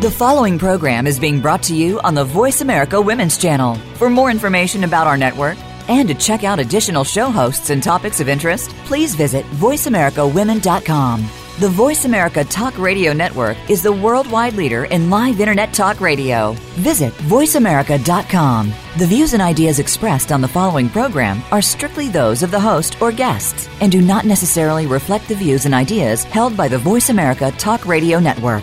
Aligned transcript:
The 0.00 0.10
following 0.12 0.60
program 0.60 1.08
is 1.08 1.18
being 1.18 1.40
brought 1.40 1.60
to 1.64 1.74
you 1.74 1.98
on 2.02 2.14
the 2.14 2.22
Voice 2.22 2.60
America 2.60 3.00
Women's 3.00 3.36
Channel. 3.36 3.74
For 3.96 4.08
more 4.08 4.30
information 4.30 4.84
about 4.84 5.08
our 5.08 5.16
network 5.16 5.58
and 5.88 6.06
to 6.06 6.14
check 6.14 6.44
out 6.44 6.60
additional 6.60 7.02
show 7.02 7.30
hosts 7.30 7.70
and 7.70 7.82
topics 7.82 8.20
of 8.20 8.28
interest, 8.28 8.70
please 8.84 9.16
visit 9.16 9.44
VoiceAmericaWomen.com. 9.56 11.28
The 11.58 11.68
Voice 11.68 12.04
America 12.04 12.44
Talk 12.44 12.78
Radio 12.78 13.12
Network 13.12 13.56
is 13.68 13.82
the 13.82 13.92
worldwide 13.92 14.54
leader 14.54 14.84
in 14.84 15.10
live 15.10 15.40
Internet 15.40 15.74
talk 15.74 16.00
radio. 16.00 16.52
Visit 16.76 17.12
VoiceAmerica.com. 17.14 18.72
The 18.98 19.06
views 19.06 19.32
and 19.32 19.42
ideas 19.42 19.80
expressed 19.80 20.30
on 20.30 20.40
the 20.40 20.46
following 20.46 20.88
program 20.88 21.42
are 21.50 21.60
strictly 21.60 22.08
those 22.08 22.44
of 22.44 22.52
the 22.52 22.60
host 22.60 23.02
or 23.02 23.10
guests 23.10 23.68
and 23.80 23.90
do 23.90 24.00
not 24.00 24.24
necessarily 24.24 24.86
reflect 24.86 25.26
the 25.26 25.34
views 25.34 25.66
and 25.66 25.74
ideas 25.74 26.22
held 26.22 26.56
by 26.56 26.68
the 26.68 26.78
Voice 26.78 27.08
America 27.08 27.50
Talk 27.58 27.84
Radio 27.84 28.20
Network, 28.20 28.62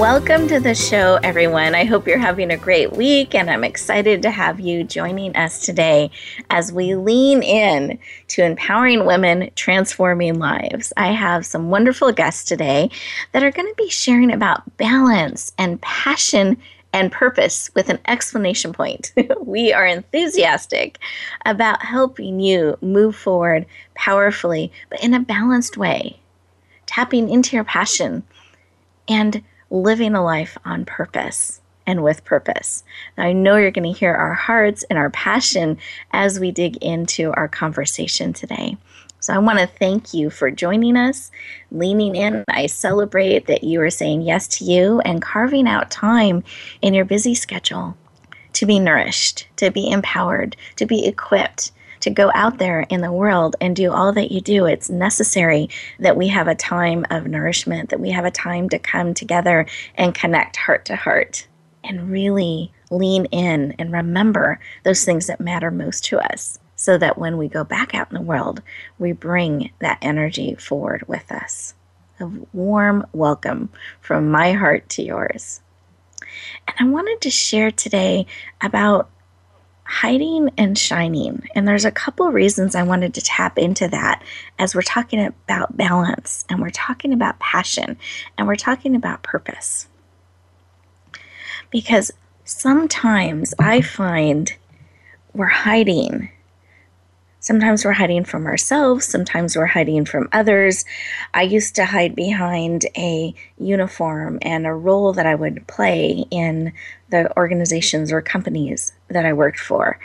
Welcome 0.00 0.48
to 0.48 0.58
the 0.58 0.74
show, 0.74 1.20
everyone. 1.22 1.74
I 1.74 1.84
hope 1.84 2.06
you're 2.06 2.16
having 2.16 2.50
a 2.50 2.56
great 2.56 2.94
week, 2.94 3.34
and 3.34 3.50
I'm 3.50 3.64
excited 3.64 4.22
to 4.22 4.30
have 4.30 4.58
you 4.58 4.82
joining 4.82 5.36
us 5.36 5.60
today 5.62 6.10
as 6.48 6.72
we 6.72 6.94
lean 6.94 7.42
in 7.42 7.98
to 8.28 8.42
empowering 8.42 9.04
women, 9.04 9.50
transforming 9.56 10.38
lives. 10.38 10.90
I 10.96 11.08
have 11.08 11.44
some 11.44 11.68
wonderful 11.68 12.12
guests 12.12 12.46
today 12.46 12.90
that 13.32 13.42
are 13.42 13.50
going 13.50 13.68
to 13.68 13.74
be 13.76 13.90
sharing 13.90 14.32
about 14.32 14.78
balance 14.78 15.52
and 15.58 15.78
passion 15.82 16.56
and 16.94 17.12
purpose 17.12 17.70
with 17.74 17.90
an 17.90 17.98
explanation 18.08 18.72
point. 18.72 19.12
we 19.42 19.70
are 19.70 19.84
enthusiastic 19.84 20.98
about 21.44 21.84
helping 21.84 22.40
you 22.40 22.78
move 22.80 23.14
forward 23.14 23.66
powerfully, 23.96 24.72
but 24.88 25.04
in 25.04 25.12
a 25.12 25.20
balanced 25.20 25.76
way, 25.76 26.18
tapping 26.86 27.28
into 27.28 27.54
your 27.54 27.64
passion 27.64 28.22
and 29.06 29.42
living 29.70 30.14
a 30.14 30.22
life 30.22 30.58
on 30.64 30.84
purpose 30.84 31.60
and 31.86 32.02
with 32.02 32.24
purpose. 32.24 32.84
Now, 33.16 33.24
I 33.24 33.32
know 33.32 33.56
you're 33.56 33.70
going 33.70 33.92
to 33.92 33.98
hear 33.98 34.14
our 34.14 34.34
hearts 34.34 34.84
and 34.90 34.98
our 34.98 35.10
passion 35.10 35.78
as 36.12 36.38
we 36.38 36.50
dig 36.50 36.76
into 36.78 37.32
our 37.32 37.48
conversation 37.48 38.32
today. 38.32 38.76
So, 39.20 39.34
I 39.34 39.38
want 39.38 39.58
to 39.58 39.66
thank 39.66 40.14
you 40.14 40.30
for 40.30 40.50
joining 40.50 40.96
us, 40.96 41.30
leaning 41.70 42.16
in. 42.16 42.44
I 42.48 42.66
celebrate 42.66 43.46
that 43.46 43.64
you 43.64 43.80
are 43.82 43.90
saying 43.90 44.22
yes 44.22 44.46
to 44.58 44.64
you 44.64 45.00
and 45.00 45.22
carving 45.22 45.68
out 45.68 45.90
time 45.90 46.44
in 46.80 46.94
your 46.94 47.04
busy 47.04 47.34
schedule 47.34 47.96
to 48.54 48.66
be 48.66 48.78
nourished, 48.78 49.46
to 49.56 49.70
be 49.70 49.90
empowered, 49.90 50.56
to 50.76 50.86
be 50.86 51.06
equipped 51.06 51.72
to 52.00 52.10
go 52.10 52.30
out 52.34 52.58
there 52.58 52.80
in 52.82 53.00
the 53.00 53.12
world 53.12 53.56
and 53.60 53.76
do 53.76 53.92
all 53.92 54.12
that 54.12 54.32
you 54.32 54.40
do. 54.40 54.66
It's 54.66 54.90
necessary 54.90 55.68
that 55.98 56.16
we 56.16 56.28
have 56.28 56.48
a 56.48 56.54
time 56.54 57.06
of 57.10 57.26
nourishment, 57.26 57.90
that 57.90 58.00
we 58.00 58.10
have 58.10 58.24
a 58.24 58.30
time 58.30 58.68
to 58.70 58.78
come 58.78 59.14
together 59.14 59.66
and 59.94 60.14
connect 60.14 60.56
heart 60.56 60.84
to 60.86 60.96
heart 60.96 61.46
and 61.84 62.10
really 62.10 62.72
lean 62.90 63.26
in 63.26 63.74
and 63.78 63.92
remember 63.92 64.60
those 64.84 65.04
things 65.04 65.26
that 65.26 65.40
matter 65.40 65.70
most 65.70 66.04
to 66.04 66.18
us 66.18 66.58
so 66.76 66.96
that 66.96 67.18
when 67.18 67.36
we 67.36 67.48
go 67.48 67.62
back 67.62 67.94
out 67.94 68.10
in 68.10 68.14
the 68.14 68.22
world, 68.22 68.62
we 68.98 69.12
bring 69.12 69.70
that 69.80 69.98
energy 70.00 70.54
forward 70.54 71.06
with 71.06 71.30
us. 71.30 71.74
A 72.18 72.26
warm 72.52 73.06
welcome 73.12 73.70
from 74.00 74.30
my 74.30 74.52
heart 74.52 74.88
to 74.90 75.02
yours. 75.02 75.60
And 76.66 76.76
I 76.78 76.90
wanted 76.90 77.20
to 77.22 77.30
share 77.30 77.70
today 77.70 78.26
about 78.60 79.10
hiding 79.90 80.50
and 80.56 80.78
shining. 80.78 81.42
And 81.56 81.66
there's 81.66 81.84
a 81.84 81.90
couple 81.90 82.30
reasons 82.30 82.76
I 82.76 82.84
wanted 82.84 83.12
to 83.14 83.20
tap 83.20 83.58
into 83.58 83.88
that 83.88 84.22
as 84.56 84.72
we're 84.72 84.82
talking 84.82 85.18
about 85.18 85.76
balance 85.76 86.44
and 86.48 86.60
we're 86.60 86.70
talking 86.70 87.12
about 87.12 87.40
passion 87.40 87.98
and 88.38 88.46
we're 88.46 88.54
talking 88.54 88.94
about 88.94 89.24
purpose. 89.24 89.88
Because 91.70 92.12
sometimes 92.44 93.52
I 93.58 93.80
find 93.80 94.54
we're 95.34 95.46
hiding 95.46 96.30
Sometimes 97.42 97.86
we're 97.86 97.92
hiding 97.92 98.24
from 98.24 98.46
ourselves, 98.46 99.06
sometimes 99.06 99.56
we're 99.56 99.64
hiding 99.64 100.04
from 100.04 100.28
others. 100.30 100.84
I 101.32 101.40
used 101.42 101.74
to 101.76 101.86
hide 101.86 102.14
behind 102.14 102.84
a 102.98 103.34
uniform 103.56 104.38
and 104.42 104.66
a 104.66 104.74
role 104.74 105.14
that 105.14 105.24
I 105.24 105.34
would 105.34 105.66
play 105.66 106.26
in 106.30 106.74
the 107.08 107.34
organizations 107.38 108.12
or 108.12 108.20
companies 108.20 108.92
that 109.10 109.26
I 109.26 109.32
worked 109.32 109.60
for. 109.60 109.98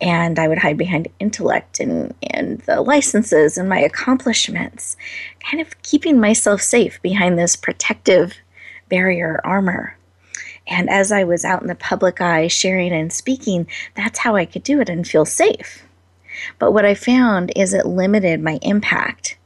And 0.00 0.38
I 0.38 0.48
would 0.48 0.58
hide 0.58 0.78
behind 0.78 1.08
intellect 1.18 1.80
and, 1.80 2.14
and 2.22 2.60
the 2.60 2.80
licenses 2.80 3.58
and 3.58 3.68
my 3.68 3.80
accomplishments, 3.80 4.96
kind 5.40 5.60
of 5.60 5.80
keeping 5.82 6.20
myself 6.20 6.60
safe 6.60 7.00
behind 7.02 7.38
this 7.38 7.56
protective 7.56 8.34
barrier 8.88 9.40
armor. 9.44 9.96
And 10.66 10.90
as 10.90 11.10
I 11.10 11.24
was 11.24 11.44
out 11.44 11.62
in 11.62 11.68
the 11.68 11.74
public 11.74 12.20
eye 12.20 12.46
sharing 12.48 12.92
and 12.92 13.12
speaking, 13.12 13.66
that's 13.94 14.18
how 14.20 14.36
I 14.36 14.44
could 14.44 14.62
do 14.62 14.80
it 14.80 14.88
and 14.88 15.06
feel 15.06 15.24
safe 15.24 15.84
but 16.58 16.72
what 16.72 16.84
I 16.84 16.94
found 16.94 17.52
is 17.56 17.74
it 17.74 17.86
limited 17.86 18.40
my 18.40 18.58
impact 18.62 19.36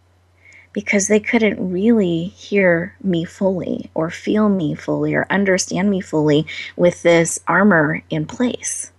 because 0.72 1.09
they 1.09 1.21
couldn't 1.21 1.72
really 1.72 2.25
hear 2.25 2.97
me 3.03 3.25
fully 3.25 3.91
or 3.95 4.11
feel 4.11 4.49
me 4.49 4.75
fully 4.75 5.15
or 5.15 5.27
understand 5.28 5.91
me 5.91 6.01
fully 6.01 6.47
with 6.77 7.03
this 7.03 7.39
armor 7.47 8.03
in 8.09 8.27
place. 8.27 8.91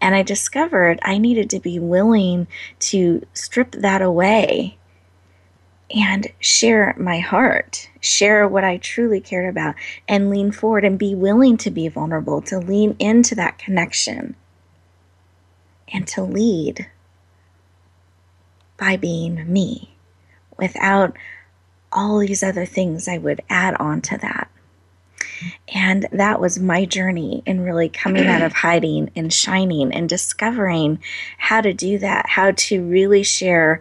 And 0.00 0.14
I 0.14 0.22
discovered 0.22 0.98
I 1.02 1.18
needed 1.18 1.50
to 1.50 1.60
be 1.60 1.78
willing 1.78 2.46
to 2.80 3.26
strip 3.32 3.72
that 3.72 4.02
away 4.02 4.78
and 5.94 6.26
share 6.40 6.94
my 6.98 7.20
heart, 7.20 7.88
share 8.00 8.46
what 8.48 8.64
I 8.64 8.76
truly 8.76 9.20
cared 9.20 9.48
about, 9.48 9.74
and 10.08 10.30
lean 10.30 10.52
forward 10.52 10.84
and 10.84 10.98
be 10.98 11.14
willing 11.14 11.56
to 11.58 11.70
be 11.70 11.88
vulnerable, 11.88 12.42
to 12.42 12.58
lean 12.58 12.96
into 12.98 13.34
that 13.36 13.58
connection 13.58 14.34
and 15.92 16.06
to 16.08 16.22
lead 16.22 16.88
by 18.76 18.96
being 18.96 19.50
me 19.50 19.96
without 20.58 21.16
all 21.92 22.18
these 22.18 22.42
other 22.42 22.66
things 22.66 23.08
I 23.08 23.18
would 23.18 23.40
add 23.48 23.74
on 23.74 24.00
to 24.02 24.18
that. 24.18 24.50
And 25.72 26.06
that 26.12 26.40
was 26.40 26.58
my 26.58 26.84
journey 26.84 27.42
in 27.46 27.60
really 27.60 27.88
coming 27.88 28.26
out 28.26 28.42
of 28.42 28.52
hiding 28.54 29.10
and 29.16 29.32
shining 29.32 29.92
and 29.92 30.08
discovering 30.08 31.00
how 31.38 31.60
to 31.60 31.72
do 31.72 31.98
that, 31.98 32.28
how 32.28 32.52
to 32.52 32.82
really 32.82 33.22
share 33.22 33.80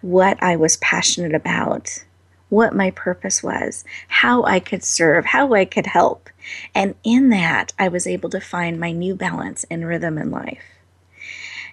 what 0.00 0.42
I 0.42 0.56
was 0.56 0.76
passionate 0.78 1.34
about, 1.34 2.04
what 2.48 2.74
my 2.74 2.90
purpose 2.92 3.42
was, 3.42 3.84
how 4.08 4.44
I 4.44 4.60
could 4.60 4.84
serve, 4.84 5.24
how 5.26 5.52
I 5.54 5.64
could 5.64 5.86
help. 5.86 6.30
And 6.74 6.94
in 7.02 7.30
that, 7.30 7.72
I 7.78 7.88
was 7.88 8.06
able 8.06 8.30
to 8.30 8.40
find 8.40 8.78
my 8.78 8.92
new 8.92 9.14
balance 9.14 9.64
and 9.70 9.86
rhythm 9.86 10.18
in 10.18 10.30
life. 10.30 10.62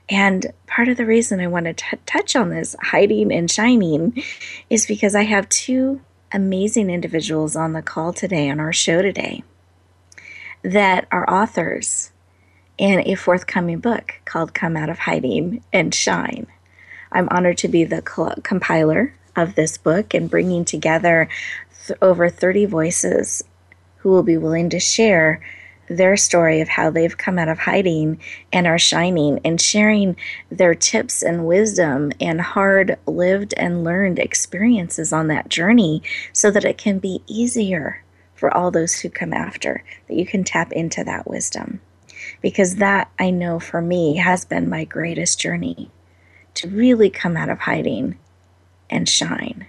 And 0.10 0.48
part 0.68 0.90
of 0.90 0.98
the 0.98 1.06
reason 1.06 1.40
I 1.40 1.48
want 1.48 1.66
to 1.66 1.74
t- 1.74 1.98
touch 2.06 2.36
on 2.36 2.50
this 2.50 2.76
hiding 2.82 3.32
and 3.32 3.50
shining 3.50 4.22
is 4.70 4.86
because 4.86 5.16
I 5.16 5.24
have 5.24 5.48
two 5.50 6.02
amazing 6.34 6.90
individuals 6.90 7.56
on 7.56 7.74
the 7.74 7.82
call 7.82 8.12
today, 8.12 8.50
on 8.50 8.60
our 8.60 8.74
show 8.74 9.02
today, 9.02 9.44
that 10.64 11.08
are 11.12 11.30
authors 11.30 12.12
in 12.78 13.02
a 13.08 13.16
forthcoming 13.16 13.80
book 13.80 14.16
called 14.26 14.54
Come 14.54 14.76
Out 14.76 14.90
of 14.90 15.00
Hiding 15.00 15.64
and 15.72 15.94
Shine. 15.94 16.48
I'm 17.12 17.30
honored 17.30 17.60
to 17.60 17.68
be 17.68 17.84
the 17.84 18.02
compiler 18.02 19.14
of 19.36 19.56
this 19.56 19.78
book 19.78 20.14
and 20.14 20.30
bringing 20.30 20.66
together 20.66 21.30
th- 21.86 21.98
over 22.02 22.30
30 22.30 22.66
voices 22.66 23.44
who 23.98 24.10
will 24.10 24.24
be 24.24 24.38
willing 24.38 24.70
to 24.72 24.80
share 24.80 25.40
their 25.98 26.18
story 26.18 26.62
of 26.62 26.68
how 26.68 26.90
they've 26.90 27.18
come 27.18 27.40
out 27.40 27.50
of 27.50 27.60
hiding 27.60 28.20
and 28.52 28.68
are 28.68 28.80
shining 28.80 29.40
and 29.44 29.62
sharing 29.62 30.16
their 30.50 30.76
tips 30.76 31.22
and 31.22 31.46
wisdom 31.46 32.12
and 32.20 32.42
hard 32.42 32.98
lived 33.06 33.54
and 33.58 33.84
learned 33.84 34.20
experiences 34.20 35.14
on 35.14 35.28
that 35.28 35.50
journey 35.50 36.02
so 36.32 36.52
that 36.52 36.66
it 36.66 36.78
can 36.78 37.00
be 37.00 37.22
easier 37.28 38.04
for 38.36 38.54
all 38.54 38.72
those 38.72 38.96
who 38.96 39.10
come 39.10 39.34
after, 39.34 39.84
that 40.08 40.16
you 40.16 40.26
can 40.26 40.44
tap 40.44 40.72
into 40.72 41.04
that 41.04 41.28
wisdom. 41.28 41.80
Because 42.42 42.76
that 42.76 43.10
I 43.20 43.30
know 43.30 43.60
for 43.60 43.82
me 43.82 44.18
has 44.18 44.46
been 44.46 44.70
my 44.70 44.84
greatest 44.84 45.40
journey 45.40 45.92
to 46.56 46.68
really 46.68 47.10
come 47.10 47.38
out 47.38 47.50
of 47.50 47.60
hiding 47.60 48.18
and 48.90 49.08
shine. 49.08 49.68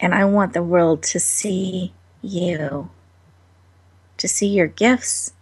And 0.00 0.14
I 0.14 0.24
want 0.24 0.52
the 0.52 0.62
world 0.62 1.02
to 1.04 1.20
see 1.20 1.92
you 2.22 2.90
to 4.18 4.28
see 4.28 4.46
your 4.46 4.66
gifts, 4.66 5.32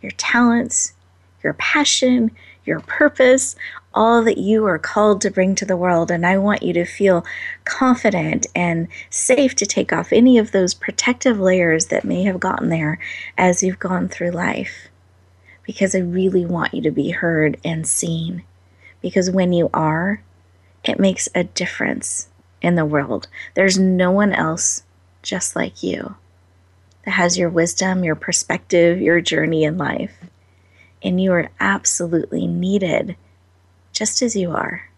your 0.00 0.12
talents, 0.12 0.94
your 1.42 1.54
passion, 1.54 2.30
your 2.64 2.80
purpose, 2.80 3.56
all 3.94 4.22
that 4.22 4.38
you 4.38 4.64
are 4.66 4.78
called 4.78 5.20
to 5.22 5.30
bring 5.30 5.54
to 5.54 5.64
the 5.64 5.76
world. 5.76 6.10
And 6.10 6.24
I 6.26 6.38
want 6.38 6.62
you 6.62 6.72
to 6.74 6.84
feel 6.84 7.24
confident 7.64 8.46
and 8.54 8.88
safe 9.10 9.54
to 9.56 9.66
take 9.66 9.92
off 9.92 10.12
any 10.12 10.38
of 10.38 10.52
those 10.52 10.74
protective 10.74 11.40
layers 11.40 11.86
that 11.86 12.04
may 12.04 12.22
have 12.24 12.38
gotten 12.38 12.68
there 12.68 12.98
as 13.36 13.62
you've 13.62 13.78
gone 13.78 14.08
through 14.08 14.30
life. 14.30 14.88
Because 15.64 15.94
I 15.94 16.00
really 16.00 16.46
want 16.46 16.74
you 16.74 16.82
to 16.82 16.90
be 16.90 17.10
heard 17.10 17.58
and 17.64 17.86
seen. 17.86 18.42
Because 19.00 19.30
when 19.30 19.52
you 19.52 19.70
are, 19.72 20.22
it 20.84 21.00
makes 21.00 21.28
a 21.34 21.44
difference 21.44 22.28
in 22.60 22.74
the 22.74 22.84
world. 22.84 23.28
There's 23.54 23.78
no 23.78 24.10
one 24.10 24.32
else 24.32 24.82
just 25.22 25.56
like 25.56 25.82
you 25.82 26.16
that 27.04 27.12
has 27.12 27.38
your 27.38 27.50
wisdom, 27.50 28.04
your 28.04 28.14
perspective, 28.14 29.00
your 29.00 29.20
journey 29.20 29.64
in 29.64 29.78
life. 29.78 30.16
And 31.02 31.20
you 31.20 31.32
are 31.32 31.50
absolutely 31.60 32.46
needed 32.46 33.16
just 33.92 34.22
as 34.22 34.36
you 34.36 34.50
are 34.52 34.88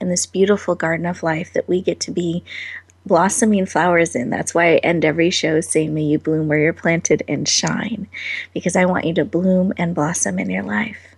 in 0.00 0.08
this 0.08 0.26
beautiful 0.26 0.74
garden 0.74 1.06
of 1.06 1.22
life 1.22 1.52
that 1.52 1.68
we 1.68 1.80
get 1.80 2.00
to 2.00 2.10
be 2.10 2.44
blossoming 3.06 3.66
flowers 3.66 4.14
in. 4.14 4.30
That's 4.30 4.54
why 4.54 4.74
I 4.74 4.76
end 4.76 5.04
every 5.04 5.30
show 5.30 5.60
saying, 5.60 5.94
May 5.94 6.02
you 6.02 6.18
bloom 6.18 6.48
where 6.48 6.58
you're 6.58 6.72
planted 6.72 7.22
and 7.28 7.48
shine, 7.48 8.08
because 8.52 8.76
I 8.76 8.86
want 8.86 9.04
you 9.04 9.14
to 9.14 9.24
bloom 9.24 9.72
and 9.76 9.94
blossom 9.94 10.38
in 10.38 10.50
your 10.50 10.62
life, 10.62 11.14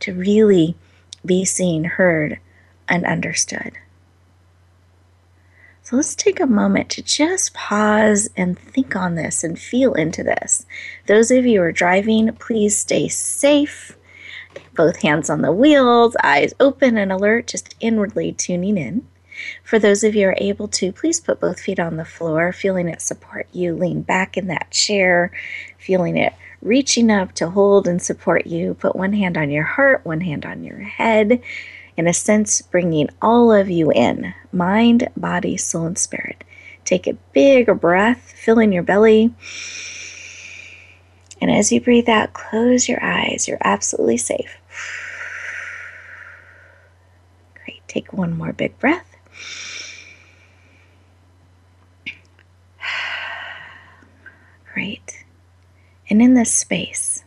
to 0.00 0.14
really 0.14 0.76
be 1.24 1.44
seen, 1.44 1.84
heard, 1.84 2.38
and 2.88 3.04
understood. 3.04 3.72
So 5.88 5.96
let's 5.96 6.14
take 6.14 6.38
a 6.38 6.46
moment 6.46 6.90
to 6.90 7.02
just 7.02 7.54
pause 7.54 8.28
and 8.36 8.58
think 8.58 8.94
on 8.94 9.14
this 9.14 9.42
and 9.42 9.58
feel 9.58 9.94
into 9.94 10.22
this. 10.22 10.66
Those 11.06 11.30
of 11.30 11.46
you 11.46 11.60
who 11.60 11.64
are 11.64 11.72
driving, 11.72 12.30
please 12.34 12.76
stay 12.76 13.08
safe. 13.08 13.96
Both 14.76 15.00
hands 15.00 15.30
on 15.30 15.40
the 15.40 15.50
wheels, 15.50 16.14
eyes 16.22 16.52
open 16.60 16.98
and 16.98 17.10
alert, 17.10 17.46
just 17.46 17.74
inwardly 17.80 18.32
tuning 18.32 18.76
in. 18.76 19.08
For 19.64 19.78
those 19.78 20.04
of 20.04 20.14
you 20.14 20.24
who 20.24 20.28
are 20.28 20.34
able 20.36 20.68
to, 20.68 20.92
please 20.92 21.20
put 21.20 21.40
both 21.40 21.58
feet 21.58 21.80
on 21.80 21.96
the 21.96 22.04
floor, 22.04 22.52
feeling 22.52 22.90
it 22.90 23.00
support 23.00 23.48
you. 23.52 23.74
Lean 23.74 24.02
back 24.02 24.36
in 24.36 24.48
that 24.48 24.70
chair, 24.70 25.32
feeling 25.78 26.18
it 26.18 26.34
reaching 26.60 27.10
up 27.10 27.32
to 27.32 27.48
hold 27.48 27.88
and 27.88 28.02
support 28.02 28.46
you. 28.46 28.74
Put 28.74 28.94
one 28.94 29.14
hand 29.14 29.38
on 29.38 29.50
your 29.50 29.64
heart, 29.64 30.04
one 30.04 30.20
hand 30.20 30.44
on 30.44 30.64
your 30.64 30.80
head 30.80 31.40
in 31.98 32.06
a 32.06 32.14
sense, 32.14 32.62
bringing 32.62 33.10
all 33.20 33.52
of 33.52 33.68
you 33.68 33.90
in 33.90 34.32
mind, 34.52 35.08
body, 35.16 35.56
soul, 35.56 35.84
and 35.84 35.98
spirit. 35.98 36.44
Take 36.84 37.08
a 37.08 37.18
big 37.32 37.80
breath, 37.80 38.32
fill 38.36 38.60
in 38.60 38.70
your 38.70 38.84
belly. 38.84 39.34
And 41.40 41.50
as 41.50 41.72
you 41.72 41.80
breathe 41.80 42.08
out, 42.08 42.32
close 42.34 42.88
your 42.88 43.02
eyes. 43.02 43.48
You're 43.48 43.58
absolutely 43.62 44.16
safe. 44.16 44.58
Great. 47.64 47.82
Take 47.88 48.12
one 48.12 48.38
more 48.38 48.52
big 48.52 48.78
breath. 48.78 49.16
Great. 54.72 55.24
And 56.08 56.22
in 56.22 56.34
this 56.34 56.52
space, 56.52 57.24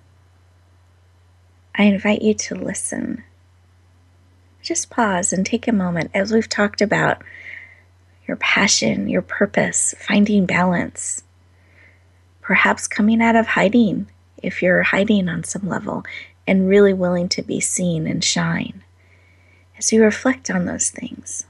I 1.76 1.84
invite 1.84 2.22
you 2.22 2.34
to 2.36 2.56
listen 2.56 3.26
just 4.62 4.90
pause 4.90 5.34
and 5.34 5.46
take 5.46 5.68
a 5.68 5.74
moment 5.74 6.12
as 6.14 6.32
we've 6.32 6.50
talked 6.50 6.82
about 6.82 7.24
your 8.28 8.38
passion, 8.38 9.10
your 9.10 9.22
purpose, 9.22 9.94
finding 10.00 10.46
balance, 10.46 11.24
perhaps 12.42 12.88
coming 12.88 13.22
out 13.22 13.36
of 13.36 13.48
hiding 13.48 14.08
if 14.42 14.62
you're 14.62 14.84
hiding 14.84 15.28
on 15.28 15.44
some 15.44 15.68
level 15.68 16.04
and 16.48 16.68
really 16.68 16.94
willing 16.94 17.30
to 17.30 17.42
be 17.42 17.60
seen 17.60 18.08
and 18.08 18.24
shine. 18.24 18.84
As 19.78 19.92
you 19.92 20.04
reflect 20.04 20.50
on 20.50 20.66
those 20.66 20.90
things, 20.90 21.46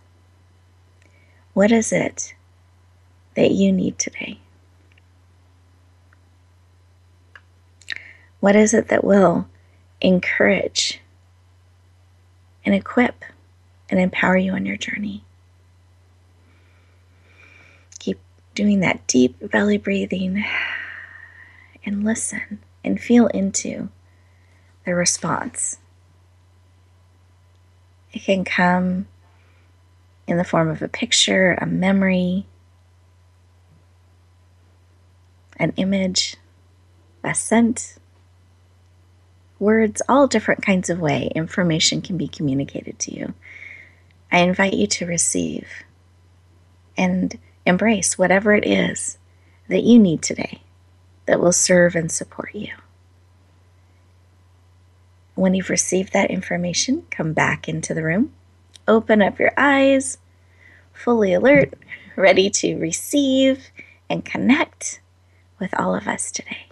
what 1.53 1.71
is 1.71 1.91
it 1.91 2.33
that 3.35 3.51
you 3.51 3.71
need 3.71 3.99
today? 3.99 4.39
What 8.39 8.55
is 8.55 8.73
it 8.73 8.87
that 8.87 9.03
will 9.03 9.47
encourage 10.01 10.99
and 12.65 12.75
equip 12.75 13.23
and 13.89 13.99
empower 13.99 14.37
you 14.37 14.53
on 14.53 14.65
your 14.65 14.77
journey. 14.77 15.23
Keep 17.99 18.19
doing 18.55 18.79
that 18.79 19.05
deep 19.07 19.51
belly 19.51 19.77
breathing 19.77 20.43
and 21.85 22.03
listen 22.03 22.59
and 22.83 22.99
feel 22.99 23.27
into 23.27 23.89
the 24.85 24.95
response. 24.95 25.77
It 28.13 28.23
can 28.23 28.43
come 28.43 29.07
in 30.27 30.37
the 30.37 30.43
form 30.43 30.69
of 30.69 30.81
a 30.81 30.87
picture, 30.87 31.57
a 31.61 31.65
memory, 31.65 32.45
an 35.57 35.73
image, 35.77 36.35
a 37.23 37.33
scent, 37.35 37.95
words, 39.61 40.01
all 40.09 40.27
different 40.27 40.65
kinds 40.65 40.89
of 40.89 40.99
way 40.99 41.31
information 41.35 42.01
can 42.01 42.17
be 42.17 42.27
communicated 42.27 42.99
to 42.99 43.15
you. 43.15 43.33
I 44.31 44.39
invite 44.39 44.73
you 44.73 44.87
to 44.87 45.05
receive 45.05 45.67
and 46.97 47.37
embrace 47.65 48.17
whatever 48.17 48.53
it 48.53 48.65
is 48.65 49.17
that 49.69 49.83
you 49.83 49.99
need 49.99 50.21
today 50.21 50.61
that 51.25 51.39
will 51.39 51.51
serve 51.51 51.95
and 51.95 52.11
support 52.11 52.53
you. 52.53 52.73
When 55.35 55.53
you've 55.53 55.69
received 55.69 56.13
that 56.13 56.31
information, 56.31 57.05
come 57.09 57.33
back 57.33 57.69
into 57.69 57.93
the 57.93 58.03
room, 58.03 58.33
open 58.87 59.21
up 59.21 59.39
your 59.39 59.53
eyes, 59.55 60.17
fully 60.91 61.33
alert, 61.33 61.73
ready 62.15 62.49
to 62.49 62.75
receive 62.77 63.71
and 64.09 64.25
connect 64.25 64.99
with 65.59 65.73
all 65.79 65.95
of 65.95 66.07
us 66.07 66.31
today. 66.31 66.70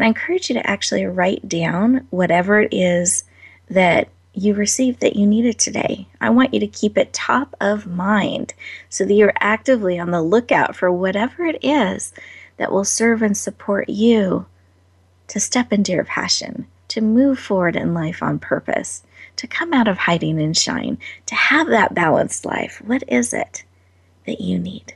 And 0.00 0.06
I 0.06 0.08
encourage 0.08 0.48
you 0.48 0.54
to 0.54 0.66
actually 0.66 1.04
write 1.04 1.46
down 1.46 2.06
whatever 2.08 2.58
it 2.58 2.72
is 2.72 3.24
that 3.68 4.08
you 4.32 4.54
received 4.54 5.00
that 5.00 5.14
you 5.14 5.26
needed 5.26 5.58
today. 5.58 6.08
I 6.22 6.30
want 6.30 6.54
you 6.54 6.60
to 6.60 6.66
keep 6.66 6.96
it 6.96 7.12
top 7.12 7.54
of 7.60 7.86
mind 7.86 8.54
so 8.88 9.04
that 9.04 9.12
you're 9.12 9.34
actively 9.40 9.98
on 9.98 10.10
the 10.10 10.22
lookout 10.22 10.74
for 10.74 10.90
whatever 10.90 11.44
it 11.44 11.62
is 11.62 12.14
that 12.56 12.72
will 12.72 12.86
serve 12.86 13.20
and 13.20 13.36
support 13.36 13.90
you 13.90 14.46
to 15.28 15.38
step 15.38 15.70
into 15.70 15.92
your 15.92 16.04
passion, 16.04 16.66
to 16.88 17.02
move 17.02 17.38
forward 17.38 17.76
in 17.76 17.92
life 17.92 18.22
on 18.22 18.38
purpose, 18.38 19.02
to 19.36 19.46
come 19.46 19.74
out 19.74 19.86
of 19.86 19.98
hiding 19.98 20.40
and 20.40 20.56
shine, 20.56 20.96
to 21.26 21.34
have 21.34 21.66
that 21.66 21.92
balanced 21.92 22.46
life. 22.46 22.80
What 22.86 23.04
is 23.06 23.34
it 23.34 23.64
that 24.24 24.40
you 24.40 24.58
need? 24.58 24.94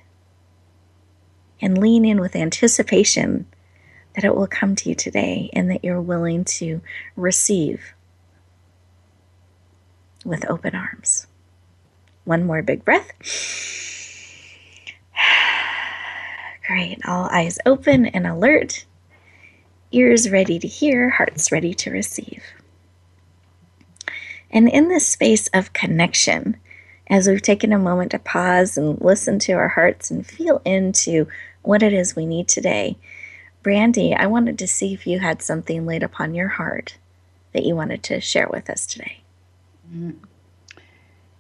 And 1.61 1.77
lean 1.77 2.07
in 2.07 2.21
with 2.21 2.35
anticipation 2.35 3.45
that 4.15 4.25
it 4.25 4.35
will 4.35 4.47
come 4.47 4.75
to 4.77 4.89
you 4.89 4.95
today 4.95 5.51
and 5.53 5.71
that 5.71 5.85
you're 5.85 6.01
willing 6.01 6.45
to 6.45 6.81
receive 7.17 7.95
with 10.25 10.49
open 10.49 10.75
arms. 10.75 11.27
One 12.25 12.45
more 12.45 12.63
big 12.63 12.85
breath. 12.85 13.11
Great. 16.67 16.99
All 17.07 17.29
eyes 17.31 17.59
open 17.67 18.07
and 18.07 18.27
alert, 18.27 18.87
ears 19.93 20.31
ready 20.31 20.59
to 20.59 20.67
hear, 20.67 21.11
hearts 21.11 21.53
ready 21.53 21.75
to 21.75 21.91
receive. 21.91 22.43
And 24.51 24.69
in 24.69 24.89
this 24.89 25.07
space 25.07 25.49
of 25.49 25.73
connection, 25.73 26.57
as 27.09 27.29
we've 27.29 27.43
taken 27.43 27.73
a 27.73 27.79
moment 27.79 28.13
to 28.13 28.19
pause 28.19 28.79
and 28.79 29.01
listen 29.01 29.39
to 29.41 29.53
our 29.53 29.69
hearts 29.69 30.11
and 30.11 30.27
feel 30.27 30.63
into 30.65 31.27
what 31.63 31.83
it 31.83 31.93
is 31.93 32.17
we 32.17 32.25
need 32.25 32.49
today, 32.49 32.97
Brandy, 33.65 34.15
I 34.15 34.27
wanted 34.27 34.59
to 34.59 34.69
see 34.69 34.93
if 34.93 35.07
you 35.07 35.21
had 35.21 35.41
something 35.41 35.87
laid 35.87 36.03
upon 36.03 36.35
your 36.35 36.49
heart 36.49 36.99
that 37.53 37.65
you 37.65 37.75
wanted 37.75 38.03
to 38.05 38.21
share 38.21 38.47
with 38.53 38.69
us 38.69 38.87
today. 38.87 39.23
Mm. 39.91 40.17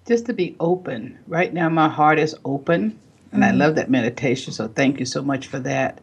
Just 0.07 0.25
to 0.27 0.33
be 0.33 0.57
open. 0.59 1.19
Right 1.29 1.53
now, 1.53 1.69
my 1.69 1.89
heart 1.89 2.19
is 2.19 2.35
open, 2.47 2.99
and 3.31 3.43
mm. 3.43 3.47
I 3.47 3.51
love 3.51 3.75
that 3.75 3.91
meditation. 3.91 4.55
So, 4.55 4.69
thank 4.69 4.99
you 4.99 5.05
so 5.05 5.23
much 5.23 5.49
for 5.49 5.59
that. 5.61 6.01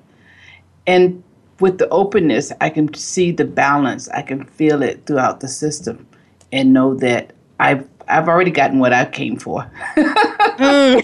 And 0.85 1.23
with 1.59 1.79
the 1.79 1.89
openness, 1.89 2.51
I 2.61 2.69
can 2.69 2.93
see 2.93 3.31
the 3.31 3.45
balance. 3.45 4.07
I 4.09 4.21
can 4.21 4.45
feel 4.45 4.83
it 4.83 5.07
throughout 5.07 5.39
the 5.39 5.47
system, 5.47 6.07
and 6.51 6.71
know 6.71 6.93
that 6.95 7.33
I've 7.59 7.90
I've 8.11 8.27
already 8.27 8.51
gotten 8.51 8.79
what 8.79 8.91
I 8.93 9.05
came 9.05 9.37
for. 9.37 9.71
mm. 9.95 11.03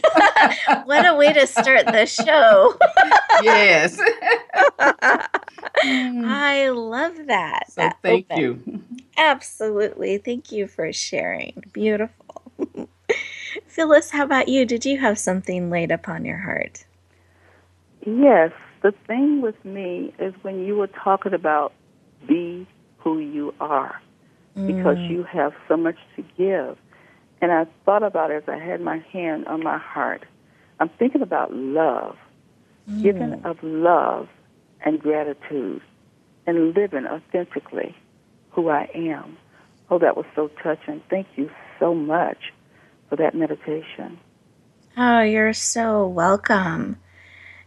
what 0.86 1.06
a 1.06 1.16
way 1.16 1.32
to 1.34 1.48
start 1.48 1.86
the 1.86 2.06
show. 2.06 2.78
yes. 3.44 4.00
I 5.84 6.70
love 6.70 7.16
that. 7.28 7.72
So 7.72 7.82
that 7.82 7.98
thank 8.02 8.28
open. 8.30 8.42
you. 8.42 8.82
Absolutely. 9.18 10.18
Thank 10.18 10.52
you 10.52 10.68
for 10.68 10.92
sharing. 10.92 11.64
Beautiful. 11.72 12.44
Phyllis, 13.68 14.12
how 14.12 14.24
about 14.24 14.50
you? 14.50 14.66
Did 14.66 14.86
you 14.86 15.00
have 15.00 15.18
something 15.18 15.70
laid 15.70 15.92
upon 15.92 16.26
your 16.26 16.40
heart? 16.40 16.86
Yes. 18.06 18.52
The 18.84 18.94
thing 19.08 19.42
with 19.42 19.64
me 19.64 20.14
is 20.20 20.34
when 20.42 20.66
you 20.66 20.76
were 20.76 20.88
talking 20.88 21.34
about 21.34 21.74
be 22.28 22.68
who 22.98 23.20
you 23.20 23.54
are 23.60 24.02
because 24.56 24.98
mm. 24.98 25.10
you 25.10 25.24
have 25.24 25.54
so 25.68 25.78
much 25.78 25.98
to 26.16 26.24
give. 26.38 26.78
And 27.42 27.52
I 27.52 27.66
thought 27.86 28.04
about 28.04 28.32
it 28.32 28.44
as 28.44 28.50
I 28.50 28.58
had 28.58 28.82
my 28.82 28.98
hand 29.12 29.48
on 29.48 29.64
my 29.64 29.78
heart. 29.78 30.24
I'm 30.80 30.90
thinking 30.90 31.22
about 31.22 31.54
love, 31.54 32.18
mm. 32.90 33.02
giving 33.02 33.46
of 33.46 33.62
love 33.62 34.28
and 34.82 35.00
gratitude, 35.00 35.82
and 36.46 36.76
living 36.76 37.06
authentically 37.06 37.96
who 38.52 38.70
I 38.70 38.90
am. 38.94 39.38
Oh, 39.90 40.00
that 40.00 40.18
was 40.18 40.26
so 40.36 40.50
touching. 40.64 41.02
Thank 41.10 41.28
you 41.36 41.50
so 41.80 41.94
much 41.94 42.54
for 43.10 43.16
that 43.18 43.36
meditation. 43.36 44.20
Oh, 44.98 45.22
you're 45.22 45.54
so 45.54 46.08
welcome. 46.08 46.98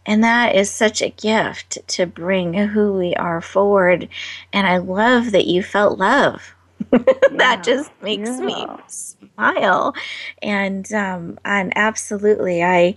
And 0.05 0.23
that 0.23 0.55
is 0.55 0.69
such 0.69 1.01
a 1.01 1.09
gift 1.09 1.77
to 1.89 2.05
bring 2.05 2.53
who 2.53 2.93
we 2.93 3.13
are 3.15 3.39
forward. 3.39 4.09
And 4.51 4.67
I 4.67 4.77
love 4.77 5.31
that 5.31 5.45
you 5.45 5.63
felt 5.63 5.99
love. 5.99 6.55
that 7.37 7.61
just 7.63 7.91
makes 8.01 8.29
yeah. 8.29 8.45
me 8.45 8.65
smile. 8.87 9.93
And 10.41 10.91
um, 10.93 11.39
and 11.45 11.73
absolutely, 11.75 12.63
I 12.63 12.95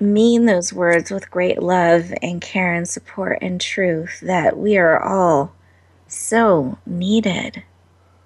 mean 0.00 0.46
those 0.46 0.72
words 0.72 1.10
with 1.10 1.30
great 1.30 1.62
love 1.62 2.12
and 2.22 2.40
care 2.40 2.74
and 2.74 2.88
support 2.88 3.38
and 3.40 3.60
truth 3.60 4.20
that 4.20 4.58
we 4.58 4.76
are 4.76 5.00
all 5.00 5.54
so 6.08 6.78
needed 6.86 7.62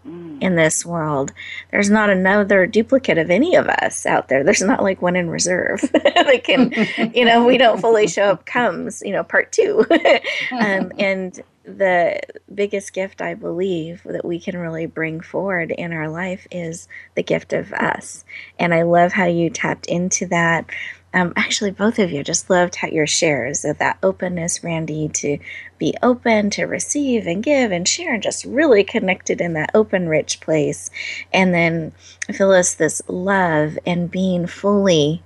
mm. 0.07 0.41
in 0.41 0.57
this 0.57 0.85
world. 0.85 1.33
There's 1.71 1.91
not 1.91 2.11
another 2.11 2.67
duplicate 2.67 3.19
of 3.19 3.31
any 3.31 3.55
of 3.55 3.69
us 3.69 4.07
out 4.07 4.29
there. 4.29 4.43
There's 4.43 4.63
not 4.63 4.83
like 4.83 5.03
one 5.03 5.17
in 5.17 5.31
reserve 5.31 5.81
that 5.93 6.45
can, 6.45 6.73
you 7.15 7.25
know, 7.25 7.45
we 7.45 7.59
don't 7.59 7.81
fully 7.81 8.09
show 8.09 8.25
up 8.31 8.47
comes, 8.47 9.03
you 9.05 9.13
know, 9.13 9.25
part 9.25 9.53
two. 9.53 9.85
um, 10.53 10.93
and 10.99 11.41
the 11.67 12.21
biggest 12.55 12.93
gift 12.93 13.21
I 13.21 13.35
believe 13.35 14.03
that 14.05 14.25
we 14.25 14.39
can 14.39 14.57
really 14.57 14.87
bring 14.87 15.21
forward 15.21 15.73
in 15.73 15.93
our 15.93 16.09
life 16.09 16.47
is 16.51 16.89
the 17.17 17.23
gift 17.23 17.53
of 17.53 17.73
us. 17.73 18.25
And 18.59 18.73
I 18.73 18.83
love 18.83 19.13
how 19.13 19.27
you 19.27 19.51
tapped 19.51 19.87
into 19.87 20.27
that 20.27 20.71
um, 21.17 21.33
actually, 21.35 21.71
both 21.71 21.99
of 21.99 22.13
you 22.13 22.23
just 22.23 22.51
loved 22.51 22.75
how 22.75 22.89
your 22.89 23.07
shares 23.07 23.65
of 23.65 23.79
that 23.79 23.97
openness, 24.03 24.59
Brandy, 24.59 25.09
to 25.15 25.39
be 25.79 25.95
open, 26.03 26.51
to 26.51 26.65
receive 26.65 27.27
and 27.27 27.43
give 27.43 27.73
and 27.73 27.89
share, 27.89 28.13
and 28.13 28.23
just 28.23 28.45
really 28.45 28.85
connected 28.85 29.41
in 29.41 29.55
that 29.55 29.71
open, 29.73 30.11
rich 30.11 30.41
place. 30.41 30.91
And 31.33 31.55
then 31.55 31.93
Phyllis, 32.31 32.75
this 32.75 33.01
love 33.09 33.79
and 33.87 34.11
being 34.11 34.47
fully 34.47 35.23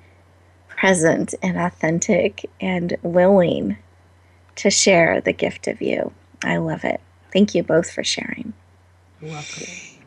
present 0.69 1.35
and 1.43 1.59
authentic 1.59 2.49
and 2.61 2.97
willing 3.03 3.77
to 4.55 4.71
share 4.71 5.21
the 5.21 5.33
gift 5.33 5.67
of 5.67 5.83
you. 5.83 6.13
I 6.43 6.57
love 6.57 6.85
it. 6.85 7.01
Thank 7.33 7.55
you 7.55 7.63
both 7.63 7.91
for 7.91 8.03
sharing. 8.03 8.53
You're 9.21 9.31
welcome. 9.33 9.65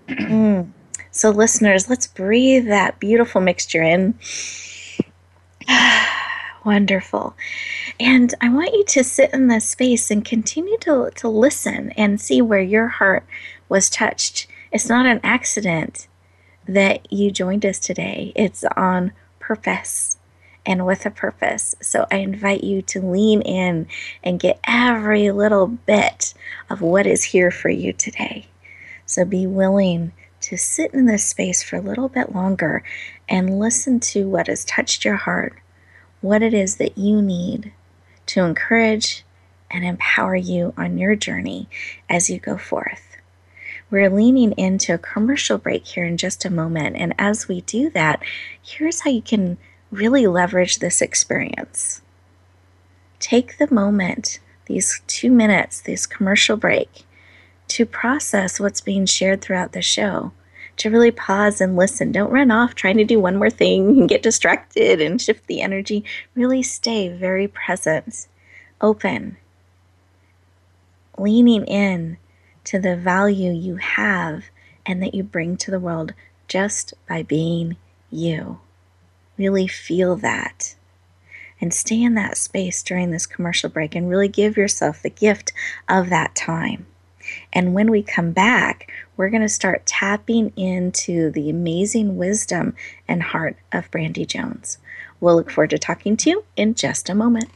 Mm. 0.10 0.72
So, 1.12 1.30
listeners, 1.30 1.90
let's 1.90 2.08
breathe 2.08 2.68
that 2.68 3.00
beautiful 3.00 3.40
mixture 3.40 3.84
in 3.84 4.16
Wonderful. 6.66 7.36
And 8.00 8.34
I 8.42 8.50
want 8.50 8.74
you 8.74 8.86
to 8.86 9.04
sit 9.04 9.34
in 9.34 9.48
this 9.48 9.68
space 9.68 10.10
and 10.10 10.24
continue 10.24 10.78
to, 10.80 11.12
to 11.16 11.28
listen 11.28 11.92
and 11.92 12.20
see 12.20 12.42
where 12.42 12.62
your 12.62 12.88
heart 12.88 13.26
was 13.70 13.90
touched. 13.90 14.48
It's 14.72 14.90
not 14.90 15.06
an 15.06 15.20
accident 15.24 16.08
that 16.68 17.12
you 17.12 17.32
joined 17.32 17.66
us 17.66 17.80
today, 17.80 18.32
it's 18.36 18.64
on 18.78 19.12
purpose 19.40 20.18
and 20.66 20.86
with 20.86 21.06
a 21.06 21.12
purpose. 21.12 21.76
So 21.82 22.06
I 22.12 22.18
invite 22.18 22.64
you 22.64 22.82
to 22.84 23.02
lean 23.02 23.42
in 23.42 23.88
and 24.24 24.40
get 24.40 24.60
every 24.66 25.32
little 25.32 25.68
bit 25.68 26.34
of 26.70 26.82
what 26.82 27.06
is 27.06 27.24
here 27.24 27.52
for 27.52 27.70
you 27.70 27.94
today. 27.94 28.48
So 29.06 29.26
be 29.26 29.46
willing 29.46 30.14
to 30.42 30.58
sit 30.58 30.94
in 30.94 31.06
this 31.06 31.26
space 31.26 31.64
for 31.64 31.76
a 31.78 31.82
little 31.82 32.10
bit 32.10 32.34
longer 32.34 32.84
and 33.30 33.60
listen 33.60 34.00
to 34.00 34.28
what 34.28 34.48
has 34.48 34.66
touched 34.66 35.06
your 35.06 35.16
heart 35.16 35.54
what 36.24 36.42
it 36.42 36.54
is 36.54 36.78
that 36.78 36.98
you 36.98 37.22
need 37.22 37.74
to 38.26 38.42
encourage 38.42 39.26
and 39.70 39.84
empower 39.84 40.36
you 40.36 40.74
on 40.78 40.98
your 40.98 41.16
journey 41.16 41.68
as 42.10 42.30
you 42.30 42.40
go 42.40 42.58
forth. 42.58 43.18
We're 43.92 44.10
leaning 44.10 44.54
into 44.54 44.94
a 44.94 44.98
commercial 44.98 45.58
break 45.58 45.86
here 45.86 46.06
in 46.06 46.16
just 46.16 46.46
a 46.46 46.50
moment. 46.50 46.96
And 46.96 47.14
as 47.20 47.50
we 47.50 47.62
do 47.62 47.90
that, 47.90 48.24
here's 48.62 49.02
how 49.02 49.10
you 49.10 49.22
can 49.22 49.58
really 49.94 50.28
leverage 50.28 50.80
this 50.80 51.02
experience. 51.02 52.02
Take 53.20 53.58
the 53.58 53.74
moment, 53.74 54.40
these 54.66 55.02
two 55.08 55.32
minutes, 55.32 55.82
this 55.82 56.06
commercial 56.06 56.58
break, 56.58 57.06
to 57.70 57.86
process 57.86 58.60
what's 58.60 58.82
being 58.82 59.06
shared 59.06 59.42
throughout 59.42 59.72
the 59.72 59.82
show 59.82 60.32
to 60.78 60.90
really 60.90 61.12
pause 61.12 61.62
and 61.62 61.76
listen. 61.76 62.12
Don't 62.12 62.32
run 62.32 62.52
off 62.52 62.76
trying 62.76 62.98
to 62.98 63.06
do 63.06 63.20
one 63.20 63.38
more 63.38 63.50
thing 63.50 64.00
and 64.00 64.10
get 64.10 64.24
distracted 64.24 65.02
and 65.02 65.22
shift 65.22 65.48
the 65.48 65.62
energy. 65.62 66.04
Really 66.36 66.64
stay 66.64 67.10
very 67.10 67.48
present, 67.48 68.28
open, 68.82 69.38
leaning 71.18 71.66
in 71.66 72.18
to 72.66 72.80
the 72.80 72.96
value 72.96 73.52
you 73.52 73.76
have 73.76 74.46
and 74.86 75.02
that 75.04 75.14
you 75.14 75.24
bring 75.24 75.58
to 75.58 75.72
the 75.72 75.80
world 75.80 76.14
just 76.48 76.94
by 77.08 77.24
being 77.24 77.78
you. 78.10 78.60
Really 79.38 79.68
feel 79.68 80.16
that. 80.18 80.76
And 81.62 81.74
stay 81.74 82.02
in 82.02 82.16
that 82.16 82.38
space 82.38 82.84
during 82.84 83.12
this 83.12 83.26
commercial 83.26 83.70
break 83.70 83.96
and 83.96 84.10
really 84.10 84.28
give 84.28 84.58
yourself 84.58 85.02
the 85.02 85.10
gift 85.10 85.54
of 85.88 86.10
that 86.10 86.36
time. 86.36 86.86
And 87.54 87.74
when 87.74 87.90
we 87.90 88.04
come 88.04 88.32
back, 88.32 88.92
we're 89.16 89.30
going 89.30 89.42
to 89.44 89.50
start 89.50 89.86
tapping 89.86 90.52
into 90.58 91.32
the 91.32 91.50
amazing 91.50 92.18
wisdom 92.18 92.76
and 93.08 93.24
heart 93.24 93.56
of 93.72 93.90
Brandy 93.92 94.26
Jones. 94.26 94.78
We'll 95.20 95.36
look 95.36 95.50
forward 95.50 95.70
to 95.70 95.78
talking 95.78 96.18
to 96.18 96.30
you 96.30 96.46
in 96.58 96.74
just 96.74 97.10
a 97.10 97.16
moment. 97.16 97.50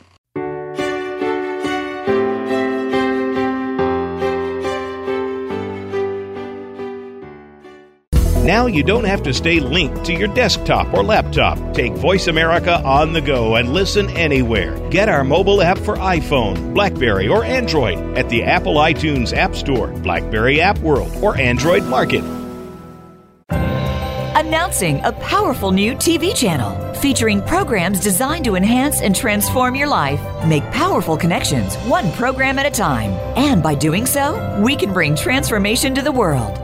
Now 8.47 8.65
you 8.65 8.81
don't 8.81 9.03
have 9.03 9.23
to 9.23 9.33
stay 9.33 9.59
linked 9.59 10.05
to 10.05 10.13
your 10.13 10.29
desktop 10.29 10.93
or 10.93 11.03
laptop. 11.03 11.57
Take 11.73 11.91
Voice 11.95 12.27
America 12.27 12.81
on 12.81 13.11
the 13.11 13.19
go 13.19 13.57
and 13.57 13.73
listen 13.73 14.09
anywhere. 14.11 14.79
Get 14.89 15.09
our 15.09 15.25
mobile 15.25 15.61
app 15.61 15.77
for 15.77 15.97
iPhone, 15.97 16.73
Blackberry, 16.73 17.27
or 17.27 17.43
Android 17.43 17.97
at 18.17 18.29
the 18.29 18.43
Apple 18.43 18.75
iTunes 18.75 19.35
App 19.35 19.53
Store, 19.53 19.87
Blackberry 19.87 20.61
App 20.61 20.79
World, 20.79 21.11
or 21.21 21.37
Android 21.37 21.83
Market. 21.87 22.23
Announcing 24.39 25.03
a 25.03 25.11
powerful 25.11 25.73
new 25.73 25.93
TV 25.95 26.33
channel 26.33 26.93
featuring 26.93 27.41
programs 27.41 27.99
designed 27.99 28.45
to 28.45 28.55
enhance 28.55 29.01
and 29.01 29.13
transform 29.13 29.75
your 29.75 29.89
life. 29.89 30.21
Make 30.45 30.63
powerful 30.71 31.17
connections, 31.17 31.75
one 31.79 32.13
program 32.13 32.57
at 32.59 32.65
a 32.65 32.71
time. 32.71 33.11
And 33.35 33.61
by 33.61 33.75
doing 33.75 34.05
so, 34.05 34.57
we 34.63 34.77
can 34.77 34.93
bring 34.93 35.17
transformation 35.17 35.93
to 35.95 36.01
the 36.01 36.13
world. 36.13 36.63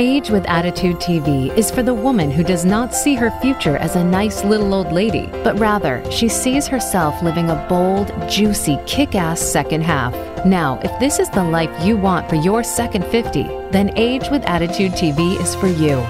Age 0.00 0.30
with 0.30 0.46
Attitude 0.46 0.98
TV 0.98 1.52
is 1.58 1.72
for 1.72 1.82
the 1.82 1.92
woman 1.92 2.30
who 2.30 2.44
does 2.44 2.64
not 2.64 2.94
see 2.94 3.16
her 3.16 3.32
future 3.40 3.76
as 3.78 3.96
a 3.96 4.04
nice 4.04 4.44
little 4.44 4.72
old 4.72 4.92
lady, 4.92 5.26
but 5.42 5.58
rather 5.58 6.08
she 6.08 6.28
sees 6.28 6.68
herself 6.68 7.20
living 7.20 7.50
a 7.50 7.66
bold, 7.68 8.12
juicy, 8.30 8.78
kick 8.86 9.16
ass 9.16 9.40
second 9.40 9.80
half. 9.80 10.14
Now, 10.46 10.78
if 10.84 10.96
this 11.00 11.18
is 11.18 11.28
the 11.30 11.42
life 11.42 11.84
you 11.84 11.96
want 11.96 12.28
for 12.28 12.36
your 12.36 12.62
second 12.62 13.06
50, 13.06 13.42
then 13.72 13.90
Age 13.96 14.30
with 14.30 14.44
Attitude 14.44 14.92
TV 14.92 15.36
is 15.40 15.56
for 15.56 15.66
you. 15.66 16.06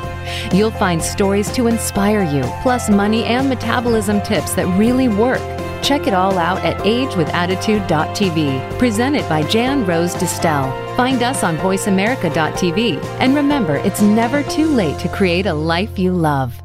You'll 0.52 0.70
find 0.70 1.02
stories 1.02 1.50
to 1.52 1.66
inspire 1.66 2.24
you, 2.24 2.42
plus 2.60 2.90
money 2.90 3.24
and 3.24 3.48
metabolism 3.48 4.20
tips 4.20 4.52
that 4.52 4.66
really 4.78 5.08
work. 5.08 5.40
Check 5.82 6.06
it 6.06 6.14
all 6.14 6.38
out 6.38 6.64
at 6.64 6.78
agewithattitude.tv, 6.78 8.78
presented 8.78 9.28
by 9.28 9.42
Jan 9.44 9.86
Rose 9.86 10.14
Distel. 10.14 10.96
Find 10.96 11.22
us 11.22 11.44
on 11.44 11.56
voiceamerica.tv. 11.58 13.02
And 13.20 13.34
remember, 13.34 13.76
it's 13.76 14.02
never 14.02 14.42
too 14.42 14.66
late 14.66 14.98
to 15.00 15.08
create 15.08 15.46
a 15.46 15.54
life 15.54 15.98
you 15.98 16.12
love. 16.12 16.60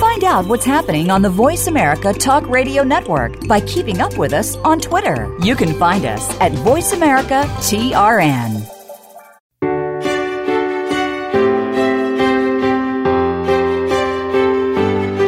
Find 0.00 0.24
out 0.24 0.46
what's 0.46 0.64
happening 0.64 1.10
on 1.10 1.22
the 1.22 1.30
Voice 1.30 1.66
America 1.66 2.12
Talk 2.12 2.48
Radio 2.48 2.82
Network 2.82 3.46
by 3.46 3.60
keeping 3.60 4.00
up 4.00 4.16
with 4.18 4.32
us 4.32 4.56
on 4.56 4.80
Twitter. 4.80 5.34
You 5.40 5.56
can 5.56 5.78
find 5.78 6.04
us 6.04 6.28
at 6.40 6.52
Voice 6.52 6.92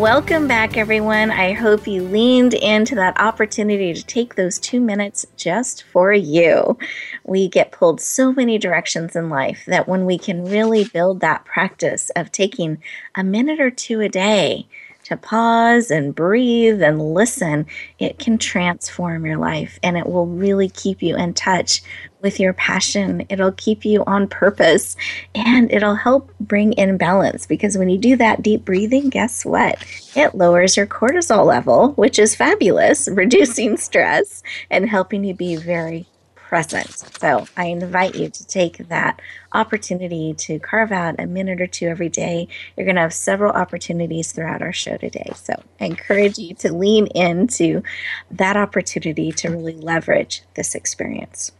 Welcome 0.00 0.48
back, 0.48 0.76
everyone. 0.76 1.30
I 1.30 1.52
hope 1.52 1.86
you 1.86 2.02
leaned 2.02 2.54
into 2.54 2.94
that 2.94 3.20
opportunity 3.20 3.92
to 3.92 4.02
take 4.02 4.34
those 4.34 4.58
two 4.58 4.80
minutes 4.80 5.26
just 5.36 5.84
for 5.84 6.12
you. 6.12 6.78
We 7.24 7.46
get 7.46 7.72
pulled 7.72 8.00
so 8.00 8.32
many 8.32 8.58
directions 8.58 9.14
in 9.14 9.28
life 9.28 9.62
that 9.66 9.86
when 9.86 10.06
we 10.06 10.18
can 10.18 10.44
really 10.44 10.84
build 10.84 11.20
that 11.20 11.44
practice 11.44 12.10
of 12.16 12.32
taking 12.32 12.82
a 13.14 13.22
minute 13.22 13.60
or 13.60 13.70
two 13.70 14.00
a 14.00 14.08
day 14.08 14.66
to 15.04 15.16
pause 15.16 15.90
and 15.90 16.14
breathe 16.14 16.82
and 16.82 17.14
listen, 17.14 17.66
it 17.98 18.18
can 18.18 18.38
transform 18.38 19.26
your 19.26 19.36
life 19.36 19.78
and 19.82 19.96
it 19.96 20.06
will 20.06 20.26
really 20.26 20.70
keep 20.70 21.02
you 21.02 21.16
in 21.16 21.34
touch 21.34 21.82
with 22.22 22.40
your 22.40 22.52
passion. 22.52 23.26
It'll 23.28 23.52
keep 23.52 23.84
you 23.84 24.04
on 24.06 24.28
purpose 24.28 24.96
and 25.34 25.70
it'll 25.70 25.96
help 25.96 26.32
bring 26.40 26.72
in 26.74 26.96
balance 26.96 27.46
because 27.46 27.76
when 27.76 27.88
you 27.88 27.98
do 27.98 28.16
that 28.16 28.42
deep 28.42 28.64
breathing, 28.64 29.10
guess 29.10 29.44
what? 29.44 29.84
It 30.14 30.34
lowers 30.34 30.76
your 30.76 30.86
cortisol 30.86 31.44
level, 31.44 31.92
which 31.92 32.18
is 32.18 32.34
fabulous, 32.34 33.08
reducing 33.12 33.76
stress 33.76 34.42
and 34.70 34.88
helping 34.88 35.24
you 35.24 35.34
be 35.34 35.56
very 35.56 36.06
present. 36.52 36.90
So 37.18 37.46
I 37.56 37.68
invite 37.68 38.14
you 38.14 38.28
to 38.28 38.46
take 38.46 38.88
that 38.88 39.22
opportunity 39.54 40.34
to 40.34 40.58
carve 40.58 40.92
out 40.92 41.14
a 41.18 41.26
minute 41.26 41.62
or 41.62 41.66
two 41.66 41.86
every 41.86 42.10
day. 42.10 42.46
You're 42.76 42.84
going 42.84 42.96
to 42.96 43.00
have 43.00 43.14
several 43.14 43.52
opportunities 43.52 44.32
throughout 44.32 44.60
our 44.60 44.72
show 44.72 44.98
today. 44.98 45.32
So 45.34 45.54
I 45.80 45.86
encourage 45.86 46.36
you 46.36 46.54
to 46.56 46.74
lean 46.74 47.06
into 47.06 47.82
that 48.30 48.58
opportunity 48.58 49.32
to 49.32 49.48
really 49.48 49.76
leverage 49.76 50.42
this 50.54 50.74
experience. 50.74 51.52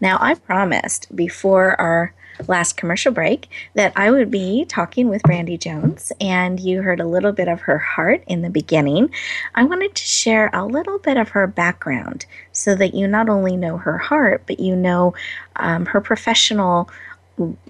Now, 0.00 0.18
I 0.20 0.34
promised 0.34 1.14
before 1.14 1.80
our 1.80 2.14
last 2.46 2.76
commercial 2.76 3.12
break 3.12 3.48
that 3.74 3.92
I 3.96 4.10
would 4.10 4.30
be 4.30 4.64
talking 4.64 5.08
with 5.08 5.22
Brandy 5.22 5.58
Jones, 5.58 6.12
and 6.20 6.60
you 6.60 6.82
heard 6.82 7.00
a 7.00 7.06
little 7.06 7.32
bit 7.32 7.48
of 7.48 7.62
her 7.62 7.78
heart 7.78 8.22
in 8.26 8.42
the 8.42 8.50
beginning. 8.50 9.10
I 9.54 9.64
wanted 9.64 9.94
to 9.94 10.02
share 10.04 10.50
a 10.52 10.64
little 10.64 10.98
bit 10.98 11.16
of 11.16 11.30
her 11.30 11.46
background 11.46 12.26
so 12.52 12.74
that 12.76 12.94
you 12.94 13.08
not 13.08 13.28
only 13.28 13.56
know 13.56 13.78
her 13.78 13.98
heart, 13.98 14.44
but 14.46 14.60
you 14.60 14.76
know 14.76 15.14
um, 15.56 15.86
her 15.86 16.00
professional 16.00 16.88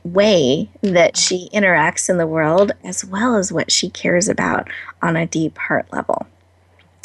way 0.02 0.70
that 0.82 1.16
she 1.16 1.50
interacts 1.52 2.08
in 2.08 2.16
the 2.16 2.26
world 2.26 2.73
as 2.85 3.04
well 3.04 3.37
as 3.37 3.52
what 3.52 3.70
she 3.70 3.90
cares 3.90 4.28
about 4.28 4.68
on 5.02 5.16
a 5.16 5.26
deep 5.26 5.58
heart 5.58 5.87
level. 5.92 6.26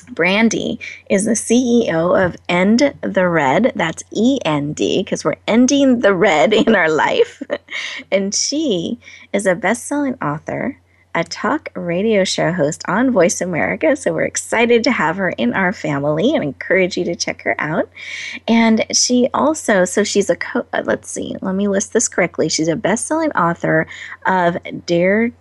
Brandy 0.04 0.80
is 1.10 1.26
the 1.26 1.32
CEO 1.32 2.26
of 2.26 2.36
End 2.50 2.94
the 3.02 3.28
Red. 3.28 3.74
That's 3.76 4.04
E 4.12 4.40
N 4.46 4.74
D 4.74 5.04
because 5.04 5.24
we're 5.24 5.36
ending 5.48 6.00
the 6.00 6.14
red 6.14 6.54
in 6.54 6.76
our 6.76 6.90
life. 6.90 7.42
and 8.12 8.34
she 8.34 9.00
is 9.32 9.46
a 9.46 9.56
best 9.56 9.86
selling 9.86 10.16
author, 10.16 10.78
a 11.16 11.24
talk 11.24 11.70
radio 11.76 12.24
show 12.24 12.52
host 12.52 12.84
on 12.88 13.12
Voice 13.12 13.42
America. 13.42 13.96
So 13.96 14.14
we're 14.14 14.24
excited 14.24 14.84
to 14.86 14.92
have 14.92 15.18
her 15.18 15.30
in 15.30 15.54
our 15.54 15.74
family 15.74 16.34
and 16.34 16.44
encourage 16.44 16.98
you 16.98 17.06
to 17.06 17.16
check 17.16 17.42
her 17.42 17.56
out. 17.60 17.90
And 18.48 18.86
she 18.94 19.30
also, 19.34 19.86
so 19.86 20.04
she's 20.04 20.30
a 20.30 20.36
co, 20.36 20.66
uh, 20.74 20.84
let's 20.86 21.10
see, 21.10 21.36
let 21.42 21.56
me 21.56 21.68
list 21.68 21.94
this 21.94 22.08
correctly. 22.08 22.50
She's 22.50 22.68
a 22.68 22.76
best 22.76 23.06
selling 23.06 23.32
author 23.32 23.88
of 24.26 24.58
Dare 24.86 25.32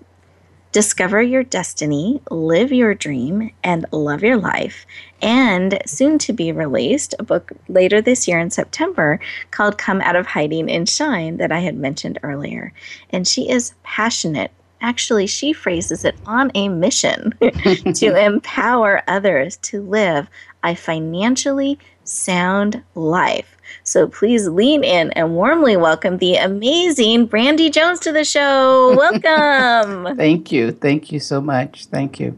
Discover 0.73 1.21
Your 1.21 1.43
Destiny, 1.43 2.23
Live 2.31 2.73
Your 2.73 2.95
Dream, 2.95 3.51
and 3.63 3.85
Love 3.93 4.23
Your 4.23 4.39
Life, 4.39 4.87
and 5.21 5.79
soon 5.85 6.17
to 6.21 6.33
be 6.33 6.51
released, 6.51 7.15
a 7.19 7.23
book 7.23 7.53
later 7.69 8.01
this 8.01 8.27
year 8.27 8.39
in 8.39 8.51
September 8.51 9.21
called 9.51 9.77
Come 9.77 10.01
Out 10.01 10.17
of 10.17 10.27
Hiding 10.27 10.71
and 10.71 10.89
Shine 10.89 11.37
that 11.37 11.53
I 11.53 11.59
had 11.59 11.77
mentioned 11.77 12.19
earlier. 12.23 12.73
And 13.11 13.29
she 13.29 13.51
is 13.51 13.75
passionate. 13.83 14.51
Actually, 14.81 15.27
she 15.27 15.53
phrases 15.53 16.07
it 16.07 16.17
on 16.25 16.51
a 16.55 16.71
mission 16.71 17.35
to 17.95 18.17
empower 18.25 19.03
others 19.07 19.59
to 19.59 19.83
live 19.83 20.27
a 20.65 20.75
financially 20.75 21.79
sound 22.05 22.83
life 22.95 23.52
so 23.93 24.09
please 24.09 24.49
lean 24.49 24.83
in 24.83 25.11
and 25.11 25.35
warmly 25.35 25.77
welcome 25.77 26.17
the 26.17 26.37
amazing 26.37 27.27
Brandy 27.27 27.69
Jones 27.69 28.01
to 28.01 28.11
the 28.11 28.25
show. 28.25 28.97
Welcome. 28.97 30.17
Thank 30.17 30.51
you. 30.51 30.73
Thank 30.73 31.13
you 31.13 31.21
so 31.21 31.43
much. 31.43 31.85
Thank 31.87 32.19
you. 32.19 32.35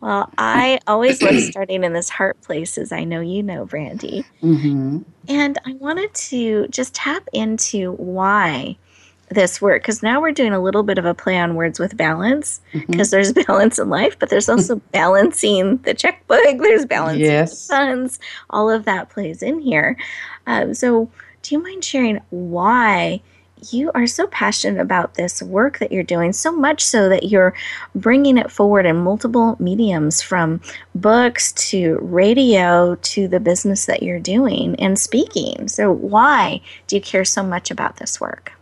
Well, 0.00 0.32
I 0.38 0.80
always 0.86 1.20
love 1.20 1.38
starting 1.40 1.84
in 1.84 1.92
this 1.92 2.08
heart 2.08 2.40
place, 2.40 2.78
as 2.78 2.90
I 2.90 3.04
know 3.04 3.20
you 3.20 3.42
know, 3.42 3.66
Brandy. 3.66 4.24
Mm-hmm. 4.42 5.00
And 5.28 5.58
I 5.66 5.74
wanted 5.74 6.14
to 6.14 6.68
just 6.68 6.94
tap 6.94 7.28
into 7.34 7.92
why 7.92 8.78
this 9.30 9.62
work 9.62 9.82
because 9.82 10.02
now 10.02 10.20
we're 10.20 10.32
doing 10.32 10.52
a 10.52 10.60
little 10.60 10.82
bit 10.82 10.98
of 10.98 11.04
a 11.04 11.14
play 11.14 11.38
on 11.38 11.54
words 11.54 11.78
with 11.78 11.96
balance 11.96 12.60
because 12.72 12.86
mm-hmm. 12.88 13.10
there's 13.10 13.32
balance 13.46 13.78
in 13.78 13.88
life, 13.88 14.18
but 14.18 14.28
there's 14.28 14.48
also 14.48 14.76
balancing 14.92 15.78
the 15.78 15.94
checkbook, 15.94 16.58
there's 16.58 16.84
balancing 16.84 17.22
yes. 17.22 17.66
the 17.66 17.74
funds. 17.74 18.20
All 18.50 18.68
of 18.68 18.84
that 18.84 19.08
plays 19.10 19.42
in 19.42 19.60
here. 19.60 19.96
Um, 20.46 20.74
so, 20.74 21.10
do 21.42 21.54
you 21.54 21.62
mind 21.62 21.84
sharing 21.84 22.20
why? 22.30 23.22
You 23.72 23.90
are 23.94 24.06
so 24.06 24.26
passionate 24.28 24.80
about 24.80 25.14
this 25.14 25.42
work 25.42 25.80
that 25.80 25.92
you're 25.92 26.02
doing, 26.02 26.32
so 26.32 26.50
much 26.50 26.82
so 26.82 27.10
that 27.10 27.24
you're 27.24 27.52
bringing 27.94 28.38
it 28.38 28.50
forward 28.50 28.86
in 28.86 28.96
multiple 28.96 29.58
mediums 29.60 30.22
from 30.22 30.62
books 30.94 31.52
to 31.68 31.98
radio 32.00 32.94
to 32.94 33.28
the 33.28 33.38
business 33.38 33.84
that 33.84 34.02
you're 34.02 34.18
doing 34.18 34.76
and 34.76 34.98
speaking. 34.98 35.68
So, 35.68 35.92
why 35.92 36.62
do 36.86 36.96
you 36.96 37.02
care 37.02 37.24
so 37.24 37.42
much 37.42 37.70
about 37.70 37.98
this 37.98 38.18
work? 38.18 38.52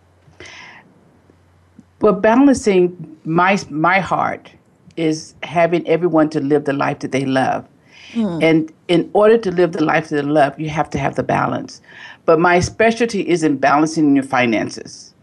Well, 2.01 2.13
balancing 2.13 3.19
my 3.25 3.59
my 3.71 4.01
heart 4.01 4.51
is 4.97 5.35
having 5.43 5.87
everyone 5.87 6.29
to 6.31 6.41
live 6.41 6.65
the 6.65 6.73
life 6.73 7.01
that 7.01 7.13
they 7.13 7.25
love. 7.25 7.67
Mm. 8.13 8.43
And 8.43 8.73
in 8.89 9.11
order 9.13 9.39
to 9.39 9.51
live 9.51 9.73
the 9.73 9.85
life 9.85 10.09
that 10.09 10.17
they 10.17 10.23
love, 10.23 10.59
you 10.59 10.69
have 10.69 10.91
to 10.91 10.99
have 10.99 11.15
the 11.15 11.23
balance. 11.23 11.81
But 12.25 12.41
my 12.41 12.61
specialty 12.61 13.29
is 13.29 13.43
in 13.43 13.59
balancing 13.59 14.15
your 14.15 14.25
finances. 14.25 15.15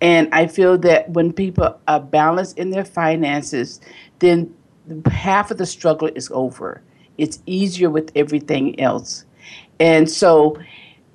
And 0.00 0.28
I 0.32 0.46
feel 0.46 0.76
that 0.78 1.10
when 1.10 1.32
people 1.32 1.78
are 1.88 2.00
balanced 2.00 2.58
in 2.58 2.70
their 2.70 2.84
finances, 2.84 3.80
then 4.18 4.54
half 5.06 5.50
of 5.50 5.58
the 5.58 5.66
struggle 5.66 6.08
is 6.14 6.30
over. 6.32 6.82
It's 7.18 7.40
easier 7.46 7.90
with 7.90 8.12
everything 8.14 8.78
else. 8.78 9.24
And 9.80 10.10
so 10.10 10.58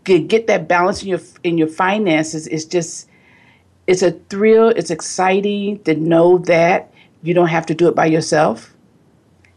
to 0.05 0.19
get 0.19 0.47
that 0.47 0.67
balance 0.67 1.03
in 1.03 1.09
your 1.09 1.19
in 1.43 1.57
your 1.57 1.67
finances 1.67 2.47
is 2.47 2.65
just 2.65 3.07
it's 3.91 4.01
a 4.01 4.11
thrill, 4.29 4.69
it's 4.69 4.89
exciting 4.89 5.83
to 5.83 5.93
know 5.95 6.37
that 6.37 6.93
you 7.23 7.33
don't 7.33 7.49
have 7.49 7.65
to 7.65 7.73
do 7.75 7.89
it 7.89 7.95
by 7.95 8.05
yourself. 8.05 8.73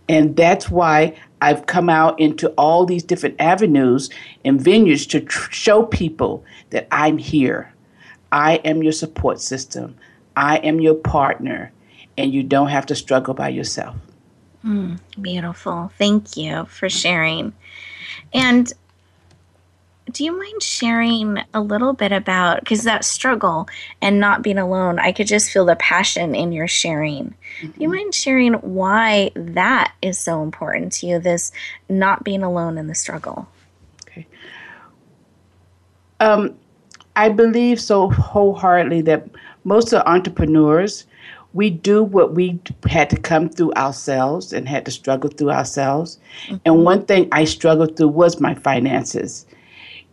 And 0.08 0.34
that's 0.34 0.68
why 0.68 1.16
I've 1.40 1.66
come 1.66 1.88
out 1.88 2.18
into 2.18 2.48
all 2.58 2.84
these 2.84 3.04
different 3.04 3.36
avenues 3.38 4.10
and 4.44 4.58
venues 4.58 5.08
to 5.10 5.20
tr- 5.20 5.52
show 5.52 5.84
people 5.84 6.44
that 6.70 6.88
I'm 6.90 7.16
here. 7.16 7.72
I 8.32 8.56
am 8.64 8.82
your 8.82 8.90
support 8.90 9.40
system. 9.40 9.94
I 10.36 10.56
am 10.58 10.80
your 10.80 10.96
partner, 10.96 11.70
and 12.18 12.34
you 12.34 12.42
don't 12.42 12.68
have 12.68 12.86
to 12.86 12.96
struggle 12.96 13.34
by 13.34 13.50
yourself. 13.50 13.94
Mm, 14.64 14.98
beautiful. 15.22 15.92
Thank 15.96 16.36
you 16.36 16.64
for 16.64 16.88
sharing. 16.88 17.52
And 18.32 18.72
do 20.12 20.24
you 20.24 20.36
mind 20.36 20.62
sharing 20.62 21.38
a 21.54 21.60
little 21.60 21.92
bit 21.92 22.12
about 22.12 22.60
because 22.60 22.82
that 22.82 23.04
struggle 23.04 23.66
and 24.02 24.20
not 24.20 24.42
being 24.42 24.58
alone 24.58 24.98
i 24.98 25.12
could 25.12 25.26
just 25.26 25.50
feel 25.50 25.64
the 25.64 25.76
passion 25.76 26.34
in 26.34 26.52
your 26.52 26.68
sharing 26.68 27.34
mm-hmm. 27.60 27.66
do 27.66 27.72
you 27.78 27.88
mm-hmm. 27.88 27.96
mind 27.96 28.14
sharing 28.14 28.54
why 28.54 29.30
that 29.34 29.92
is 30.02 30.18
so 30.18 30.42
important 30.42 30.92
to 30.92 31.06
you 31.06 31.18
this 31.18 31.52
not 31.88 32.24
being 32.24 32.42
alone 32.42 32.76
in 32.76 32.86
the 32.86 32.94
struggle 32.94 33.48
okay 34.06 34.26
um, 36.20 36.54
i 37.16 37.28
believe 37.28 37.80
so 37.80 38.10
wholeheartedly 38.10 39.00
that 39.00 39.26
most 39.64 39.92
of 39.92 40.00
the 40.00 40.08
entrepreneurs 40.08 41.06
we 41.54 41.70
do 41.70 42.02
what 42.02 42.34
we 42.34 42.58
had 42.90 43.08
to 43.08 43.16
come 43.16 43.48
through 43.48 43.72
ourselves 43.74 44.52
and 44.52 44.68
had 44.68 44.84
to 44.84 44.90
struggle 44.90 45.30
through 45.30 45.50
ourselves 45.50 46.18
mm-hmm. 46.46 46.56
and 46.66 46.84
one 46.84 47.04
thing 47.06 47.26
i 47.32 47.44
struggled 47.44 47.96
through 47.96 48.08
was 48.08 48.38
my 48.38 48.54
finances 48.54 49.46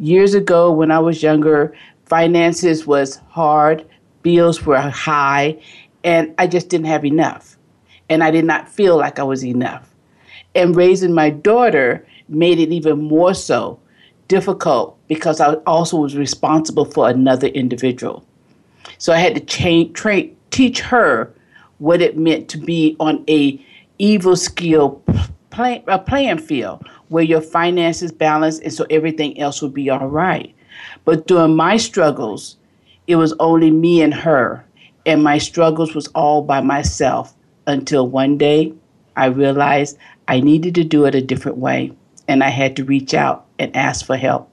years 0.02 0.34
ago 0.34 0.72
when 0.72 0.92
I 0.92 1.00
was 1.00 1.22
younger, 1.24 1.74
finances 2.06 2.86
was 2.88 3.18
hard, 3.30 3.86
bills 4.24 4.66
were 4.66 4.80
high, 4.80 5.62
and 6.04 6.34
I 6.38 6.48
just 6.48 6.70
didn't 6.70 6.88
have 6.88 7.06
enough. 7.06 7.56
And 8.10 8.24
I 8.24 8.32
did 8.32 8.44
not 8.44 8.68
feel 8.68 8.98
like 8.98 9.20
I 9.20 9.24
was 9.24 9.46
enough. 9.46 9.94
And 10.56 10.76
raising 10.76 11.14
my 11.14 11.30
daughter 11.30 12.06
made 12.28 12.60
it 12.60 12.74
even 12.74 13.00
more 13.04 13.34
so 13.34 13.80
difficult 14.28 14.98
because 15.08 15.40
I 15.40 15.54
also 15.68 15.98
was 15.98 16.18
responsible 16.18 16.86
for 16.86 17.08
another 17.08 17.48
individual. 17.48 18.26
So 18.98 19.14
I 19.14 19.20
had 19.20 19.36
to 19.36 19.42
change, 19.42 19.94
train, 19.94 20.36
teach 20.50 20.82
her 20.82 21.34
what 21.78 22.02
it 22.02 22.18
meant 22.18 22.50
to 22.50 22.58
be 22.58 22.96
on 23.00 23.24
a 23.30 23.64
evil 24.00 24.36
skill 24.36 25.04
play, 25.52 25.84
a 25.88 26.00
playing 26.00 26.40
field 26.40 26.86
where 27.12 27.26
your 27.26 27.42
finances 27.42 28.10
balance 28.10 28.60
and 28.60 28.74
so 28.74 28.86
everything 28.90 29.38
else 29.38 29.62
would 29.62 29.74
be 29.74 29.90
all 29.90 30.08
right. 30.08 30.56
But 31.04 31.28
during 31.28 31.58
my 31.58 31.76
struggles, 31.76 32.56
it 33.06 33.18
was 33.18 33.34
only 33.38 33.70
me 33.70 34.02
and 34.02 34.14
her, 34.14 34.64
and 35.06 35.22
my 35.22 35.38
struggles 35.38 35.94
was 35.94 36.08
all 36.16 36.42
by 36.42 36.62
myself 36.62 37.36
until 37.68 38.08
one 38.08 38.38
day 38.38 38.74
I 39.18 39.26
realized 39.26 39.98
I 40.30 40.40
needed 40.40 40.74
to 40.76 40.86
do 40.86 41.04
it 41.04 41.14
a 41.14 41.22
different 41.22 41.58
way, 41.58 41.92
and 42.30 42.46
I 42.46 42.50
had 42.50 42.78
to 42.78 42.86
reach 42.86 43.14
out 43.14 43.46
and 43.60 43.76
ask 43.76 44.06
for 44.06 44.16
help. 44.16 44.50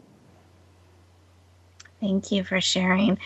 Thank 2.01 2.33
you 2.33 2.43
for 2.43 2.61
sharing. 2.61 3.19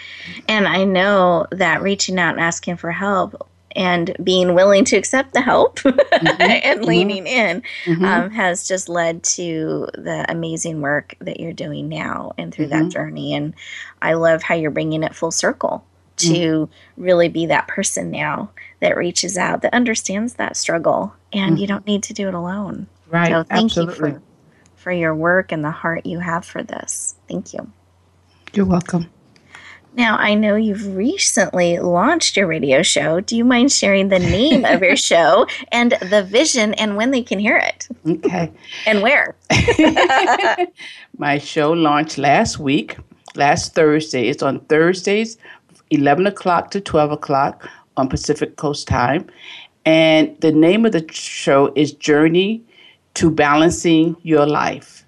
And 0.47 0.68
I 0.68 0.85
know 0.85 1.47
that 1.53 1.81
reaching 1.81 2.18
out 2.18 2.35
and 2.35 2.40
asking 2.40 2.77
for 2.77 2.92
help 2.92 3.49
and 3.74 4.16
being 4.22 4.54
willing 4.54 4.85
to 4.87 4.96
accept 4.96 5.32
the 5.32 5.40
help 5.40 5.78
mm-hmm. 5.80 6.40
and 6.40 6.80
mm-hmm. 6.80 6.85
leaning 6.85 7.26
in 7.26 7.62
mm-hmm. 7.85 8.04
um, 8.04 8.30
has 8.30 8.66
just 8.66 8.88
led 8.88 9.22
to 9.22 9.88
the 9.94 10.24
amazing 10.28 10.80
work 10.80 11.14
that 11.20 11.40
you're 11.40 11.52
doing 11.52 11.88
now 11.88 12.32
and 12.38 12.54
through 12.54 12.68
that 12.68 12.80
mm-hmm. 12.80 12.88
journey. 12.88 13.35
And 13.35 13.54
I 14.00 14.14
love 14.14 14.42
how 14.42 14.54
you're 14.54 14.70
bringing 14.70 15.02
it 15.02 15.14
full 15.14 15.30
circle 15.30 15.85
to 16.18 16.28
mm. 16.28 16.68
really 16.96 17.28
be 17.28 17.46
that 17.46 17.68
person 17.68 18.11
now 18.11 18.50
that 18.80 18.96
reaches 18.96 19.38
out, 19.38 19.62
that 19.62 19.74
understands 19.74 20.35
that 20.35 20.56
struggle, 20.56 21.14
and 21.32 21.58
you 21.58 21.66
mm-hmm. 21.66 21.74
don't 21.74 21.87
need 21.87 22.02
to 22.04 22.12
do 22.12 22.28
it 22.28 22.35
alone. 22.35 22.87
Right. 23.08 23.28
So 23.28 23.42
thank 23.44 23.72
Absolutely. 23.72 24.11
you 24.11 24.16
for, 24.16 24.22
for 24.76 24.92
your 24.92 25.14
work 25.14 25.52
and 25.52 25.64
the 25.64 25.70
heart 25.70 26.06
you 26.06 26.18
have 26.18 26.44
for 26.44 26.62
this. 26.62 27.14
Thank 27.28 27.54
you. 27.54 27.70
You're 28.52 28.66
welcome. 28.66 29.08
Now, 29.94 30.16
I 30.16 30.35
know 30.35 30.57
you've 30.57 30.96
recently 30.96 31.78
launched 31.78 32.37
your 32.37 32.46
radio 32.46 32.83
show. 32.83 33.20
Do 33.20 33.37
you 33.37 33.44
mind 33.44 33.72
sharing 33.72 34.09
the 34.09 34.18
name 34.18 34.64
of 34.64 34.83
your 34.83 34.96
show 35.11 35.46
and 35.70 35.92
the 36.00 36.22
vision 36.22 36.72
and 36.74 36.96
when 36.96 37.11
they 37.11 37.22
can 37.22 37.38
hear 37.38 37.59
it? 37.59 37.88
Okay. 38.07 38.50
and 38.87 39.02
where? 39.02 39.37
My 41.18 41.38
show 41.38 41.72
launched 41.72 42.16
last 42.16 42.59
week, 42.59 42.96
last 43.35 43.74
Thursday. 43.74 44.28
It's 44.28 44.42
on 44.42 44.61
Thursdays, 44.61 45.37
11 45.90 46.26
o'clock 46.26 46.70
to 46.70 46.81
12 46.81 47.12
o'clock 47.12 47.68
on 47.98 48.09
Pacific 48.09 48.57
Coast 48.57 48.88
time. 48.88 49.28
And 49.85 50.40
the 50.40 50.52
name 50.52 50.87
of 50.87 50.92
the 50.92 51.07
show 51.12 51.70
is 51.76 51.92
Journey 51.92 52.62
to 53.14 53.31
Balancing 53.31 54.16
Your 54.22 54.46
Life. 54.46 55.05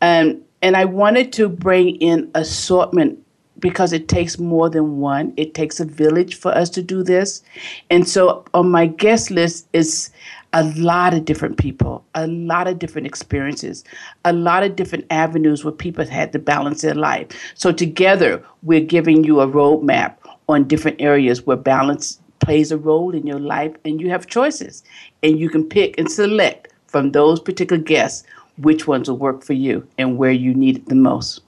Um, 0.00 0.40
and 0.60 0.76
I 0.76 0.84
wanted 0.84 1.32
to 1.34 1.48
bring 1.48 1.96
in 1.96 2.30
assortment 2.34 3.18
because 3.62 3.94
it 3.94 4.08
takes 4.08 4.38
more 4.38 4.68
than 4.68 4.98
one. 4.98 5.32
It 5.38 5.54
takes 5.54 5.80
a 5.80 5.86
village 5.86 6.34
for 6.34 6.52
us 6.52 6.68
to 6.70 6.82
do 6.82 7.02
this. 7.02 7.42
And 7.88 8.06
so 8.06 8.44
on 8.52 8.70
my 8.70 8.86
guest 8.86 9.30
list 9.30 9.66
is 9.72 10.10
a 10.52 10.64
lot 10.74 11.14
of 11.14 11.24
different 11.24 11.56
people, 11.56 12.04
a 12.14 12.26
lot 12.26 12.66
of 12.66 12.78
different 12.78 13.06
experiences, 13.06 13.84
a 14.26 14.32
lot 14.34 14.64
of 14.64 14.76
different 14.76 15.06
avenues 15.10 15.64
where 15.64 15.72
people 15.72 16.04
had 16.04 16.32
to 16.32 16.38
balance 16.38 16.82
their 16.82 16.94
life. 16.94 17.28
So 17.54 17.72
together, 17.72 18.44
we're 18.62 18.84
giving 18.84 19.24
you 19.24 19.40
a 19.40 19.46
roadmap 19.46 20.16
on 20.48 20.68
different 20.68 21.00
areas 21.00 21.46
where 21.46 21.56
balance 21.56 22.20
plays 22.40 22.72
a 22.72 22.76
role 22.76 23.14
in 23.14 23.26
your 23.26 23.38
life 23.38 23.74
and 23.84 24.00
you 24.00 24.10
have 24.10 24.26
choices. 24.26 24.82
And 25.22 25.38
you 25.38 25.48
can 25.48 25.64
pick 25.64 25.96
and 25.96 26.10
select 26.10 26.72
from 26.88 27.12
those 27.12 27.40
particular 27.40 27.80
guests 27.80 28.24
which 28.58 28.86
ones 28.88 29.08
will 29.08 29.16
work 29.16 29.44
for 29.44 29.54
you 29.54 29.86
and 29.96 30.18
where 30.18 30.32
you 30.32 30.52
need 30.52 30.78
it 30.78 30.88
the 30.88 30.96
most. 30.96 31.40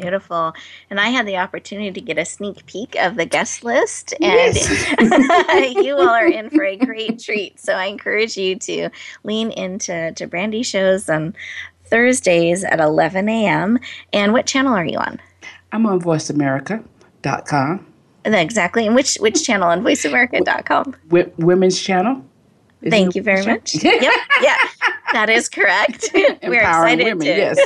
Beautiful. 0.00 0.52
And 0.90 1.00
I 1.00 1.08
had 1.08 1.26
the 1.26 1.36
opportunity 1.36 1.92
to 1.92 2.00
get 2.00 2.18
a 2.18 2.24
sneak 2.24 2.66
peek 2.66 2.96
of 2.96 3.16
the 3.16 3.26
guest 3.26 3.64
list, 3.64 4.12
and 4.20 4.54
yes. 4.54 5.76
you 5.84 5.96
all 5.96 6.08
are 6.08 6.26
in 6.26 6.50
for 6.50 6.64
a 6.64 6.76
great 6.84 7.20
treat. 7.20 7.60
So 7.60 7.74
I 7.74 7.84
encourage 7.86 8.36
you 8.36 8.56
to 8.56 8.90
lean 9.22 9.50
into 9.52 10.12
to 10.12 10.26
Brandy 10.26 10.62
shows 10.62 11.08
on 11.08 11.34
Thursdays 11.86 12.64
at 12.64 12.80
11 12.80 13.28
a.m. 13.28 13.78
And 14.12 14.32
what 14.32 14.46
channel 14.46 14.74
are 14.74 14.84
you 14.84 14.98
on? 14.98 15.20
I'm 15.72 15.86
on 15.86 16.00
voiceamerica.com. 16.00 17.86
Exactly. 18.24 18.86
And 18.86 18.94
which, 18.94 19.16
which 19.16 19.44
channel 19.44 19.68
on 19.68 19.82
voiceamerica.com? 19.82 20.96
W- 21.08 21.32
women's 21.38 21.80
channel. 21.80 22.24
Thank 22.90 23.14
you 23.14 23.22
very 23.22 23.44
much. 23.46 23.82
yep. 23.82 24.12
Yeah. 24.42 24.56
That 25.12 25.30
is 25.30 25.48
correct. 25.48 26.10
We're 26.14 26.60
excited 26.60 27.04
women, 27.04 27.20
to. 27.20 27.26
Yes. 27.26 27.56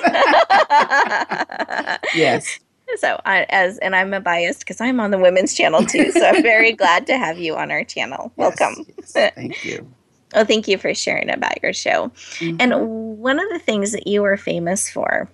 yes. 2.15 2.61
So, 2.97 3.21
I, 3.25 3.47
as 3.51 3.79
and 3.79 3.97
I'm 3.97 4.13
a 4.15 4.21
biased 4.21 4.61
because 4.61 4.81
I'm 4.81 5.01
on 5.01 5.11
the 5.11 5.19
women's 5.19 5.55
channel 5.55 5.85
too. 5.85 6.11
So 6.13 6.21
I'm 6.21 6.43
very 6.43 6.73
glad 6.77 7.07
to 7.07 7.17
have 7.17 7.39
you 7.39 7.57
on 7.57 7.71
our 7.71 7.85
channel. 7.85 8.33
Welcome. 8.37 8.85
Yes, 8.99 9.13
yes. 9.15 9.33
Thank 9.35 9.65
you. 9.65 9.91
Oh, 10.35 10.45
thank 10.45 10.69
you 10.69 10.77
for 10.77 10.95
sharing 10.95 11.31
about 11.31 11.63
your 11.63 11.73
show. 11.73 12.09
Mm-hmm. 12.39 12.57
And 12.61 13.19
one 13.19 13.39
of 13.39 13.49
the 13.51 13.59
things 13.59 13.93
that 13.93 14.07
you 14.07 14.25
are 14.25 14.37
famous 14.37 14.91
for 14.91 15.29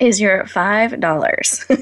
is 0.00 0.20
your 0.20 0.46
five 0.46 1.00
dollars. 1.00 1.64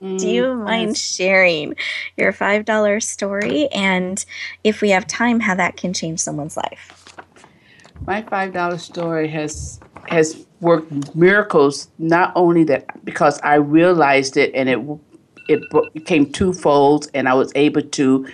Mm-hmm. 0.00 0.16
Do 0.16 0.28
you 0.30 0.54
mind 0.54 0.90
yes. 0.90 0.98
sharing 0.98 1.74
your 2.16 2.32
five 2.32 2.64
dollar 2.64 3.00
story 3.00 3.68
and 3.68 4.24
if 4.64 4.80
we 4.80 4.88
have 4.90 5.06
time, 5.06 5.40
how 5.40 5.54
that 5.56 5.76
can 5.76 5.92
change 5.92 6.20
someone's 6.20 6.56
life? 6.56 7.10
my 8.06 8.22
five 8.22 8.52
dollar 8.52 8.78
story 8.78 9.28
has 9.28 9.80
has 10.08 10.46
worked 10.60 11.14
miracles. 11.14 11.88
Not 11.98 12.32
only 12.34 12.64
that, 12.64 13.04
because 13.04 13.40
I 13.40 13.54
realized 13.54 14.36
it 14.36 14.52
and 14.54 14.68
it 14.68 14.80
it 15.48 15.62
became 15.92 16.30
twofold, 16.30 17.10
and 17.14 17.28
I 17.28 17.34
was 17.34 17.52
able 17.54 17.82
to 17.82 18.26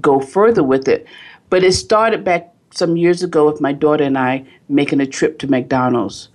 go 0.00 0.20
further 0.20 0.62
with 0.62 0.88
it. 0.88 1.06
But 1.48 1.62
it 1.62 1.72
started 1.72 2.24
back 2.24 2.52
some 2.70 2.96
years 2.96 3.22
ago 3.22 3.46
with 3.46 3.60
my 3.60 3.72
daughter 3.72 4.04
and 4.04 4.18
I 4.18 4.44
making 4.68 5.00
a 5.00 5.06
trip 5.06 5.38
to 5.38 5.46
McDonald's. 5.46 6.28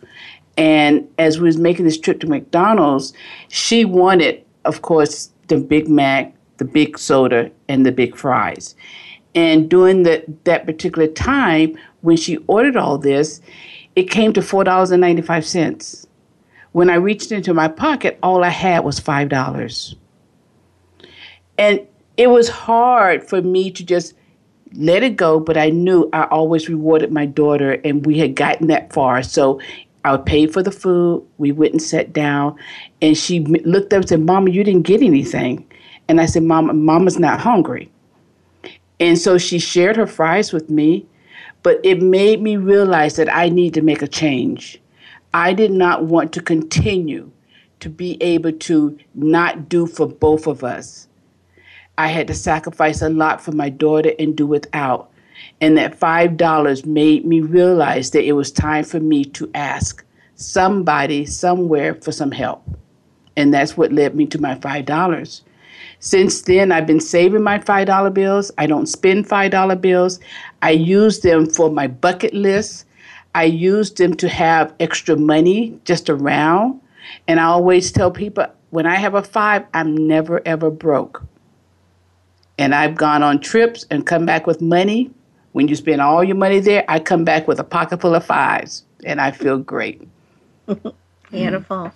And 0.62 1.10
as 1.18 1.40
we 1.40 1.46
was 1.46 1.58
making 1.58 1.86
this 1.86 1.98
trip 1.98 2.20
to 2.20 2.28
McDonald's, 2.28 3.14
she 3.48 3.84
wanted, 3.84 4.46
of 4.64 4.84
course, 4.84 5.32
the 5.48 5.58
Big 5.58 5.90
Mac, 5.90 6.36
the 6.58 6.66
big 6.66 7.00
soda, 7.00 7.50
and 7.68 7.84
the 7.84 7.92
big 7.92 8.16
fries. 8.16 8.76
And 9.34 9.68
during 9.72 10.04
the, 10.04 10.24
that 10.44 10.68
particular 10.68 11.08
time, 11.08 11.76
when 12.02 12.16
she 12.16 12.38
ordered 12.46 12.78
all 12.78 13.00
this, 13.00 13.42
it 13.96 14.12
came 14.12 14.34
to 14.34 14.42
$4.95. 14.42 16.06
When 16.74 16.92
I 16.92 16.96
reached 16.96 17.32
into 17.32 17.56
my 17.56 17.68
pocket, 17.68 18.20
all 18.22 18.44
I 18.44 18.50
had 18.50 18.84
was 18.84 19.00
$5. 19.00 19.96
And 21.58 21.88
it 22.18 22.28
was 22.28 22.50
hard 22.50 23.28
for 23.28 23.42
me 23.42 23.72
to 23.72 23.84
just 23.84 24.14
let 24.74 25.02
it 25.02 25.16
go, 25.16 25.40
but 25.40 25.58
I 25.58 25.72
knew 25.72 26.08
I 26.14 26.26
always 26.26 26.70
rewarded 26.70 27.12
my 27.12 27.26
daughter, 27.26 27.82
and 27.84 28.06
we 28.06 28.20
had 28.20 28.36
gotten 28.36 28.68
that 28.68 28.94
far. 28.94 29.24
So 29.24 29.60
I 30.04 30.18
paid 30.18 30.52
for 30.52 30.64
the 30.64 30.72
food. 30.72 31.26
We 31.38 31.52
went 31.52 31.74
and 31.74 31.82
sat 31.82 32.14
down, 32.14 32.58
and 33.02 33.18
she 33.18 33.40
looked 33.40 33.94
up 33.94 34.02
and 34.02 34.10
said, 34.10 34.22
Mama, 34.22 34.50
you 34.50 34.64
didn't 34.64 34.84
get 34.84 35.02
anything. 35.02 35.68
And 36.08 36.20
I 36.20 36.26
said, 36.26 36.44
Mama, 36.44 36.74
Mama's 36.74 37.20
not 37.20 37.40
hungry. 37.40 37.92
And 39.00 39.18
so 39.18 39.38
she 39.38 39.60
shared 39.60 39.98
her 39.98 40.08
fries 40.08 40.54
with 40.54 40.70
me, 40.70 41.06
but 41.64 41.80
it 41.84 42.02
made 42.02 42.42
me 42.42 42.58
realize 42.58 43.16
that 43.16 43.34
I 43.34 43.50
need 43.50 43.74
to 43.76 43.82
make 43.82 44.02
a 44.02 44.08
change. 44.08 44.82
I 45.34 45.54
did 45.54 45.72
not 45.72 46.06
want 46.06 46.34
to 46.34 46.42
continue 46.42 47.32
to 47.80 47.90
be 47.90 48.22
able 48.22 48.52
to 48.52 48.98
not 49.16 49.70
do 49.70 49.88
for 49.88 50.08
both 50.08 50.48
of 50.48 50.64
us. 50.64 51.08
I 51.98 52.08
had 52.08 52.28
to 52.28 52.34
sacrifice 52.34 53.02
a 53.02 53.10
lot 53.10 53.42
for 53.42 53.52
my 53.52 53.70
daughter 53.70 54.14
and 54.18 54.36
do 54.36 54.48
without. 54.48 55.11
And 55.62 55.78
that 55.78 56.00
$5 56.00 56.86
made 56.86 57.26
me 57.26 57.40
realize 57.40 58.12
that 58.12 58.26
it 58.26 58.34
was 58.34 58.52
time 58.52 58.84
for 58.84 59.00
me 59.00 59.24
to 59.26 59.50
ask 59.54 60.04
somebody 60.36 61.26
somewhere 61.26 61.96
for 61.96 62.12
some 62.12 62.32
help. 62.32 62.64
And 63.38 63.54
that's 63.54 63.78
what 63.78 63.94
led 63.94 64.16
me 64.16 64.26
to 64.28 64.42
my 64.42 64.56
$5. 64.56 65.42
Since 66.00 66.42
then, 66.42 66.72
I've 66.72 66.88
been 66.88 67.00
saving 67.00 67.44
my 67.44 67.60
$5 67.60 68.14
bills. 68.14 68.52
I 68.58 68.66
don't 68.66 68.88
spend 68.88 69.30
$5 69.30 69.82
bills. 69.82 70.20
I 70.64 70.72
use 70.72 71.20
them 71.20 71.48
for 71.48 71.70
my 71.70 71.88
bucket 71.88 72.34
list. 72.34 72.86
I 73.36 73.44
use 73.44 73.92
them 73.92 74.16
to 74.16 74.28
have 74.28 74.74
extra 74.80 75.16
money 75.16 75.80
just 75.86 76.10
around. 76.10 76.82
And 77.28 77.40
I 77.40 77.44
always 77.46 77.92
tell 77.92 78.12
people 78.12 78.48
when 78.72 78.86
I 78.86 78.96
have 78.96 79.16
a 79.16 79.24
five, 79.24 79.66
I'm 79.74 79.96
never 80.08 80.42
ever 80.46 80.70
broke. 80.70 81.24
And 82.58 82.76
I've 82.76 82.96
gone 82.96 83.24
on 83.24 83.40
trips 83.40 83.86
and 83.90 84.06
come 84.06 84.26
back 84.26 84.48
with 84.48 84.62
money. 84.62 85.12
When 85.54 85.68
you 85.68 85.76
spend 85.76 86.02
all 86.02 86.24
your 86.24 86.36
money 86.36 86.60
there, 86.60 86.86
I 86.88 87.00
come 87.00 87.24
back 87.24 87.48
with 87.48 87.60
a 87.60 87.64
pocket 87.64 88.02
full 88.02 88.16
of 88.16 88.26
fives 88.26 88.86
and 89.04 89.20
I 89.20 89.32
feel 89.32 89.58
great. 89.58 90.08
Beautiful. 91.32 91.92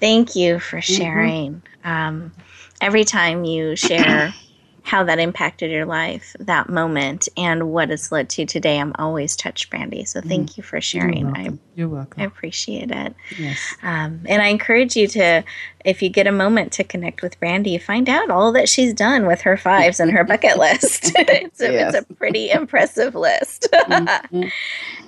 Thank 0.00 0.34
you 0.34 0.58
for 0.58 0.78
mm-hmm. 0.78 0.94
sharing. 0.94 1.52
Mm-hmm. 1.84 1.88
Um, 1.88 2.32
every 2.80 3.04
time 3.04 3.44
you 3.44 3.76
share 3.76 4.34
how 4.82 5.04
that 5.04 5.18
impacted 5.18 5.70
your 5.70 5.84
life, 5.84 6.34
that 6.38 6.68
moment, 6.68 7.28
and 7.36 7.70
what 7.70 7.90
it's 7.90 8.10
led 8.10 8.28
to 8.30 8.46
today. 8.46 8.78
I'm 8.78 8.92
always 8.98 9.36
touched, 9.36 9.70
Brandy. 9.70 10.04
So 10.04 10.20
thank 10.20 10.50
mm-hmm. 10.50 10.60
you 10.60 10.62
for 10.62 10.80
sharing. 10.80 11.18
You're 11.18 11.32
welcome. 11.32 11.60
I, 11.60 11.78
You're 11.78 11.88
welcome. 11.88 12.22
I 12.22 12.24
appreciate 12.26 12.90
it. 12.90 13.14
Yes. 13.38 13.58
Um, 13.82 14.22
and 14.26 14.42
I 14.42 14.46
encourage 14.46 14.96
you 14.96 15.06
to, 15.08 15.44
if 15.84 16.02
you 16.02 16.08
get 16.08 16.26
a 16.26 16.32
moment 16.32 16.72
to 16.72 16.84
connect 16.84 17.22
with 17.22 17.38
Brandy, 17.40 17.76
find 17.78 18.08
out 18.08 18.30
all 18.30 18.52
that 18.52 18.68
she's 18.68 18.94
done 18.94 19.26
with 19.26 19.42
her 19.42 19.56
fives 19.56 20.00
and 20.00 20.10
her 20.12 20.24
bucket 20.24 20.58
list. 20.58 21.12
it's, 21.16 21.60
a, 21.60 21.72
yes. 21.72 21.94
it's 21.94 22.10
a 22.10 22.14
pretty 22.14 22.50
impressive 22.50 23.14
list. 23.14 23.68
mm-hmm. 23.72 24.48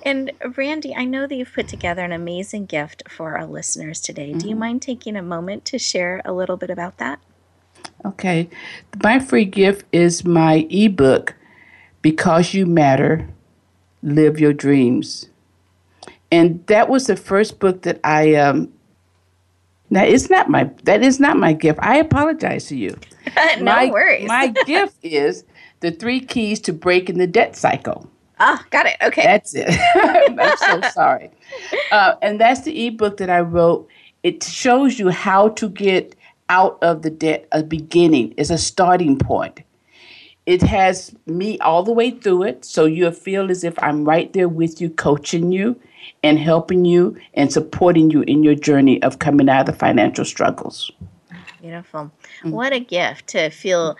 And 0.03 0.31
Brandy, 0.53 0.93
I 0.95 1.05
know 1.05 1.27
that 1.27 1.35
you've 1.35 1.53
put 1.53 1.67
together 1.67 2.03
an 2.03 2.11
amazing 2.11 2.65
gift 2.65 3.03
for 3.09 3.37
our 3.37 3.45
listeners 3.45 3.99
today. 4.01 4.29
Mm-hmm. 4.29 4.39
Do 4.39 4.47
you 4.47 4.53
mm-hmm. 4.53 4.59
mind 4.59 4.81
taking 4.81 5.15
a 5.15 5.23
moment 5.23 5.65
to 5.65 5.79
share 5.79 6.21
a 6.25 6.33
little 6.33 6.57
bit 6.57 6.69
about 6.69 6.97
that? 6.97 7.19
Okay. 8.05 8.49
My 9.03 9.19
free 9.19 9.45
gift 9.45 9.85
is 9.91 10.25
my 10.25 10.67
ebook, 10.69 11.35
Because 12.01 12.53
You 12.53 12.65
Matter 12.65 13.27
Live 14.01 14.39
Your 14.39 14.53
Dreams. 14.53 15.29
And 16.31 16.65
that 16.67 16.89
was 16.89 17.07
the 17.07 17.15
first 17.15 17.59
book 17.59 17.83
that 17.83 17.99
I 18.03 18.35
um 18.35 18.73
now 19.89 20.03
it's 20.03 20.29
not 20.29 20.49
my 20.49 20.69
that 20.83 21.03
is 21.03 21.19
not 21.19 21.37
my 21.37 21.53
gift. 21.53 21.79
I 21.81 21.97
apologize 21.97 22.65
to 22.67 22.75
you. 22.75 22.97
no 23.59 23.63
my, 23.63 23.89
worries. 23.91 24.27
my 24.27 24.47
gift 24.65 24.97
is 25.03 25.43
the 25.81 25.91
three 25.91 26.19
keys 26.19 26.59
to 26.61 26.73
breaking 26.73 27.19
the 27.19 27.27
debt 27.27 27.55
cycle. 27.55 28.09
Ah, 28.39 28.65
got 28.71 28.87
it. 28.87 28.97
Okay. 29.03 29.23
That's 29.23 29.53
it. 29.53 29.69
I'm 29.95 30.57
so 30.57 30.89
sorry. 30.89 31.29
Uh, 31.91 32.15
and 32.21 32.41
that's 32.41 32.61
the 32.61 32.87
ebook 32.87 33.17
that 33.17 33.29
I 33.29 33.41
wrote. 33.41 33.87
It 34.23 34.43
shows 34.43 34.97
you 34.97 35.09
how 35.09 35.49
to 35.49 35.69
get 35.69 36.15
out 36.53 36.77
of 36.83 37.01
the 37.01 37.09
debt 37.09 37.47
a 37.51 37.63
beginning. 37.63 38.33
Is 38.37 38.51
a 38.51 38.57
starting 38.57 39.17
point. 39.17 39.61
It 40.45 40.61
has 40.61 41.15
me 41.25 41.57
all 41.59 41.83
the 41.83 41.93
way 41.93 42.11
through 42.11 42.43
it 42.43 42.65
so 42.65 42.85
you'll 42.85 43.11
feel 43.27 43.49
as 43.49 43.63
if 43.63 43.81
i'm 43.81 44.03
right 44.03 44.33
there 44.33 44.49
with 44.49 44.81
you 44.81 44.89
coaching 44.89 45.53
you 45.53 45.79
and 46.21 46.37
helping 46.37 46.83
you 46.83 47.15
and 47.33 47.51
supporting 47.51 48.11
you 48.11 48.23
in 48.23 48.43
your 48.43 48.55
journey 48.55 49.01
of 49.03 49.19
coming 49.19 49.47
out 49.47 49.61
of 49.61 49.65
the 49.67 49.79
financial 49.79 50.25
struggles. 50.25 50.91
Beautiful. 51.61 52.11
Mm-hmm. 52.39 52.51
what 52.51 52.73
a 52.73 52.81
gift 52.81 53.27
to 53.27 53.49
feel 53.49 53.95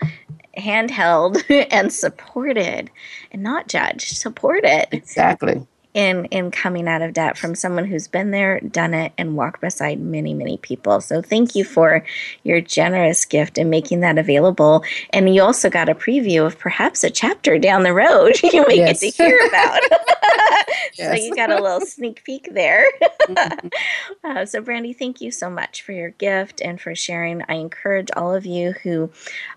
handheld 0.58 1.42
and 1.72 1.90
supported 1.90 2.90
and 3.32 3.42
not 3.42 3.68
judged 3.68 4.16
supported. 4.18 4.86
Exactly 4.92 5.66
in 5.94 6.24
in 6.26 6.50
coming 6.50 6.88
out 6.88 7.02
of 7.02 7.12
debt 7.12 7.38
from 7.38 7.54
someone 7.54 7.86
who's 7.86 8.08
been 8.08 8.32
there, 8.32 8.60
done 8.60 8.92
it, 8.92 9.12
and 9.16 9.36
walked 9.36 9.60
beside 9.60 10.00
many, 10.00 10.34
many 10.34 10.58
people. 10.58 11.00
So 11.00 11.22
thank 11.22 11.54
you 11.54 11.64
for 11.64 12.04
your 12.42 12.60
generous 12.60 13.24
gift 13.24 13.56
and 13.56 13.70
making 13.70 14.00
that 14.00 14.18
available. 14.18 14.84
And 15.10 15.32
you 15.32 15.42
also 15.42 15.70
got 15.70 15.88
a 15.88 15.94
preview 15.94 16.44
of 16.44 16.58
perhaps 16.58 17.04
a 17.04 17.10
chapter 17.10 17.58
down 17.58 17.84
the 17.84 17.94
road 17.94 18.42
you 18.42 18.66
may 18.66 18.76
yes. 18.76 19.00
get 19.00 19.12
to 19.12 19.22
hear 19.22 19.38
about. 19.48 19.80
so 20.94 21.12
you 21.12 21.34
got 21.36 21.50
a 21.50 21.62
little 21.62 21.80
sneak 21.80 22.24
peek 22.24 22.48
there. 22.52 22.86
mm-hmm. 23.22 23.68
uh, 24.24 24.44
so 24.44 24.60
Brandy, 24.60 24.92
thank 24.92 25.20
you 25.20 25.30
so 25.30 25.48
much 25.48 25.82
for 25.82 25.92
your 25.92 26.10
gift 26.10 26.60
and 26.60 26.80
for 26.80 26.94
sharing. 26.94 27.42
I 27.48 27.54
encourage 27.54 28.08
all 28.16 28.34
of 28.34 28.44
you 28.44 28.72
who 28.82 29.10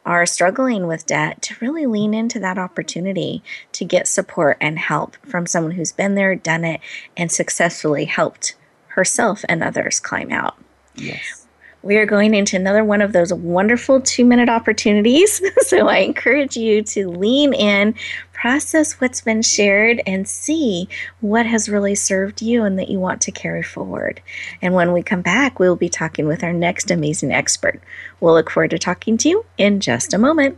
are 0.05 0.25
struggling 0.27 0.85
with 0.85 1.07
debt 1.07 1.41
to 1.43 1.55
really 1.61 1.87
lean 1.87 2.13
into 2.13 2.39
that 2.41 2.59
opportunity 2.59 3.43
to 3.71 3.85
get 3.85 4.07
support 4.07 4.57
and 4.61 4.77
help 4.77 5.15
from 5.25 5.47
someone 5.47 5.71
who's 5.71 5.91
been 5.91 6.13
there 6.13 6.27
there, 6.27 6.35
done 6.35 6.65
it, 6.65 6.81
and 7.15 7.31
successfully 7.31 8.05
helped 8.05 8.55
herself 8.89 9.45
and 9.47 9.63
others 9.63 9.99
climb 9.99 10.31
out. 10.31 10.57
Yes. 10.95 11.36
We 11.83 11.97
are 11.97 12.05
going 12.05 12.33
into 12.33 12.55
another 12.55 12.83
one 12.83 13.01
of 13.01 13.13
those 13.13 13.33
wonderful 13.33 14.01
two 14.01 14.25
minute 14.25 14.49
opportunities. 14.49 15.41
so 15.67 15.87
I 15.87 15.99
encourage 15.99 16.57
you 16.57 16.83
to 16.83 17.09
lean 17.09 17.53
in, 17.53 17.95
process 18.33 18.99
what's 18.99 19.21
been 19.21 19.41
shared, 19.41 20.01
and 20.05 20.27
see 20.27 20.89
what 21.21 21.45
has 21.45 21.69
really 21.69 21.95
served 21.95 22.41
you 22.41 22.63
and 22.63 22.77
that 22.77 22.89
you 22.89 22.99
want 22.99 23.21
to 23.21 23.31
carry 23.31 23.63
forward. 23.63 24.21
And 24.61 24.73
when 24.73 24.91
we 24.93 25.01
come 25.01 25.21
back, 25.21 25.59
we'll 25.59 25.75
be 25.75 25.89
talking 25.89 26.27
with 26.27 26.43
our 26.43 26.53
next 26.53 26.91
amazing 26.91 27.31
expert. 27.31 27.81
We'll 28.19 28.33
look 28.33 28.49
forward 28.49 28.71
to 28.71 28.79
talking 28.79 29.17
to 29.17 29.29
you 29.29 29.45
in 29.57 29.79
just 29.79 30.13
a 30.13 30.17
moment. 30.17 30.57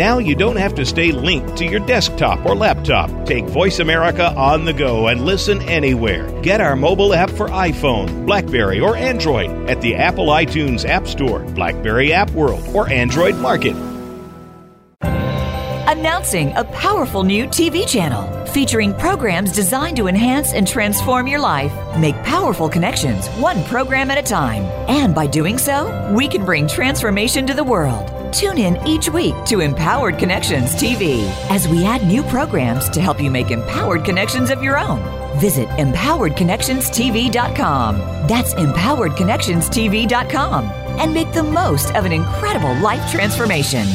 Now 0.00 0.16
you 0.16 0.34
don't 0.34 0.56
have 0.56 0.74
to 0.76 0.86
stay 0.86 1.12
linked 1.12 1.58
to 1.58 1.66
your 1.66 1.80
desktop 1.80 2.46
or 2.46 2.56
laptop. 2.56 3.10
Take 3.26 3.44
Voice 3.44 3.80
America 3.80 4.32
on 4.34 4.64
the 4.64 4.72
go 4.72 5.08
and 5.08 5.26
listen 5.26 5.60
anywhere. 5.60 6.26
Get 6.40 6.62
our 6.62 6.74
mobile 6.74 7.12
app 7.12 7.28
for 7.28 7.48
iPhone, 7.48 8.24
Blackberry, 8.24 8.80
or 8.80 8.96
Android 8.96 9.50
at 9.68 9.82
the 9.82 9.96
Apple 9.96 10.28
iTunes 10.28 10.88
App 10.88 11.06
Store, 11.06 11.40
Blackberry 11.40 12.14
App 12.14 12.30
World, 12.30 12.66
or 12.74 12.88
Android 12.88 13.36
Market. 13.36 13.76
Announcing 15.02 16.56
a 16.56 16.64
powerful 16.72 17.22
new 17.22 17.46
TV 17.46 17.86
channel 17.86 18.46
featuring 18.46 18.94
programs 18.94 19.52
designed 19.52 19.98
to 19.98 20.06
enhance 20.06 20.54
and 20.54 20.66
transform 20.66 21.26
your 21.26 21.40
life. 21.40 21.74
Make 21.98 22.16
powerful 22.22 22.70
connections, 22.70 23.28
one 23.36 23.62
program 23.64 24.10
at 24.10 24.16
a 24.16 24.22
time. 24.22 24.62
And 24.88 25.14
by 25.14 25.26
doing 25.26 25.58
so, 25.58 26.10
we 26.16 26.26
can 26.26 26.46
bring 26.46 26.66
transformation 26.66 27.46
to 27.46 27.52
the 27.52 27.62
world. 27.62 28.19
Tune 28.32 28.58
in 28.58 28.78
each 28.86 29.08
week 29.08 29.34
to 29.46 29.58
Empowered 29.60 30.18
Connections 30.18 30.76
TV 30.76 31.22
as 31.50 31.66
we 31.66 31.84
add 31.84 32.06
new 32.06 32.22
programs 32.24 32.90
to 32.90 33.00
help 33.00 33.18
you 33.20 33.30
make 33.30 33.50
empowered 33.50 34.04
connections 34.04 34.50
of 34.50 34.62
your 34.62 34.78
own. 34.78 35.00
Visit 35.40 35.66
empoweredconnectionstv.com. 35.70 37.98
That's 38.28 38.54
empoweredconnectionstv.com 38.54 40.64
and 40.64 41.12
make 41.12 41.32
the 41.32 41.42
most 41.42 41.92
of 41.96 42.04
an 42.04 42.12
incredible 42.12 42.76
life 42.76 43.10
transformation. 43.10 43.88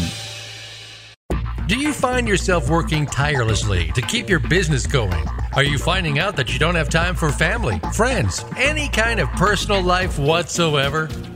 Do 1.67 1.79
you 1.79 1.93
find 1.93 2.27
yourself 2.27 2.69
working 2.69 3.05
tirelessly 3.05 3.93
to 3.93 4.01
keep 4.01 4.29
your 4.29 4.39
business 4.39 4.85
going? 4.85 5.25
Are 5.53 5.63
you 5.63 5.77
finding 5.77 6.19
out 6.19 6.35
that 6.35 6.51
you 6.53 6.59
don't 6.59 6.75
have 6.75 6.89
time 6.89 7.15
for 7.15 7.31
family, 7.31 7.79
friends, 7.93 8.43
any 8.57 8.89
kind 8.89 9.21
of 9.21 9.29
personal 9.31 9.81
life 9.81 10.19
whatsoever? 10.19 11.07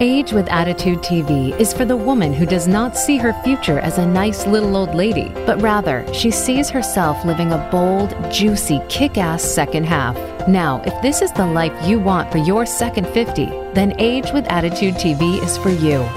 Age 0.00 0.32
with 0.32 0.48
Attitude 0.48 0.98
TV 0.98 1.58
is 1.58 1.72
for 1.72 1.84
the 1.84 1.96
woman 1.96 2.32
who 2.32 2.46
does 2.46 2.68
not 2.68 2.96
see 2.96 3.16
her 3.16 3.32
future 3.42 3.80
as 3.80 3.98
a 3.98 4.06
nice 4.06 4.46
little 4.46 4.76
old 4.76 4.94
lady, 4.94 5.30
but 5.44 5.60
rather 5.60 6.06
she 6.14 6.30
sees 6.30 6.70
herself 6.70 7.24
living 7.24 7.50
a 7.50 7.68
bold, 7.72 8.14
juicy, 8.30 8.80
kick 8.88 9.18
ass 9.18 9.42
second 9.42 9.84
half. 9.84 10.16
Now, 10.46 10.80
if 10.86 11.02
this 11.02 11.20
is 11.20 11.32
the 11.32 11.46
life 11.46 11.74
you 11.84 11.98
want 11.98 12.30
for 12.30 12.38
your 12.38 12.64
second 12.64 13.08
50, 13.08 13.46
then 13.74 13.92
Age 13.98 14.30
with 14.32 14.46
Attitude 14.46 14.94
TV 14.94 15.42
is 15.42 15.58
for 15.58 15.70
you. 15.70 16.08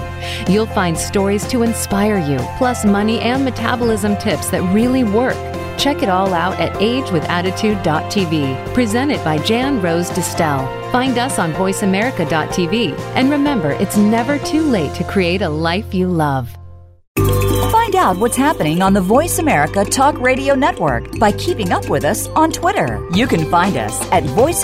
You'll 0.48 0.68
find 0.68 0.96
stories 0.96 1.48
to 1.48 1.64
inspire 1.64 2.20
you, 2.20 2.38
plus 2.60 2.86
money 2.86 3.20
and 3.22 3.44
metabolism 3.44 4.16
tips 4.18 4.52
that 4.52 4.62
really 4.76 5.04
work. 5.04 5.51
Check 5.82 6.04
it 6.04 6.10
all 6.10 6.36
out 6.36 6.60
at 6.60 6.74
agewithattitude.tv, 6.74 8.74
presented 8.76 9.24
by 9.24 9.40
Jan 9.40 9.82
Rose 9.82 10.12
Distel. 10.12 10.92
Find 10.92 11.18
us 11.18 11.40
on 11.40 11.54
voiceamerica.tv. 11.54 12.96
And 13.16 13.32
remember, 13.32 13.72
it's 13.72 13.98
never 13.98 14.38
too 14.38 14.62
late 14.62 14.94
to 14.94 15.04
create 15.04 15.42
a 15.42 15.50
life 15.50 15.92
you 15.92 16.08
love. 16.08 16.56
Find 17.72 17.96
out 17.96 18.18
what's 18.18 18.38
happening 18.38 18.84
on 18.84 18.94
the 18.94 19.02
Voice 19.02 19.40
America 19.40 19.84
Talk 19.84 20.20
Radio 20.20 20.54
Network 20.54 21.18
by 21.18 21.32
keeping 21.32 21.72
up 21.72 21.90
with 21.90 22.06
us 22.06 22.28
on 22.28 22.52
Twitter. 22.52 23.04
You 23.16 23.26
can 23.26 23.50
find 23.50 23.76
us 23.76 24.00
at 24.12 24.24
Voice 24.24 24.64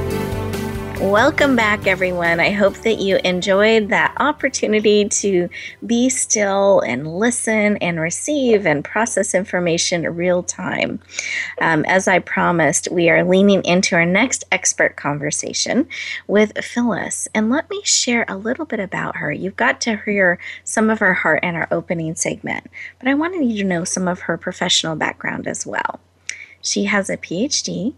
Welcome 1.01 1.55
back, 1.55 1.87
everyone. 1.87 2.39
I 2.39 2.51
hope 2.51 2.75
that 2.83 2.99
you 2.99 3.17
enjoyed 3.23 3.89
that 3.89 4.13
opportunity 4.19 5.09
to 5.09 5.49
be 5.83 6.09
still 6.09 6.79
and 6.81 7.17
listen 7.17 7.77
and 7.77 7.99
receive 7.99 8.67
and 8.67 8.85
process 8.85 9.33
information 9.33 10.03
real 10.15 10.43
time. 10.43 10.99
Um, 11.59 11.85
as 11.85 12.07
I 12.07 12.19
promised, 12.19 12.87
we 12.91 13.09
are 13.09 13.23
leaning 13.23 13.65
into 13.65 13.95
our 13.95 14.05
next 14.05 14.43
expert 14.51 14.95
conversation 14.95 15.87
with 16.27 16.63
Phyllis. 16.63 17.27
And 17.33 17.49
let 17.49 17.67
me 17.71 17.81
share 17.83 18.23
a 18.27 18.37
little 18.37 18.65
bit 18.65 18.79
about 18.79 19.15
her. 19.15 19.31
You've 19.31 19.55
got 19.55 19.81
to 19.81 19.97
hear 20.05 20.37
some 20.63 20.91
of 20.91 20.99
her 20.99 21.15
heart 21.15 21.43
in 21.43 21.55
our 21.55 21.67
opening 21.71 22.13
segment, 22.13 22.67
but 22.99 23.09
I 23.09 23.15
wanted 23.15 23.43
you 23.49 23.63
to 23.63 23.67
know 23.67 23.85
some 23.85 24.07
of 24.07 24.19
her 24.19 24.37
professional 24.37 24.95
background 24.95 25.47
as 25.47 25.65
well. 25.65 25.99
She 26.61 26.83
has 26.83 27.09
a 27.09 27.17
PhD 27.17 27.95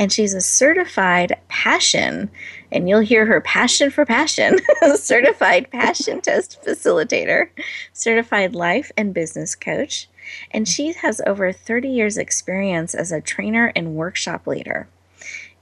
and 0.00 0.10
she's 0.10 0.32
a 0.32 0.40
certified 0.40 1.36
passion, 1.48 2.30
and 2.72 2.88
you'll 2.88 3.00
hear 3.00 3.26
her 3.26 3.42
passion 3.42 3.90
for 3.90 4.06
passion, 4.06 4.58
certified 4.96 5.70
passion 5.70 6.20
test 6.22 6.58
facilitator, 6.64 7.50
certified 7.92 8.54
life 8.54 8.90
and 8.96 9.12
business 9.12 9.54
coach, 9.54 10.08
and 10.52 10.66
she 10.66 10.94
has 10.94 11.20
over 11.26 11.52
30 11.52 11.88
years 11.88 12.16
experience 12.16 12.94
as 12.94 13.12
a 13.12 13.20
trainer 13.20 13.72
and 13.76 13.94
workshop 13.94 14.46
leader. 14.46 14.88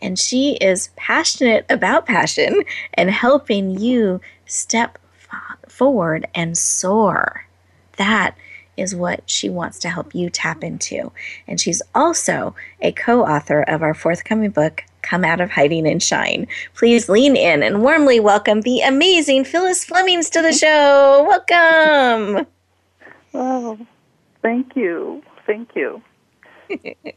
And 0.00 0.16
she 0.16 0.52
is 0.60 0.90
passionate 0.94 1.66
about 1.68 2.06
passion 2.06 2.62
and 2.94 3.10
helping 3.10 3.76
you 3.80 4.20
step 4.46 4.98
forward 5.66 6.28
and 6.32 6.56
soar. 6.56 7.44
That 7.96 8.36
is 8.78 8.94
what 8.94 9.28
she 9.28 9.48
wants 9.48 9.78
to 9.80 9.88
help 9.88 10.14
you 10.14 10.30
tap 10.30 10.62
into. 10.62 11.12
And 11.46 11.60
she's 11.60 11.82
also 11.94 12.54
a 12.80 12.92
co 12.92 13.24
author 13.24 13.62
of 13.62 13.82
our 13.82 13.94
forthcoming 13.94 14.50
book, 14.50 14.84
Come 15.02 15.24
Out 15.24 15.40
of 15.40 15.50
Hiding 15.50 15.86
and 15.86 16.02
Shine. 16.02 16.46
Please 16.74 17.08
lean 17.08 17.36
in 17.36 17.62
and 17.62 17.82
warmly 17.82 18.20
welcome 18.20 18.62
the 18.62 18.80
amazing 18.80 19.44
Phyllis 19.44 19.84
Flemings 19.84 20.30
to 20.30 20.42
the 20.42 20.52
show. 20.52 21.24
Welcome. 21.26 22.46
Oh, 23.34 23.78
thank 24.42 24.76
you. 24.76 25.22
Thank 25.46 25.70
you. 25.74 26.02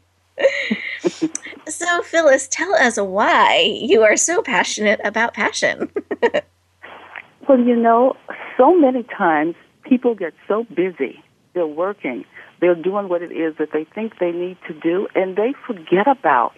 so, 1.68 2.02
Phyllis, 2.02 2.48
tell 2.48 2.74
us 2.74 2.98
why 2.98 3.78
you 3.80 4.02
are 4.02 4.16
so 4.16 4.42
passionate 4.42 5.00
about 5.04 5.34
passion. 5.34 5.90
well, 7.48 7.58
you 7.58 7.76
know, 7.76 8.16
so 8.56 8.76
many 8.76 9.02
times 9.04 9.54
people 9.84 10.14
get 10.14 10.32
so 10.48 10.64
busy 10.74 11.22
they're 11.54 11.66
working. 11.66 12.24
They're 12.60 12.74
doing 12.74 13.08
what 13.08 13.22
it 13.22 13.32
is 13.32 13.56
that 13.58 13.72
they 13.72 13.84
think 13.84 14.18
they 14.18 14.32
need 14.32 14.56
to 14.68 14.74
do, 14.74 15.08
and 15.14 15.36
they 15.36 15.54
forget 15.66 16.06
about 16.06 16.52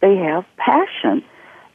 they 0.00 0.16
have 0.16 0.44
passion, 0.56 1.24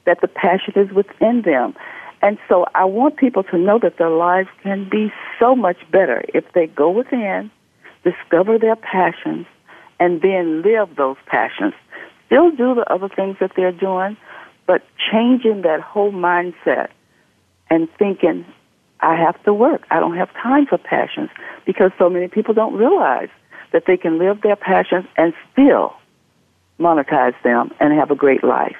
that 0.05 0.21
the 0.21 0.27
passion 0.27 0.73
is 0.75 0.91
within 0.91 1.43
them. 1.43 1.75
And 2.21 2.37
so 2.49 2.65
I 2.73 2.85
want 2.85 3.17
people 3.17 3.43
to 3.43 3.57
know 3.57 3.79
that 3.79 3.97
their 3.97 4.09
lives 4.09 4.49
can 4.63 4.89
be 4.89 5.11
so 5.39 5.55
much 5.55 5.77
better 5.91 6.23
if 6.33 6.45
they 6.53 6.67
go 6.67 6.89
within, 6.89 7.51
discover 8.03 8.57
their 8.57 8.75
passions, 8.75 9.45
and 9.99 10.21
then 10.21 10.61
live 10.61 10.95
those 10.95 11.17
passions. 11.27 11.73
Still 12.25 12.51
do 12.51 12.75
the 12.75 12.85
other 12.91 13.09
things 13.09 13.37
that 13.39 13.51
they're 13.55 13.71
doing, 13.71 14.17
but 14.65 14.83
changing 15.11 15.61
that 15.61 15.79
whole 15.81 16.11
mindset 16.11 16.89
and 17.69 17.87
thinking, 17.97 18.45
I 19.01 19.15
have 19.15 19.41
to 19.43 19.53
work. 19.53 19.85
I 19.91 19.99
don't 19.99 20.17
have 20.17 20.33
time 20.33 20.65
for 20.65 20.77
passions 20.77 21.29
because 21.65 21.91
so 21.97 22.09
many 22.09 22.27
people 22.27 22.53
don't 22.53 22.73
realize 22.73 23.29
that 23.71 23.83
they 23.85 23.97
can 23.97 24.17
live 24.17 24.41
their 24.41 24.55
passions 24.55 25.05
and 25.17 25.33
still 25.51 25.93
monetize 26.79 27.35
them 27.43 27.71
and 27.79 27.93
have 27.93 28.11
a 28.11 28.15
great 28.15 28.43
life. 28.43 28.77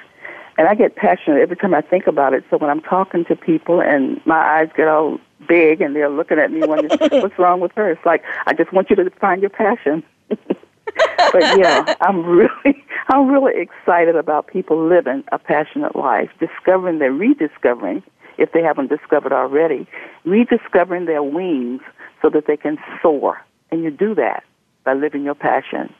And 0.56 0.66
I 0.66 0.74
get 0.74 0.96
passionate 0.96 1.40
every 1.40 1.56
time 1.56 1.72
I 1.72 1.80
think 1.80 2.08
about 2.08 2.34
it. 2.34 2.44
So 2.50 2.56
when 2.56 2.68
I'm 2.68 2.80
talking 2.80 3.24
to 3.26 3.36
people 3.36 3.80
and 3.80 4.20
my 4.26 4.38
eyes 4.38 4.68
get 4.76 4.88
all 4.88 5.20
big 5.46 5.80
and 5.80 5.94
they're 5.94 6.08
looking 6.08 6.38
at 6.38 6.50
me 6.50 6.66
wondering, 6.66 6.98
what's 7.22 7.38
wrong 7.38 7.60
with 7.60 7.72
her? 7.76 7.90
It's 7.90 8.04
like, 8.04 8.24
I 8.46 8.54
just 8.54 8.72
want 8.72 8.90
you 8.90 8.96
to 8.96 9.10
find 9.20 9.40
your 9.40 9.50
passion. 9.50 10.02
but 10.28 11.58
yeah, 11.58 11.94
I'm 12.00 12.24
really, 12.26 12.84
I'm 13.08 13.28
really 13.28 13.60
excited 13.60 14.16
about 14.16 14.48
people 14.48 14.84
living 14.84 15.22
a 15.30 15.38
passionate 15.38 15.94
life, 15.94 16.30
discovering 16.40 16.98
their 16.98 17.12
rediscovering 17.12 18.02
if 18.38 18.52
they 18.52 18.62
haven't 18.62 18.88
discovered 18.88 19.32
already, 19.32 19.86
rediscovering 20.24 21.04
their 21.04 21.22
wings 21.22 21.82
so 22.22 22.30
that 22.30 22.46
they 22.46 22.56
can 22.56 22.78
soar. 23.02 23.44
And 23.70 23.82
you 23.82 23.90
do 23.90 24.14
that 24.14 24.44
by 24.84 24.94
living 24.94 25.24
your 25.24 25.34
passion. 25.34 25.92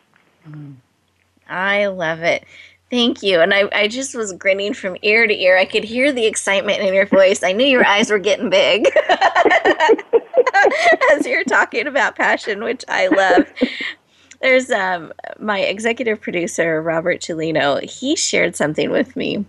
I 1.48 1.86
love 1.86 2.20
it. 2.20 2.44
Thank 2.90 3.22
you. 3.22 3.40
And 3.40 3.52
I, 3.52 3.68
I 3.72 3.88
just 3.88 4.14
was 4.14 4.32
grinning 4.32 4.72
from 4.72 4.96
ear 5.02 5.26
to 5.26 5.34
ear. 5.34 5.58
I 5.58 5.66
could 5.66 5.84
hear 5.84 6.10
the 6.10 6.24
excitement 6.24 6.80
in 6.80 6.94
your 6.94 7.04
voice. 7.04 7.42
I 7.42 7.52
knew 7.52 7.66
your 7.66 7.86
eyes 7.94 8.10
were 8.10 8.18
getting 8.18 8.48
big 8.48 8.86
as 11.12 11.26
you're 11.26 11.44
talking 11.44 11.86
about 11.86 12.16
passion, 12.16 12.64
which 12.64 12.84
I 12.88 13.08
love. 13.08 13.44
There's 14.40 14.70
um, 14.70 15.12
my 15.38 15.60
executive 15.60 16.20
producer, 16.20 16.80
Robert 16.80 17.20
Chilino. 17.20 17.82
He 17.82 18.16
shared 18.16 18.56
something 18.56 18.90
with 18.90 19.16
me 19.16 19.44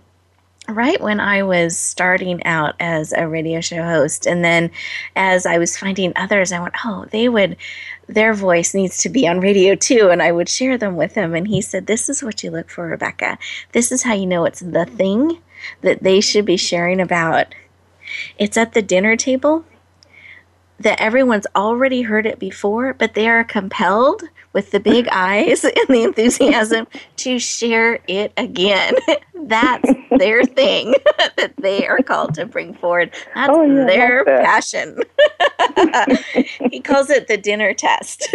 right 0.76 1.00
when 1.02 1.20
I 1.20 1.44
was 1.44 1.78
starting 1.78 2.44
out 2.46 2.76
as 2.80 3.14
a 3.14 3.28
radio 3.28 3.62
show 3.62 3.84
host. 3.84 4.26
And 4.26 4.44
then 4.44 4.72
as 5.16 5.46
I 5.46 5.58
was 5.58 5.78
finding 5.78 6.14
others, 6.16 6.52
I 6.52 6.60
went, 6.60 6.76
oh, 6.86 7.06
they 7.12 7.30
would, 7.30 7.58
their 8.08 8.34
voice 8.34 8.74
needs 8.74 9.02
to 9.04 9.10
be 9.10 9.28
on 9.28 9.40
radio 9.40 9.76
too. 9.76 10.10
And 10.10 10.22
I 10.22 10.32
would 10.32 10.50
share 10.50 10.78
them 10.78 10.96
with 10.96 11.16
him. 11.16 11.36
And 11.36 11.48
he 11.48 11.62
said, 11.62 11.88
this 11.88 12.10
is 12.10 12.24
what 12.24 12.44
you 12.44 12.52
look 12.52 12.70
for, 12.70 12.88
Rebecca. 12.88 13.38
This 13.72 13.92
is 13.92 14.04
how 14.04 14.14
you 14.14 14.26
know 14.26 14.46
it's 14.46 14.62
the 14.62 14.86
thing 14.86 15.42
that 15.82 16.04
they 16.04 16.22
should 16.22 16.46
be 16.46 16.58
sharing 16.58 17.02
about. 17.02 17.54
It's 18.38 18.58
at 18.58 18.74
the 18.74 18.82
dinner 18.82 19.16
table 19.16 19.66
that 20.80 21.00
everyone's 21.02 21.48
already 21.56 22.02
heard 22.02 22.26
it 22.26 22.40
before, 22.40 22.94
but 22.94 23.14
they 23.14 23.28
are 23.28 23.44
compelled 23.44 24.24
with 24.54 24.72
the 24.72 24.80
big 24.80 25.08
eyes 25.12 25.64
and 25.64 25.88
the 25.88 26.04
enthusiasm 26.04 26.88
to 27.18 27.40
share 27.40 28.00
it 28.08 28.34
again. 28.38 28.96
That's 29.44 29.90
their 30.18 30.44
thing 30.44 30.94
that 31.38 31.54
they 31.58 31.88
are 31.88 32.00
called 32.00 32.34
to 32.36 32.46
bring 32.46 32.74
forward. 32.76 33.12
That's 33.36 33.52
oh, 33.52 33.64
yeah, 33.64 33.86
their 33.86 34.26
that. 34.26 34.44
passion. 34.44 35.00
he 36.72 36.82
calls 36.82 37.10
it 37.10 37.28
the 37.28 37.38
dinner 37.38 37.74
test. 37.74 38.28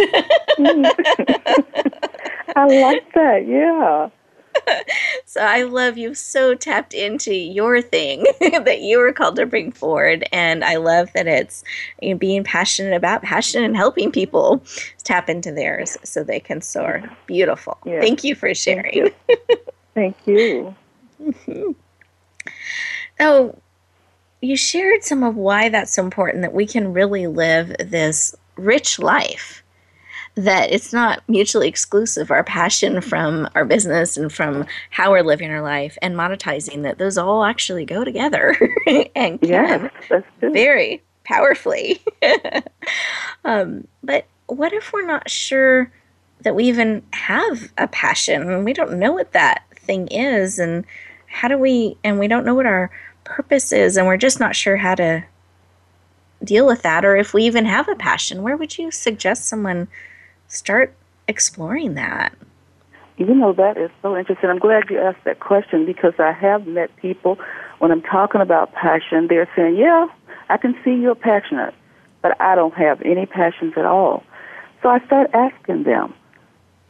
I 2.57 2.67
like 2.67 3.13
that, 3.15 3.47
yeah. 3.47 4.09
so 5.25 5.41
I 5.41 5.63
love 5.63 5.99
you 5.99 6.15
so 6.15 6.55
tapped 6.55 6.95
into 6.95 7.35
your 7.35 7.81
thing 7.83 8.25
that 8.41 8.81
you 8.81 8.99
were 8.99 9.13
called 9.13 9.37
to 9.37 9.47
bring 9.47 9.73
forward. 9.73 10.27
And 10.33 10.65
I 10.65 10.77
love 10.77 11.13
that 11.15 11.27
it's 11.27 11.65
you 12.01 12.11
know, 12.11 12.19
being 12.19 12.45
passionate 12.45 12.95
about 12.95 13.23
passion 13.23 13.65
and 13.65 13.77
helping 13.77 14.11
people 14.13 14.63
tap 15.03 15.29
into 15.29 15.53
theirs 15.53 15.97
so 16.03 16.23
they 16.23 16.41
can 16.41 16.61
soar. 16.61 17.03
Beautiful. 17.27 17.79
Yeah. 17.85 18.01
Thank 18.01 18.25
you 18.25 18.35
for 18.35 18.55
sharing. 18.55 19.11
Thank 19.95 20.17
you. 20.27 20.75
Thank 21.19 21.47
you. 21.47 21.77
So, 23.19 23.59
you 24.41 24.57
shared 24.57 25.03
some 25.03 25.23
of 25.23 25.37
why 25.37 25.71
that's 25.71 25.95
so 25.95 26.03
important 26.03 26.43
that 26.43 26.53
we 26.53 26.67
can 26.67 26.93
really 26.93 27.27
live 27.27 27.75
this 27.79 28.35
rich 28.57 28.99
life 28.99 29.64
that 30.37 30.73
it's 30.73 30.93
not 30.93 31.23
mutually 31.29 31.69
exclusive. 31.69 32.31
Our 32.31 32.43
passion 32.43 33.01
from 33.01 33.49
our 33.55 33.65
business 33.65 34.17
and 34.17 34.33
from 34.33 34.67
how 34.91 35.13
we're 35.13 35.23
living 35.23 35.51
our 35.51 35.63
life 35.63 35.97
and 36.03 36.17
monetizing 36.17 36.83
that 36.83 36.99
those 36.99 37.17
all 37.17 37.45
actually 37.45 37.85
go 37.85 38.05
together 38.05 38.57
and 39.15 39.41
can 39.41 39.91
very 40.41 41.03
powerfully. 41.25 42.03
Um, 43.45 43.87
but 44.03 44.27
what 44.47 44.73
if 44.73 44.93
we're 44.93 45.07
not 45.07 45.31
sure 45.31 45.93
that 46.41 46.55
we 46.55 46.65
even 46.65 47.03
have 47.13 47.73
a 47.77 47.87
passion? 47.87 48.65
We 48.65 48.73
don't 48.73 48.99
know 48.99 49.13
what 49.13 49.33
that 49.33 49.65
thing 49.77 50.09
is 50.09 50.59
and 50.59 50.85
how 51.27 51.49
do 51.49 51.59
we 51.59 51.97
and 52.03 52.19
we 52.19 52.29
don't 52.29 52.47
know 52.47 52.55
what 52.55 52.67
our 52.67 52.91
purpose 53.25 53.73
is 53.73 53.97
and 53.97 54.07
we're 54.07 54.17
just 54.17 54.41
not 54.41 54.57
sure 54.57 54.77
how 54.77 54.95
to 54.95 55.25
deal 56.43 56.67
with 56.67 56.83
that. 56.83 57.05
Or 57.05 57.17
if 57.17 57.35
we 57.35 57.45
even 57.45 57.67
have 57.67 57.89
a 57.89 57.97
passion 57.97 58.43
where 58.43 58.57
would 58.57 58.79
you 58.79 58.91
suggest 58.91 59.47
someone 59.47 59.89
start 60.49 60.95
exploring 61.29 61.95
that. 61.95 62.35
You 63.17 63.33
know, 63.33 63.53
that 63.53 63.77
is 63.77 63.91
so 64.03 64.17
interesting. 64.17 64.51
I'm 64.51 64.59
glad 64.59 64.91
you 64.91 64.99
asked 64.99 65.25
that 65.25 65.39
question 65.39 65.87
because 65.87 66.15
I 66.19 66.33
have 66.33 66.67
met 66.67 66.95
people 66.97 67.39
when 67.79 67.91
I'm 67.91 68.03
talking 68.03 68.41
about 68.41 68.73
passion, 68.73 69.27
they're 69.29 69.49
saying, 69.55 69.77
Yeah, 69.77 70.07
I 70.49 70.57
can 70.57 70.75
see 70.83 70.95
you're 70.95 71.15
passionate, 71.15 71.75
but 72.23 72.41
I 72.41 72.55
don't 72.55 72.75
have 72.75 73.03
any 73.03 73.27
passions 73.27 73.75
at 73.77 73.85
all. 73.85 74.23
So 74.83 74.89
I 74.89 75.05
start 75.05 75.31
asking 75.35 75.83
them, 75.85 76.15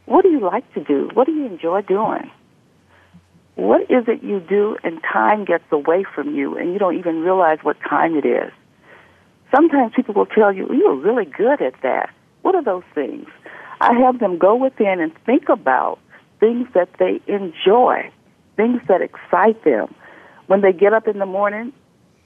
What 0.05 0.23
do 0.23 0.29
you 0.29 0.39
like 0.39 0.71
to 0.73 0.83
do? 0.83 1.09
What 1.13 1.27
do 1.27 1.33
you 1.33 1.47
enjoy 1.47 1.81
doing? 1.81 2.31
What 3.55 3.81
is 3.83 4.07
it 4.07 4.23
you 4.23 4.39
do 4.39 4.77
and 4.85 5.01
time 5.03 5.43
gets 5.43 5.65
away 5.69 6.05
from 6.15 6.33
you 6.33 6.57
and 6.57 6.71
you 6.71 6.79
don't 6.79 6.97
even 6.97 7.19
realize 7.19 7.59
what 7.61 7.77
time 7.81 8.15
it 8.15 8.25
is? 8.25 8.53
Sometimes 9.53 9.91
people 9.95 10.13
will 10.13 10.25
tell 10.25 10.53
you, 10.53 10.65
You're 10.71 10.95
really 10.95 11.25
good 11.25 11.61
at 11.61 11.73
that. 11.83 12.09
What 12.45 12.53
are 12.53 12.63
those 12.63 12.83
things? 12.93 13.25
I 13.81 13.93
have 14.01 14.19
them 14.19 14.37
go 14.37 14.55
within 14.55 14.99
and 14.99 15.11
think 15.25 15.49
about 15.49 15.97
things 16.39 16.67
that 16.75 16.89
they 16.99 17.19
enjoy, 17.25 18.11
things 18.55 18.81
that 18.87 19.01
excite 19.01 19.63
them. 19.63 19.95
When 20.45 20.61
they 20.61 20.71
get 20.71 20.93
up 20.93 21.07
in 21.07 21.17
the 21.17 21.25
morning, 21.25 21.73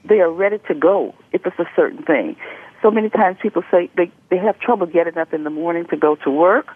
they 0.06 0.20
are 0.20 0.30
ready 0.30 0.58
to 0.68 0.74
go 0.74 1.14
if 1.32 1.46
it's 1.46 1.58
a 1.58 1.64
certain 1.74 2.02
thing. 2.02 2.36
So 2.82 2.90
many 2.90 3.08
times 3.08 3.38
people 3.40 3.62
say 3.70 3.88
they, 3.96 4.12
they 4.28 4.36
have 4.36 4.60
trouble 4.60 4.86
getting 4.86 5.16
up 5.16 5.32
in 5.32 5.44
the 5.44 5.50
morning 5.50 5.86
to 5.86 5.96
go 5.96 6.16
to 6.16 6.30
work, 6.30 6.66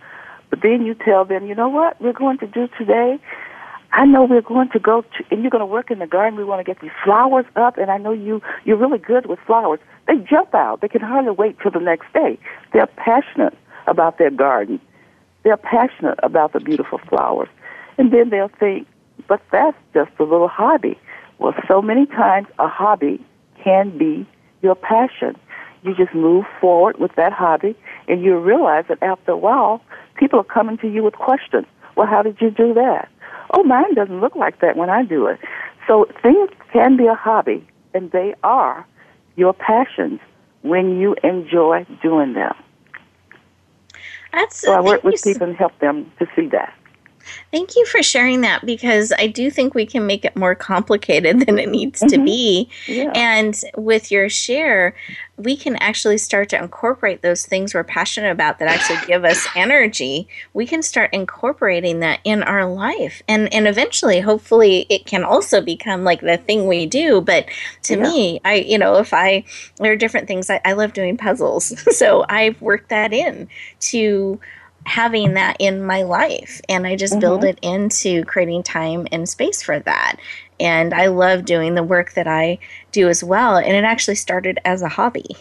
but 0.48 0.60
then 0.62 0.86
you 0.86 0.94
tell 0.94 1.26
them, 1.26 1.44
you 1.46 1.54
know 1.54 1.68
what, 1.68 2.00
we're 2.00 2.14
going 2.14 2.38
to 2.38 2.46
do 2.46 2.66
today? 2.78 3.18
I 3.96 4.06
know 4.06 4.24
we're 4.24 4.42
going 4.42 4.70
to 4.70 4.80
go 4.80 5.02
to, 5.02 5.24
and 5.30 5.42
you're 5.42 5.52
going 5.52 5.60
to 5.60 5.66
work 5.66 5.88
in 5.88 6.00
the 6.00 6.06
garden. 6.06 6.36
We 6.36 6.44
want 6.44 6.58
to 6.58 6.64
get 6.64 6.80
these 6.82 6.90
flowers 7.04 7.44
up, 7.54 7.78
and 7.78 7.92
I 7.92 7.96
know 7.96 8.10
you, 8.10 8.42
you're 8.64 8.76
really 8.76 8.98
good 8.98 9.26
with 9.26 9.38
flowers. 9.46 9.78
They 10.08 10.16
jump 10.28 10.52
out. 10.52 10.80
They 10.80 10.88
can 10.88 11.00
hardly 11.00 11.30
wait 11.30 11.56
till 11.62 11.70
the 11.70 11.78
next 11.78 12.12
day. 12.12 12.36
They're 12.72 12.88
passionate 12.88 13.56
about 13.86 14.18
their 14.18 14.32
garden. 14.32 14.80
They're 15.44 15.56
passionate 15.56 16.18
about 16.24 16.54
the 16.54 16.58
beautiful 16.58 16.98
flowers. 17.08 17.48
And 17.96 18.12
then 18.12 18.30
they'll 18.30 18.50
think, 18.58 18.88
but 19.28 19.40
that's 19.52 19.76
just 19.94 20.10
a 20.18 20.24
little 20.24 20.48
hobby. 20.48 20.98
Well, 21.38 21.54
so 21.68 21.80
many 21.80 22.06
times 22.06 22.48
a 22.58 22.66
hobby 22.66 23.24
can 23.62 23.96
be 23.96 24.26
your 24.60 24.74
passion. 24.74 25.36
You 25.84 25.94
just 25.94 26.12
move 26.14 26.46
forward 26.60 26.98
with 26.98 27.14
that 27.14 27.32
hobby, 27.32 27.76
and 28.08 28.24
you 28.24 28.36
realize 28.38 28.86
that 28.88 29.00
after 29.02 29.30
a 29.30 29.36
while, 29.36 29.82
people 30.16 30.40
are 30.40 30.44
coming 30.44 30.78
to 30.78 30.88
you 30.88 31.04
with 31.04 31.14
questions. 31.14 31.66
Well, 31.94 32.08
how 32.08 32.22
did 32.22 32.38
you 32.40 32.50
do 32.50 32.74
that? 32.74 33.08
Oh, 33.52 33.62
mine 33.62 33.94
doesn't 33.94 34.20
look 34.20 34.36
like 34.36 34.60
that 34.60 34.76
when 34.76 34.90
I 34.90 35.04
do 35.04 35.26
it. 35.26 35.38
So 35.86 36.06
things 36.22 36.50
can 36.72 36.96
be 36.96 37.06
a 37.06 37.14
hobby, 37.14 37.66
and 37.92 38.10
they 38.10 38.34
are 38.42 38.86
your 39.36 39.52
passions 39.52 40.20
when 40.62 40.98
you 40.98 41.14
enjoy 41.22 41.86
doing 42.02 42.32
them. 42.32 42.54
That's, 44.32 44.56
so 44.56 44.72
I 44.72 44.80
work 44.80 45.04
with 45.04 45.22
people 45.22 45.46
and 45.46 45.56
help 45.56 45.78
them 45.78 46.10
to 46.18 46.26
see 46.34 46.48
that. 46.48 46.74
Thank 47.50 47.76
you 47.76 47.86
for 47.86 48.02
sharing 48.02 48.42
that 48.42 48.64
because 48.64 49.12
I 49.16 49.26
do 49.26 49.50
think 49.50 49.74
we 49.74 49.86
can 49.86 50.06
make 50.06 50.24
it 50.24 50.36
more 50.36 50.54
complicated 50.54 51.40
than 51.46 51.58
it 51.58 51.68
needs 51.68 52.00
mm-hmm. 52.00 52.08
to 52.08 52.24
be. 52.24 52.68
Yeah. 52.86 53.12
And 53.14 53.58
with 53.76 54.10
your 54.10 54.28
share, 54.28 54.94
we 55.36 55.56
can 55.56 55.76
actually 55.76 56.18
start 56.18 56.48
to 56.50 56.62
incorporate 56.62 57.22
those 57.22 57.44
things 57.44 57.74
we're 57.74 57.84
passionate 57.84 58.30
about 58.30 58.58
that 58.58 58.68
actually 58.68 59.04
give 59.06 59.24
us 59.24 59.46
energy. 59.56 60.28
We 60.52 60.66
can 60.66 60.82
start 60.82 61.12
incorporating 61.12 62.00
that 62.00 62.20
in 62.24 62.42
our 62.42 62.66
life. 62.66 63.22
And 63.26 63.52
and 63.52 63.66
eventually 63.66 64.20
hopefully 64.20 64.86
it 64.88 65.06
can 65.06 65.24
also 65.24 65.60
become 65.60 66.04
like 66.04 66.20
the 66.20 66.36
thing 66.36 66.66
we 66.66 66.86
do. 66.86 67.20
But 67.20 67.46
to 67.84 67.96
yeah. 67.96 68.02
me, 68.02 68.40
I 68.44 68.54
you 68.54 68.78
know, 68.78 68.96
if 68.96 69.12
I 69.12 69.44
there 69.78 69.92
are 69.92 69.96
different 69.96 70.28
things 70.28 70.50
I, 70.50 70.60
I 70.64 70.72
love 70.72 70.92
doing 70.92 71.16
puzzles. 71.16 71.74
so 71.96 72.24
I've 72.28 72.60
worked 72.62 72.90
that 72.90 73.12
in 73.12 73.48
to 73.80 74.40
having 74.86 75.34
that 75.34 75.56
in 75.58 75.82
my 75.82 76.02
life 76.02 76.60
and 76.68 76.86
I 76.86 76.96
just 76.96 77.14
mm-hmm. 77.14 77.20
build 77.20 77.44
it 77.44 77.58
into 77.62 78.24
creating 78.24 78.62
time 78.62 79.06
and 79.10 79.28
space 79.28 79.62
for 79.62 79.78
that. 79.80 80.16
And 80.60 80.94
I 80.94 81.06
love 81.06 81.44
doing 81.44 81.74
the 81.74 81.82
work 81.82 82.12
that 82.12 82.26
I 82.26 82.58
do 82.92 83.08
as 83.08 83.24
well. 83.24 83.56
And 83.56 83.72
it 83.72 83.84
actually 83.84 84.14
started 84.14 84.58
as 84.64 84.82
a 84.82 84.88
hobby. 84.88 85.36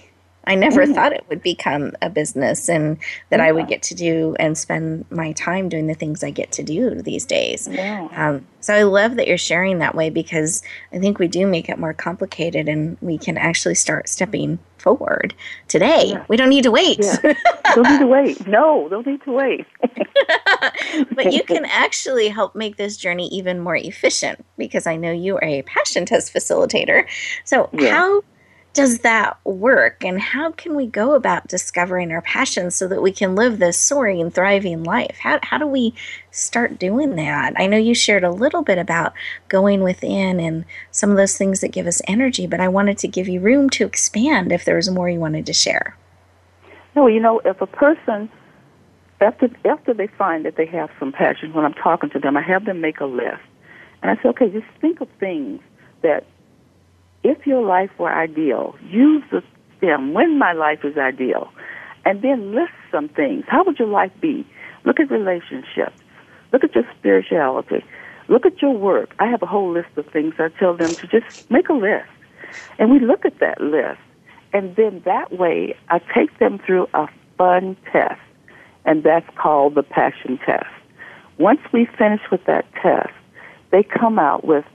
I 0.46 0.56
never 0.56 0.86
mm. 0.86 0.94
thought 0.94 1.14
it 1.14 1.26
would 1.30 1.42
become 1.42 1.94
a 2.02 2.10
business 2.10 2.70
and 2.70 2.98
that 3.30 3.40
yeah. 3.40 3.46
I 3.46 3.52
would 3.52 3.68
get 3.68 3.82
to 3.84 3.96
do 3.96 4.36
and 4.40 4.58
spend 4.58 5.06
my 5.10 5.32
time 5.34 5.70
doing 5.70 5.88
the 5.88 5.94
things 5.94 6.24
I 6.24 6.32
get 6.32 6.52
to 6.54 6.64
do 6.64 7.02
these 7.02 7.26
days. 7.26 7.68
Yeah. 7.72 8.08
Um, 8.14 8.46
so 8.60 8.74
I 8.74 8.84
love 8.84 9.16
that 9.16 9.28
you're 9.28 9.38
sharing 9.38 9.80
that 9.80 9.96
way 9.96 10.10
because 10.10 10.64
I 10.92 11.00
think 11.00 11.20
we 11.20 11.28
do 11.28 11.48
make 11.48 11.70
it 11.70 11.78
more 11.78 11.94
complicated 11.94 12.68
and 12.68 12.98
we 13.02 13.18
can 13.18 13.38
actually 13.38 13.76
start 13.76 14.10
stepping 14.10 14.60
forward 14.78 15.34
today. 15.70 16.08
Yeah. 16.08 16.26
We 16.28 16.36
don't 16.36 16.50
need 16.50 16.64
to 16.64 16.72
wait. 16.72 17.00
Yeah. 17.02 17.34
don't 17.76 17.90
need 17.90 18.00
to 18.00 18.08
wait. 18.08 18.48
No, 18.48 18.90
don't 18.90 19.08
need 19.08 19.24
to 19.24 19.32
wait. 19.32 19.66
but 21.16 21.32
you 21.32 21.44
can 21.44 21.66
actually 21.66 22.28
help 22.28 22.54
make 22.54 22.76
this 22.76 22.98
journey 22.98 23.28
even 23.30 23.60
more 23.62 23.78
efficient 23.78 24.46
because 24.58 24.86
I 24.86 24.98
know 24.98 25.12
you 25.12 25.38
are 25.38 25.44
a 25.44 25.62
passion 25.64 26.06
test 26.06 26.34
facilitator. 26.34 27.08
So, 27.46 27.70
yeah. 27.72 27.92
how 27.92 28.24
does 28.74 29.00
that 29.00 29.38
work? 29.46 30.04
And 30.04 30.20
how 30.20 30.52
can 30.52 30.76
we 30.76 30.88
go 30.88 31.14
about 31.14 31.48
discovering 31.48 32.12
our 32.12 32.22
passions 32.22 32.76
so 32.76 32.88
that 32.88 33.02
we 33.02 33.12
can 33.12 33.36
live 33.36 33.60
this 33.60 33.78
soaring 33.78 34.32
thriving 34.32 34.84
life? 34.84 35.18
How, 35.22 35.40
how 35.44 35.60
do 35.60 35.68
we 35.68 35.94
start 36.32 36.80
doing 36.80 37.16
that? 37.16 37.54
I 37.58 37.68
know 37.68 37.78
you 37.78 37.94
shared 37.94 38.24
a 38.24 38.32
little 38.32 38.64
bit 38.64 38.80
about 38.80 39.14
going 39.48 39.82
within 39.82 40.40
and 40.40 40.66
some 40.92 41.12
of 41.12 41.18
those 41.18 41.38
things 41.38 41.62
that 41.62 41.72
give 41.72 41.88
us 41.88 42.02
energy 42.08 42.48
but 42.48 42.60
i 42.60 42.68
wanted 42.68 42.98
to 43.00 43.08
give 43.08 43.28
you 43.28 43.40
room 43.40 43.70
to 43.70 43.86
expand 43.86 44.52
if 44.52 44.66
there 44.66 44.76
was 44.76 44.90
more 44.90 45.10
you 45.10 45.20
wanted 45.20 45.46
to 45.46 45.54
share. 45.54 45.98
No 46.96 47.08
you 47.08 47.20
know 47.20 47.42
if 47.46 47.62
a 47.62 47.68
person 47.68 48.30
after 49.22 49.50
after 49.66 49.94
they 49.94 50.08
find 50.08 50.46
that 50.46 50.56
they 50.56 50.66
have 50.68 50.90
some 51.00 51.12
passion 51.12 51.54
when 51.54 51.66
i'm 51.66 51.74
talking 51.74 52.10
to 52.12 52.20
them 52.20 52.38
i 52.38 52.42
have 52.42 52.66
them 52.66 52.82
make 52.82 53.00
a 53.00 53.06
list. 53.06 53.42
And 54.02 54.12
i 54.12 54.22
say 54.22 54.30
okay 54.30 54.50
just 54.50 54.66
think 54.82 55.02
of 55.02 55.08
things 55.20 55.62
that 56.02 56.26
if 57.24 57.48
your 57.48 57.62
life 57.64 57.90
were 57.98 58.14
ideal, 58.14 58.76
use 58.90 59.24
the 59.32 59.42
stem, 59.78 60.14
when 60.14 60.38
my 60.38 60.54
life 60.54 60.80
is 60.84 60.98
ideal, 60.98 61.50
and 62.06 62.22
then 62.22 62.54
list 62.54 62.74
some 62.92 63.10
things. 63.10 63.46
How 63.48 63.64
would 63.64 63.80
your 63.80 63.88
life 63.88 64.12
be? 64.22 64.46
Look 64.86 65.00
at 65.00 65.10
relationships. 65.10 65.96
Look 66.52 66.64
at 66.64 66.76
your 66.76 66.84
spirituality. 67.00 67.84
Look 68.28 68.46
at 68.46 68.62
your 68.62 68.74
work. 68.74 69.14
I 69.20 69.28
have 69.28 69.42
a 69.42 69.46
whole 69.46 69.72
list 69.72 69.90
of 69.98 70.06
things 70.08 70.36
I 70.38 70.50
tell 70.60 70.76
them 70.76 70.96
to 70.98 71.08
just 71.08 71.26
make 71.50 71.70
a 71.70 71.74
list. 71.74 72.10
And 72.78 72.92
we 72.92 73.00
look 73.00 73.26
at 73.26 73.40
that 73.40 73.62
list. 73.62 74.00
And 74.54 74.76
then 74.76 75.02
that 75.06 75.32
way, 75.32 75.76
I 75.90 76.00
take 76.14 76.38
them 76.40 76.60
through 76.66 76.88
a 76.94 77.08
fun 77.38 77.76
test. 77.92 78.20
And 78.86 79.04
that's 79.04 79.28
called 79.36 79.76
the 79.76 79.84
passion 79.84 80.38
test. 80.46 80.68
Once 81.38 81.62
we 81.72 81.88
finish 81.98 82.22
with 82.32 82.44
that 82.46 82.66
test, 82.82 83.14
they 83.72 83.84
come 83.84 84.20
out 84.20 84.46
with 84.46 84.66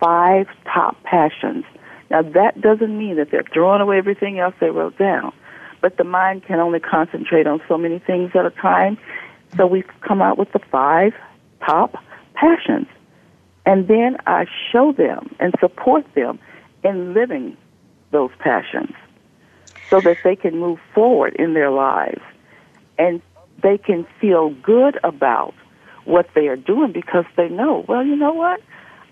five 0.00 0.46
top 0.64 1.00
passions 1.04 1.64
now, 2.10 2.22
that 2.22 2.60
doesn't 2.60 2.98
mean 2.98 3.16
that 3.16 3.30
they're 3.30 3.44
throwing 3.54 3.80
away 3.80 3.98
everything 3.98 4.40
else 4.40 4.54
they 4.60 4.70
wrote 4.70 4.98
down, 4.98 5.32
but 5.80 5.96
the 5.96 6.04
mind 6.04 6.44
can 6.44 6.58
only 6.58 6.80
concentrate 6.80 7.46
on 7.46 7.62
so 7.68 7.78
many 7.78 8.00
things 8.00 8.32
at 8.34 8.44
a 8.44 8.50
time. 8.50 8.98
So 9.56 9.66
we've 9.66 9.88
come 10.00 10.20
out 10.20 10.36
with 10.36 10.50
the 10.52 10.58
five 10.58 11.14
top 11.64 11.94
passions. 12.34 12.88
And 13.64 13.86
then 13.86 14.16
I 14.26 14.46
show 14.72 14.92
them 14.92 15.34
and 15.38 15.54
support 15.60 16.04
them 16.14 16.40
in 16.82 17.14
living 17.14 17.56
those 18.10 18.30
passions 18.40 18.94
so 19.88 20.00
that 20.00 20.16
they 20.24 20.34
can 20.34 20.58
move 20.58 20.80
forward 20.94 21.36
in 21.36 21.54
their 21.54 21.70
lives 21.70 22.22
and 22.98 23.22
they 23.62 23.78
can 23.78 24.06
feel 24.20 24.50
good 24.50 24.98
about 25.04 25.54
what 26.04 26.26
they 26.34 26.48
are 26.48 26.56
doing 26.56 26.92
because 26.92 27.24
they 27.36 27.48
know, 27.48 27.84
well, 27.86 28.04
you 28.04 28.16
know 28.16 28.32
what? 28.32 28.60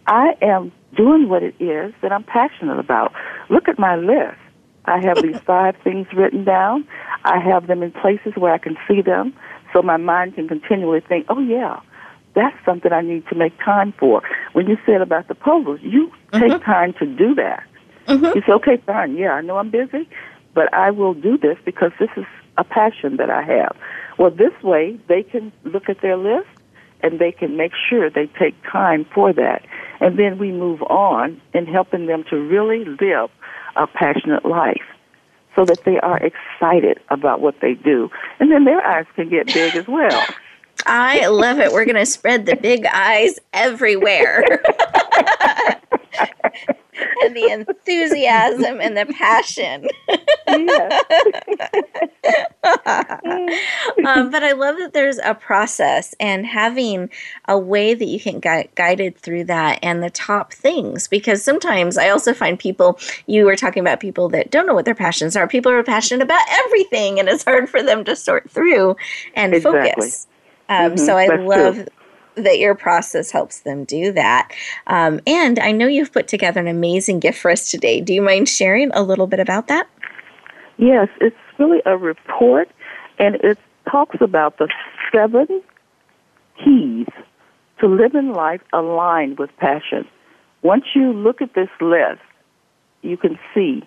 I 0.09 0.37
am 0.41 0.73
doing 0.97 1.29
what 1.29 1.43
it 1.43 1.55
is 1.61 1.93
that 2.01 2.13
I'm 2.13 2.25
passionate 2.25 2.79
about. 2.79 3.13
Look 3.51 3.69
at 3.69 3.79
my 3.79 3.95
list. 3.95 4.39
I 4.87 4.99
have 5.01 5.23
these 5.23 5.39
five 5.47 5.77
things 5.85 6.07
written 6.15 6.45
down. 6.45 6.89
I 7.25 7.39
have 7.39 7.67
them 7.67 7.83
in 7.83 7.93
places 7.93 8.33
where 8.37 8.53
I 8.53 8.59
can 8.59 8.77
see 8.89 9.03
them 9.03 9.35
so 9.73 9.83
my 9.83 9.99
mind 9.99 10.35
can 10.35 10.49
continually 10.49 11.01
think, 11.01 11.27
oh, 11.29 11.41
yeah, 11.41 11.81
that's 12.35 12.57
something 12.65 12.91
I 12.91 13.03
need 13.03 13.27
to 13.29 13.35
make 13.35 13.57
time 13.59 13.93
for. 13.99 14.23
When 14.55 14.67
you 14.67 14.79
said 14.87 15.03
about 15.03 15.29
the 15.29 15.35
puzzles, 15.35 15.81
you 15.83 16.11
mm-hmm. 16.33 16.41
take 16.41 16.65
time 16.65 16.95
to 16.95 17.07
do 17.07 17.35
that. 17.35 17.65
Mm-hmm. 18.07 18.25
You 18.25 18.43
say, 18.47 18.53
okay, 18.53 18.83
fine, 18.87 19.15
yeah, 19.17 19.33
I 19.33 19.43
know 19.43 19.59
I'm 19.59 19.71
busy, 19.71 20.09
but 20.55 20.73
I 20.73 20.91
will 20.91 21.13
do 21.13 21.37
this 21.37 21.59
because 21.67 21.93
this 22.01 22.09
is 22.17 22.25
a 22.57 22.65
passion 22.65 23.19
that 23.19 23.29
I 23.29 23.43
have. 23.43 23.77
Well, 24.19 24.31
this 24.31 24.55
way, 24.63 24.99
they 25.07 25.23
can 25.23 25.53
look 25.65 25.91
at 25.91 26.01
their 26.01 26.17
list 26.17 26.49
and 27.03 27.19
they 27.19 27.33
can 27.33 27.57
make 27.57 27.73
sure 27.89 28.11
they 28.11 28.27
take 28.39 28.55
time 28.71 29.07
for 29.15 29.33
that. 29.33 29.65
And 30.01 30.19
then 30.19 30.39
we 30.39 30.53
move 30.53 30.83
on 30.83 31.41
in 31.55 31.67
helping 31.67 32.07
them 32.07 32.25
to 32.31 32.37
really 32.37 32.85
live 32.85 33.31
a 33.77 33.87
passionate 33.87 34.45
life 34.45 34.83
so 35.57 35.65
that 35.65 35.85
they 35.85 35.99
are 36.01 36.19
excited 36.19 37.01
about 37.09 37.41
what 37.41 37.57
they 37.61 37.75
do. 37.75 38.11
And 38.39 38.51
then 38.51 38.65
their 38.65 38.85
eyes 38.85 39.07
can 39.17 39.29
get 39.29 39.47
big 39.47 39.75
as 39.75 39.87
well. 39.89 40.25
I 40.87 41.27
love 41.27 41.59
it. 41.59 41.73
We're 41.73 41.85
going 41.85 41.97
to 41.97 42.07
spread 42.07 42.47
the 42.47 42.57
big 42.57 42.87
eyes 42.87 43.39
everywhere. 43.53 44.45
and 47.25 47.37
the 47.37 47.51
enthusiasm 47.51 48.81
and 48.81 48.97
the 48.97 49.07
passion. 49.07 49.89
um, 54.07 54.31
but 54.31 54.43
I 54.43 54.53
love 54.53 54.77
that 54.79 54.93
there's 54.93 55.19
a 55.19 55.35
process 55.35 56.15
and 56.21 56.47
having 56.47 57.11
a 57.47 57.59
way 57.59 57.95
that 57.95 58.05
you 58.05 58.21
can 58.21 58.41
get 58.41 58.75
guided 58.75 59.17
through 59.17 59.45
that 59.45 59.79
and 59.83 60.03
the 60.03 60.11
top 60.11 60.53
things. 60.53 61.09
Because 61.09 61.43
sometimes 61.43 61.99
I 61.99 62.09
also 62.09 62.33
find 62.35 62.59
people, 62.59 62.99
you 63.27 63.45
were 63.45 63.57
talking 63.57 63.81
about 63.81 64.01
people 64.01 64.29
that 64.31 64.51
don't 64.51 64.67
know 64.67 64.75
what 64.75 64.85
their 64.85 64.95
passions 64.95 65.37
are. 65.37 65.47
People 65.49 65.73
are 65.73 65.83
passionate 65.83 66.23
about 66.23 66.47
everything 66.51 67.19
and 67.19 67.29
it's 67.29 67.45
hard 67.45 67.69
for 67.69 67.83
them 67.83 68.05
to 68.05 68.17
sort 68.17 68.51
through 68.51 68.97
and 69.35 69.55
exactly. 69.55 69.91
focus. 69.91 70.27
Um, 70.71 70.93
mm-hmm, 70.93 70.97
so 70.99 71.17
I 71.17 71.27
love 71.27 71.75
true 71.75 71.87
that 72.45 72.59
your 72.59 72.75
process 72.75 73.31
helps 73.31 73.61
them 73.61 73.85
do 73.85 74.13
that. 74.13 74.51
Um, 74.87 75.21
and 75.27 75.59
I 75.59 75.73
know 75.73 75.87
you've 75.87 76.13
put 76.13 76.29
together 76.29 76.61
an 76.61 76.69
amazing 76.69 77.21
gift 77.21 77.39
for 77.39 77.51
us 77.51 77.71
today. 77.71 78.01
Do 78.01 78.15
you 78.15 78.23
mind 78.23 78.49
sharing 78.49 78.91
a 78.93 79.03
little 79.03 79.27
bit 79.27 79.41
about 79.41 79.69
that? 79.69 79.89
Yes, 80.77 81.09
it's 81.21 81.37
really 81.59 81.83
a 81.87 81.97
report, 81.97 82.69
and 83.19 83.35
it 83.37 83.59
talks 83.91 84.17
about 84.21 84.59
the 84.59 84.69
seven 85.13 85.63
keys 86.65 87.07
to 87.81 87.87
living 87.87 88.33
life 88.33 88.61
aligned 88.73 89.39
with 89.39 89.51
passion. 89.57 90.07
Once 90.63 90.85
you 90.95 91.13
look 91.13 91.41
at 91.43 91.55
this 91.55 91.69
list, 91.81 92.21
you 93.03 93.17
can 93.17 93.39
see 93.55 93.83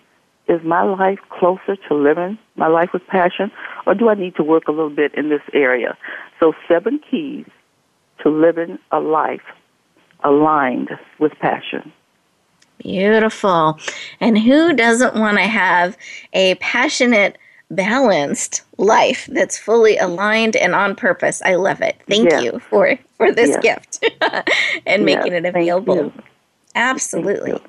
is 0.48 0.62
my 0.66 0.84
life 0.84 1.20
closer 1.30 1.78
to 1.88 1.94
living 1.96 2.38
my 2.56 2.68
life 2.68 2.90
with 2.94 3.06
passion, 3.08 3.52
or 3.86 3.94
do 3.94 4.10
I 4.10 4.16
need 4.16 4.36
to 4.36 4.44
work 4.44 4.68
a 4.68 4.72
little 4.72 4.90
bit 4.90 5.14
in 5.16 5.30
this 5.30 5.42
area? 5.54 5.98
So, 6.40 6.54
seven 6.68 7.00
keys 7.10 7.46
to 8.24 8.30
living 8.30 8.78
a 8.92 9.00
life 9.00 9.42
aligned 10.24 10.90
with 11.20 11.34
passion. 11.40 11.92
Beautiful. 12.80 13.80
And 14.20 14.38
who 14.38 14.74
doesn't 14.74 15.16
want 15.16 15.38
to 15.38 15.44
have 15.44 15.98
a 16.34 16.56
passionate, 16.56 17.38
balanced 17.70 18.64
life 18.78 19.28
that's 19.32 19.58
fully 19.58 19.98
aligned 19.98 20.56
and 20.56 20.74
on 20.74 20.96
purpose? 20.96 21.42
I 21.44 21.56
love 21.56 21.82
it. 21.82 22.02
Thank 22.08 22.32
yes. 22.32 22.44
you 22.44 22.60
for 22.60 22.98
for 23.18 23.32
this 23.32 23.58
yes. 23.62 24.00
gift 24.00 24.06
and 24.86 25.08
yes, 25.08 25.18
making 25.18 25.34
it 25.34 25.46
available. 25.46 26.12
Absolutely 26.74 27.60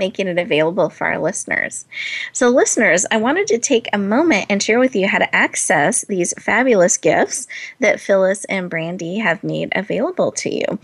making 0.00 0.26
it 0.26 0.38
available 0.38 0.90
for 0.90 1.06
our 1.06 1.20
listeners. 1.20 1.84
So, 2.32 2.48
listeners, 2.48 3.06
I 3.12 3.18
wanted 3.18 3.46
to 3.48 3.58
take 3.58 3.88
a 3.92 3.98
moment 3.98 4.46
and 4.50 4.60
share 4.60 4.80
with 4.80 4.96
you 4.96 5.06
how 5.06 5.18
to 5.18 5.36
access 5.36 6.04
these 6.06 6.34
fabulous 6.38 6.96
gifts 6.96 7.46
that 7.78 8.00
Phyllis 8.00 8.44
and 8.46 8.68
Brandy 8.68 9.18
have 9.18 9.44
made 9.44 9.70
available 9.76 10.32
to 10.32 10.52
you. 10.52 10.80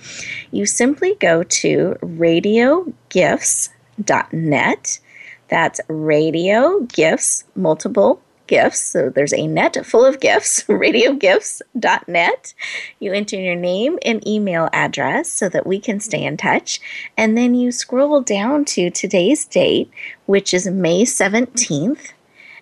You 0.53 0.67
simply 0.67 1.17
go 1.17 1.43
to 1.43 1.97
radiogifts.net. 2.03 5.01
That's 5.49 5.81
radio 5.89 6.81
gifts, 6.81 7.45
multiple 7.55 8.21
gifts. 8.47 8.83
So 8.83 9.11
there's 9.11 9.33
a 9.33 9.47
net 9.47 9.85
full 9.85 10.05
of 10.05 10.21
gifts, 10.21 10.63
radiogifts.net. 10.69 12.55
You 13.01 13.13
enter 13.13 13.37
your 13.37 13.57
name 13.57 13.99
and 14.05 14.27
email 14.27 14.69
address 14.73 15.31
so 15.31 15.49
that 15.49 15.67
we 15.67 15.79
can 15.79 16.01
stay 16.01 16.25
in 16.25 16.37
touch. 16.37 16.81
And 17.17 17.37
then 17.37 17.55
you 17.55 17.73
scroll 17.73 18.21
down 18.21 18.65
to 18.67 18.91
today's 18.91 19.45
date, 19.45 19.91
which 20.27 20.53
is 20.53 20.67
May 20.67 21.05
17th. 21.05 22.13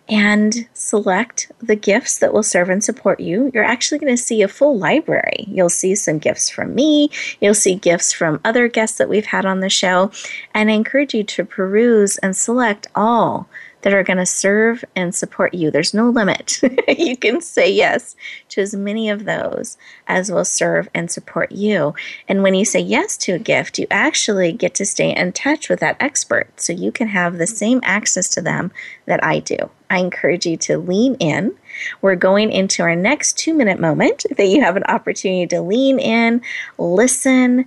And 0.06 0.68
select 0.74 1.50
the 1.62 1.76
gifts 1.76 2.18
that 2.18 2.34
will 2.34 2.42
serve 2.42 2.68
and 2.68 2.84
support 2.84 3.20
you. 3.20 3.50
You're 3.54 3.64
actually 3.64 3.98
going 3.98 4.14
to 4.14 4.22
see 4.22 4.42
a 4.42 4.48
full 4.48 4.76
library. 4.76 5.46
You'll 5.48 5.70
see 5.70 5.94
some 5.94 6.18
gifts 6.18 6.50
from 6.50 6.74
me. 6.74 7.08
You'll 7.40 7.54
see 7.54 7.74
gifts 7.74 8.12
from 8.12 8.38
other 8.44 8.68
guests 8.68 8.98
that 8.98 9.08
we've 9.08 9.24
had 9.24 9.46
on 9.46 9.60
the 9.60 9.70
show. 9.70 10.10
And 10.52 10.70
I 10.70 10.74
encourage 10.74 11.14
you 11.14 11.24
to 11.24 11.46
peruse 11.46 12.18
and 12.18 12.36
select 12.36 12.86
all 12.94 13.48
that 13.84 13.92
are 13.92 14.02
going 14.02 14.16
to 14.16 14.24
serve 14.24 14.82
and 14.96 15.14
support 15.14 15.52
you. 15.52 15.70
There's 15.70 15.92
no 15.92 16.08
limit. 16.08 16.58
you 16.88 17.18
can 17.18 17.42
say 17.42 17.70
yes 17.70 18.16
to 18.48 18.62
as 18.62 18.74
many 18.74 19.10
of 19.10 19.26
those 19.26 19.76
as 20.06 20.32
will 20.32 20.46
serve 20.46 20.88
and 20.94 21.10
support 21.10 21.52
you. 21.52 21.94
And 22.26 22.42
when 22.42 22.54
you 22.54 22.64
say 22.64 22.80
yes 22.80 23.18
to 23.18 23.32
a 23.32 23.38
gift, 23.38 23.78
you 23.78 23.86
actually 23.90 24.52
get 24.52 24.74
to 24.76 24.86
stay 24.86 25.14
in 25.14 25.32
touch 25.32 25.68
with 25.68 25.80
that 25.80 25.98
expert 26.00 26.48
so 26.58 26.72
you 26.72 26.90
can 26.92 27.08
have 27.08 27.36
the 27.36 27.46
same 27.46 27.80
access 27.84 28.30
to 28.30 28.40
them 28.40 28.72
that 29.04 29.22
I 29.22 29.40
do. 29.40 29.70
I 29.90 29.98
encourage 29.98 30.46
you 30.46 30.56
to 30.56 30.78
lean 30.78 31.16
in. 31.16 31.54
We're 32.00 32.16
going 32.16 32.52
into 32.52 32.82
our 32.82 32.96
next 32.96 33.36
two 33.36 33.52
minute 33.52 33.78
moment 33.78 34.24
that 34.38 34.46
you 34.46 34.62
have 34.62 34.76
an 34.76 34.84
opportunity 34.84 35.46
to 35.48 35.60
lean 35.60 35.98
in, 35.98 36.40
listen, 36.78 37.66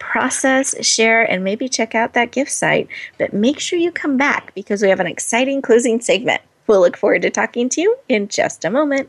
process, 0.00 0.74
share, 0.84 1.22
and 1.22 1.44
maybe 1.44 1.68
check 1.68 1.94
out 1.94 2.14
that 2.14 2.32
gift 2.32 2.50
site. 2.50 2.88
But 3.18 3.32
make 3.32 3.60
sure 3.60 3.78
you 3.78 3.92
come 3.92 4.16
back 4.16 4.52
because 4.54 4.82
we 4.82 4.88
have 4.88 4.98
an 4.98 5.06
exciting 5.06 5.62
closing 5.62 6.00
segment. 6.00 6.42
We'll 6.66 6.80
look 6.80 6.96
forward 6.96 7.22
to 7.22 7.30
talking 7.30 7.68
to 7.68 7.80
you 7.80 7.96
in 8.08 8.26
just 8.26 8.64
a 8.64 8.70
moment. 8.70 9.08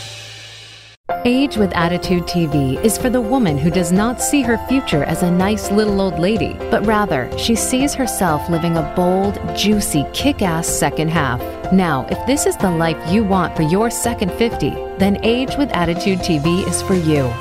Age 1.25 1.57
with 1.57 1.71
Attitude 1.73 2.23
TV 2.23 2.83
is 2.83 2.97
for 2.97 3.09
the 3.09 3.21
woman 3.21 3.57
who 3.57 3.69
does 3.69 3.91
not 3.91 4.21
see 4.21 4.41
her 4.41 4.57
future 4.67 5.03
as 5.03 5.23
a 5.23 5.31
nice 5.31 5.71
little 5.71 6.01
old 6.01 6.19
lady, 6.19 6.53
but 6.69 6.85
rather 6.85 7.29
she 7.37 7.55
sees 7.55 7.93
herself 7.93 8.49
living 8.49 8.77
a 8.77 8.93
bold, 8.95 9.39
juicy, 9.55 10.05
kick 10.13 10.41
ass 10.41 10.67
second 10.67 11.09
half. 11.09 11.39
Now, 11.71 12.05
if 12.09 12.25
this 12.25 12.45
is 12.45 12.57
the 12.57 12.71
life 12.71 12.97
you 13.11 13.23
want 13.23 13.55
for 13.55 13.63
your 13.63 13.89
second 13.89 14.31
50, 14.33 14.69
then 14.97 15.23
Age 15.23 15.55
with 15.57 15.71
Attitude 15.71 16.19
TV 16.19 16.67
is 16.67 16.81
for 16.81 16.95
you. 16.95 17.31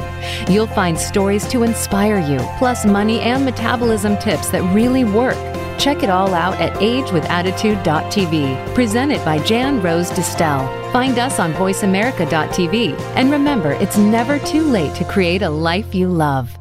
You'll 0.52 0.66
find 0.66 0.98
stories 0.98 1.46
to 1.48 1.62
inspire 1.62 2.18
you, 2.18 2.38
plus 2.58 2.84
money 2.84 3.20
and 3.20 3.44
metabolism 3.44 4.16
tips 4.18 4.50
that 4.50 4.62
really 4.74 5.04
work. 5.04 5.36
Check 5.80 6.02
it 6.02 6.10
all 6.10 6.34
out 6.34 6.60
at 6.60 6.74
agewithattitude.tv, 6.74 8.74
presented 8.74 9.24
by 9.24 9.38
Jan 9.38 9.80
Rose 9.80 10.10
Distel. 10.10 10.92
Find 10.92 11.18
us 11.18 11.38
on 11.38 11.54
voiceamerica.tv. 11.54 13.00
And 13.16 13.32
remember, 13.32 13.72
it's 13.72 13.96
never 13.96 14.38
too 14.40 14.64
late 14.64 14.94
to 14.96 15.04
create 15.04 15.40
a 15.40 15.48
life 15.48 15.94
you 15.94 16.08
love. 16.08 16.54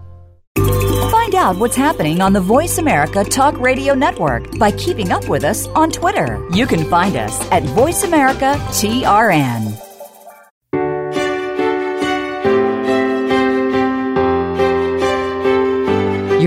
Find 1.11 1.35
out 1.35 1.57
what's 1.57 1.75
happening 1.75 2.21
on 2.21 2.31
the 2.31 2.39
Voice 2.39 2.77
America 2.77 3.25
Talk 3.25 3.59
Radio 3.59 3.93
Network 3.93 4.57
by 4.57 4.71
keeping 4.71 5.11
up 5.11 5.27
with 5.27 5.43
us 5.43 5.67
on 5.67 5.91
Twitter. 5.91 6.41
You 6.53 6.65
can 6.65 6.89
find 6.89 7.17
us 7.17 7.41
at 7.51 7.63
Voice 7.63 8.05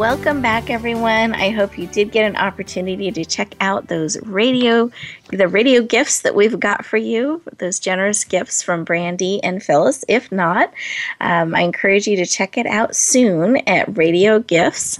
Welcome 0.00 0.40
back, 0.40 0.70
everyone. 0.70 1.34
I 1.34 1.50
hope 1.50 1.76
you 1.76 1.86
did 1.86 2.10
get 2.10 2.24
an 2.24 2.34
opportunity 2.34 3.10
to 3.10 3.22
check 3.22 3.54
out 3.60 3.88
those 3.88 4.18
radio, 4.22 4.90
the 5.28 5.46
radio 5.46 5.82
gifts 5.82 6.22
that 6.22 6.34
we've 6.34 6.58
got 6.58 6.86
for 6.86 6.96
you, 6.96 7.42
those 7.58 7.78
generous 7.78 8.24
gifts 8.24 8.62
from 8.62 8.84
Brandy 8.84 9.44
and 9.44 9.62
Phyllis. 9.62 10.02
If 10.08 10.32
not, 10.32 10.72
um, 11.20 11.54
I 11.54 11.60
encourage 11.60 12.06
you 12.06 12.16
to 12.16 12.24
check 12.24 12.56
it 12.56 12.64
out 12.64 12.96
soon 12.96 13.58
at 13.68 13.94
Radio 13.94 14.38
Gifts 14.38 14.98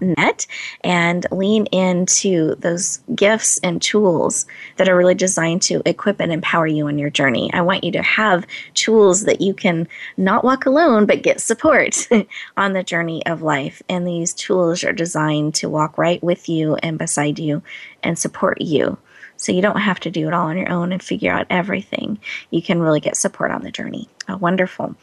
net 0.00 0.46
and 0.82 1.26
lean 1.30 1.66
into 1.66 2.54
those 2.56 3.00
gifts 3.14 3.58
and 3.62 3.80
tools 3.80 4.46
that 4.76 4.88
are 4.88 4.96
really 4.96 5.14
designed 5.14 5.62
to 5.62 5.82
equip 5.86 6.20
and 6.20 6.32
empower 6.32 6.66
you 6.66 6.86
on 6.86 6.98
your 6.98 7.10
journey. 7.10 7.50
I 7.52 7.62
want 7.62 7.84
you 7.84 7.92
to 7.92 8.02
have 8.02 8.46
tools 8.74 9.24
that 9.24 9.40
you 9.40 9.54
can 9.54 9.88
not 10.16 10.44
walk 10.44 10.66
alone, 10.66 11.06
but 11.06 11.22
get 11.22 11.40
support 11.40 12.08
on 12.56 12.72
the 12.72 12.82
journey 12.82 13.24
of 13.26 13.42
life. 13.42 13.82
And 13.88 14.06
these 14.06 14.34
tools 14.34 14.84
are 14.84 14.92
designed 14.92 15.54
to 15.56 15.68
walk 15.68 15.98
right 15.98 16.22
with 16.22 16.48
you 16.48 16.76
and 16.76 16.98
beside 16.98 17.38
you 17.38 17.62
and 18.02 18.18
support 18.18 18.60
you. 18.60 18.98
So 19.36 19.50
you 19.50 19.60
don't 19.60 19.80
have 19.80 19.98
to 20.00 20.10
do 20.10 20.28
it 20.28 20.34
all 20.34 20.46
on 20.46 20.56
your 20.56 20.70
own 20.70 20.92
and 20.92 21.02
figure 21.02 21.32
out 21.32 21.46
everything. 21.50 22.20
You 22.50 22.62
can 22.62 22.80
really 22.80 23.00
get 23.00 23.16
support 23.16 23.50
on 23.50 23.62
the 23.62 23.72
journey. 23.72 24.08
Oh, 24.28 24.36
wonderful. 24.36 24.94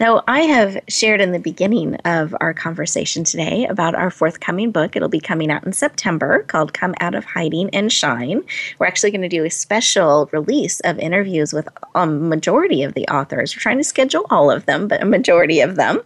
Now, 0.00 0.24
I 0.26 0.40
have 0.40 0.78
shared 0.88 1.20
in 1.20 1.32
the 1.32 1.38
beginning 1.38 1.96
of 2.06 2.34
our 2.40 2.54
conversation 2.54 3.22
today 3.22 3.66
about 3.66 3.94
our 3.94 4.10
forthcoming 4.10 4.70
book. 4.70 4.96
It'll 4.96 5.08
be 5.10 5.20
coming 5.20 5.50
out 5.50 5.64
in 5.66 5.74
September 5.74 6.44
called 6.44 6.72
Come 6.72 6.94
Out 7.00 7.14
of 7.14 7.26
Hiding 7.26 7.68
and 7.70 7.92
Shine. 7.92 8.42
We're 8.78 8.86
actually 8.86 9.10
going 9.10 9.20
to 9.20 9.28
do 9.28 9.44
a 9.44 9.50
special 9.50 10.30
release 10.32 10.80
of 10.80 10.98
interviews 10.98 11.52
with 11.52 11.68
a 11.94 12.06
majority 12.06 12.82
of 12.82 12.94
the 12.94 13.06
authors. 13.08 13.54
We're 13.54 13.60
trying 13.60 13.78
to 13.78 13.84
schedule 13.84 14.26
all 14.30 14.50
of 14.50 14.64
them, 14.64 14.88
but 14.88 15.02
a 15.02 15.06
majority 15.06 15.60
of 15.60 15.76
them 15.76 16.00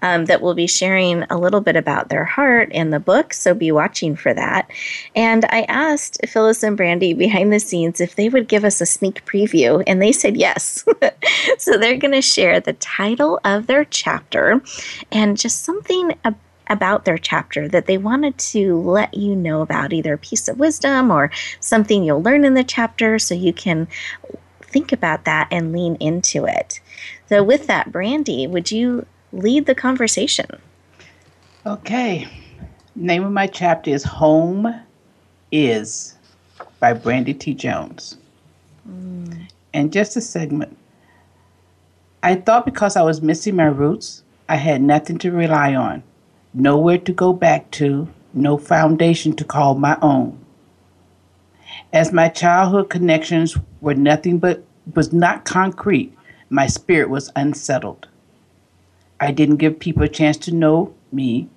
um, 0.00 0.24
that 0.26 0.40
will 0.40 0.54
be 0.54 0.66
sharing 0.66 1.24
a 1.24 1.36
little 1.36 1.60
bit 1.60 1.76
about 1.76 2.08
their 2.08 2.24
heart 2.24 2.70
and 2.72 2.90
the 2.90 3.00
book. 3.00 3.34
So 3.34 3.52
be 3.52 3.70
watching 3.70 4.16
for 4.16 4.32
that. 4.32 4.70
And 5.14 5.44
I 5.50 5.62
asked 5.68 6.26
Phyllis 6.26 6.62
and 6.62 6.76
Brandy 6.76 7.12
behind 7.12 7.52
the 7.52 7.60
scenes 7.60 8.00
if 8.00 8.14
they 8.14 8.30
would 8.30 8.48
give 8.48 8.64
us 8.64 8.80
a 8.80 8.86
sneak 8.86 9.24
preview, 9.26 9.84
and 9.86 10.00
they 10.00 10.12
said 10.12 10.38
yes. 10.38 10.86
so 11.58 11.76
they're 11.76 11.97
going 11.98 12.14
to 12.14 12.22
share 12.22 12.60
the 12.60 12.72
title 12.74 13.40
of 13.44 13.66
their 13.66 13.84
chapter 13.84 14.60
and 15.12 15.38
just 15.38 15.64
something 15.64 16.12
about 16.24 16.38
about 16.70 17.04
their 17.04 17.18
chapter 17.18 17.68
that 17.68 17.86
they 17.86 17.98
wanted 17.98 18.36
to 18.38 18.78
let 18.78 19.14
you 19.14 19.34
know 19.34 19.62
about, 19.62 19.92
either 19.92 20.14
a 20.14 20.18
piece 20.18 20.48
of 20.48 20.58
wisdom 20.58 21.10
or 21.10 21.30
something 21.60 22.04
you'll 22.04 22.22
learn 22.22 22.44
in 22.44 22.54
the 22.54 22.64
chapter 22.64 23.18
so 23.18 23.34
you 23.34 23.52
can 23.52 23.88
think 24.60 24.92
about 24.92 25.24
that 25.24 25.48
and 25.50 25.72
lean 25.72 25.96
into 25.96 26.44
it. 26.44 26.80
So, 27.28 27.42
with 27.42 27.66
that, 27.66 27.90
Brandy, 27.90 28.46
would 28.46 28.70
you 28.70 29.06
lead 29.32 29.66
the 29.66 29.74
conversation? 29.74 30.46
Okay. 31.66 32.28
Name 32.94 33.24
of 33.24 33.32
my 33.32 33.46
chapter 33.46 33.90
is 33.90 34.04
Home 34.04 34.74
Is 35.52 36.14
by 36.80 36.92
Brandy 36.92 37.34
T. 37.34 37.54
Jones. 37.54 38.16
Mm. 38.88 39.48
And 39.74 39.92
just 39.92 40.16
a 40.16 40.20
segment 40.20 40.77
I 42.22 42.34
thought 42.34 42.64
because 42.64 42.96
I 42.96 43.02
was 43.02 43.22
missing 43.22 43.54
my 43.54 43.66
roots, 43.66 44.24
I 44.48 44.56
had 44.56 44.82
nothing 44.82 45.18
to 45.18 45.30
rely 45.30 45.74
on, 45.74 46.02
nowhere 46.52 46.98
to 46.98 47.12
go 47.12 47.32
back 47.32 47.70
to, 47.72 48.08
no 48.34 48.58
foundation 48.58 49.34
to 49.36 49.44
call 49.44 49.76
my 49.76 49.96
own. 50.02 50.44
As 51.92 52.12
my 52.12 52.28
childhood 52.28 52.90
connections 52.90 53.56
were 53.80 53.94
nothing 53.94 54.38
but 54.38 54.64
was 54.94 55.12
not 55.12 55.44
concrete, 55.44 56.12
my 56.50 56.66
spirit 56.66 57.08
was 57.08 57.30
unsettled. 57.36 58.08
I 59.20 59.30
didn't 59.30 59.56
give 59.56 59.78
people 59.78 60.02
a 60.02 60.08
chance 60.08 60.36
to 60.38 60.54
know 60.54 60.94
me. 61.12 61.48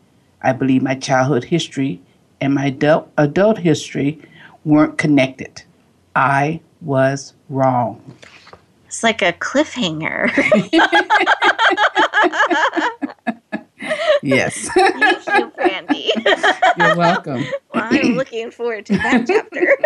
I 0.41 0.53
believe 0.53 0.83
my 0.83 0.95
childhood 0.95 1.45
history 1.45 2.01
and 2.39 2.53
my 2.53 2.65
adult, 2.67 3.09
adult 3.17 3.59
history 3.59 4.21
weren't 4.63 4.97
connected. 4.97 5.63
I 6.15 6.61
was 6.81 7.33
wrong. 7.49 8.15
It's 8.91 9.03
like 9.03 9.21
a 9.21 9.31
cliffhanger. 9.31 10.27
yes. 14.21 14.67
Thank 14.73 15.27
you, 15.27 15.51
Brandy. 15.55 16.11
You're 16.77 16.97
welcome. 16.97 17.45
Well, 17.73 17.87
I'm 17.89 18.15
looking 18.17 18.51
forward 18.51 18.85
to 18.87 18.97
that 18.97 19.27
chapter. 19.27 19.77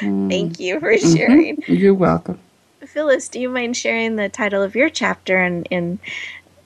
Thank 0.00 0.58
you 0.58 0.80
for 0.80 0.94
mm-hmm. 0.94 1.14
sharing. 1.14 1.58
Mm-hmm. 1.58 1.74
You're 1.74 1.94
welcome. 1.94 2.40
Phyllis, 2.84 3.28
do 3.28 3.38
you 3.38 3.48
mind 3.48 3.76
sharing 3.76 4.16
the 4.16 4.28
title 4.28 4.64
of 4.64 4.74
your 4.74 4.90
chapter 4.90 5.38
and, 5.38 5.68
and 5.70 6.00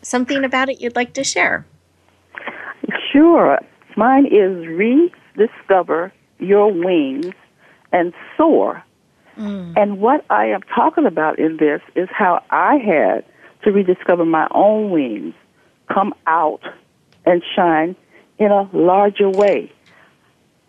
something 0.01 0.43
about 0.43 0.71
it 0.71 0.81
you'd 0.81 0.97
like 0.97 1.13
to 1.13 1.23
share? 1.23 1.67
Sure. 3.13 3.59
Mine 3.95 4.25
is 4.25 4.67
Rediscover 4.67 6.15
Your 6.39 6.73
Wings 6.73 7.35
and 7.93 8.15
Soar 8.39 8.85
Mm. 9.41 9.73
And 9.77 10.01
what 10.01 10.25
I 10.29 10.47
am 10.47 10.61
talking 10.63 11.07
about 11.07 11.39
in 11.39 11.57
this 11.57 11.81
is 11.97 12.09
how 12.13 12.45
I 12.51 12.77
had 12.77 13.25
to 13.63 13.73
rediscover 13.73 14.25
my 14.25 14.47
own 14.51 14.91
wings, 14.91 15.35
come 15.93 16.15
out 16.27 16.61
and 17.25 17.43
shine 17.57 17.97
in 18.39 18.51
a 18.51 18.69
larger 18.73 19.31
way. 19.31 19.73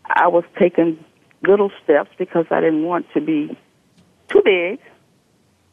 I 0.06 0.28
was 0.28 0.44
taking 0.58 1.04
little 1.44 1.72
steps 1.84 2.10
because 2.18 2.46
I 2.50 2.62
didn't 2.62 2.84
want 2.84 3.08
to 3.14 3.22
be 3.22 3.58
too 4.30 4.42
big. 4.44 4.80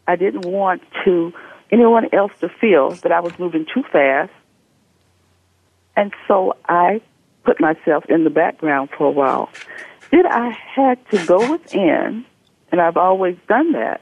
I 0.06 0.16
didn't 0.16 0.44
want 0.44 0.82
to 1.04 1.32
anyone 1.70 2.08
else 2.12 2.32
to 2.40 2.48
feel 2.48 2.90
that 2.90 3.12
I 3.12 3.20
was 3.20 3.38
moving 3.38 3.66
too 3.72 3.84
fast. 3.92 4.32
And 5.96 6.12
so 6.26 6.56
I 6.68 7.00
put 7.44 7.60
myself 7.60 8.04
in 8.08 8.24
the 8.24 8.30
background 8.30 8.90
for 8.96 9.06
a 9.06 9.10
while. 9.10 9.50
Then 10.10 10.26
I 10.26 10.50
had 10.50 10.98
to 11.10 11.24
go 11.26 11.52
within 11.52 12.24
and 12.70 12.80
I've 12.80 12.96
always 12.96 13.36
done 13.48 13.72
that. 13.72 14.00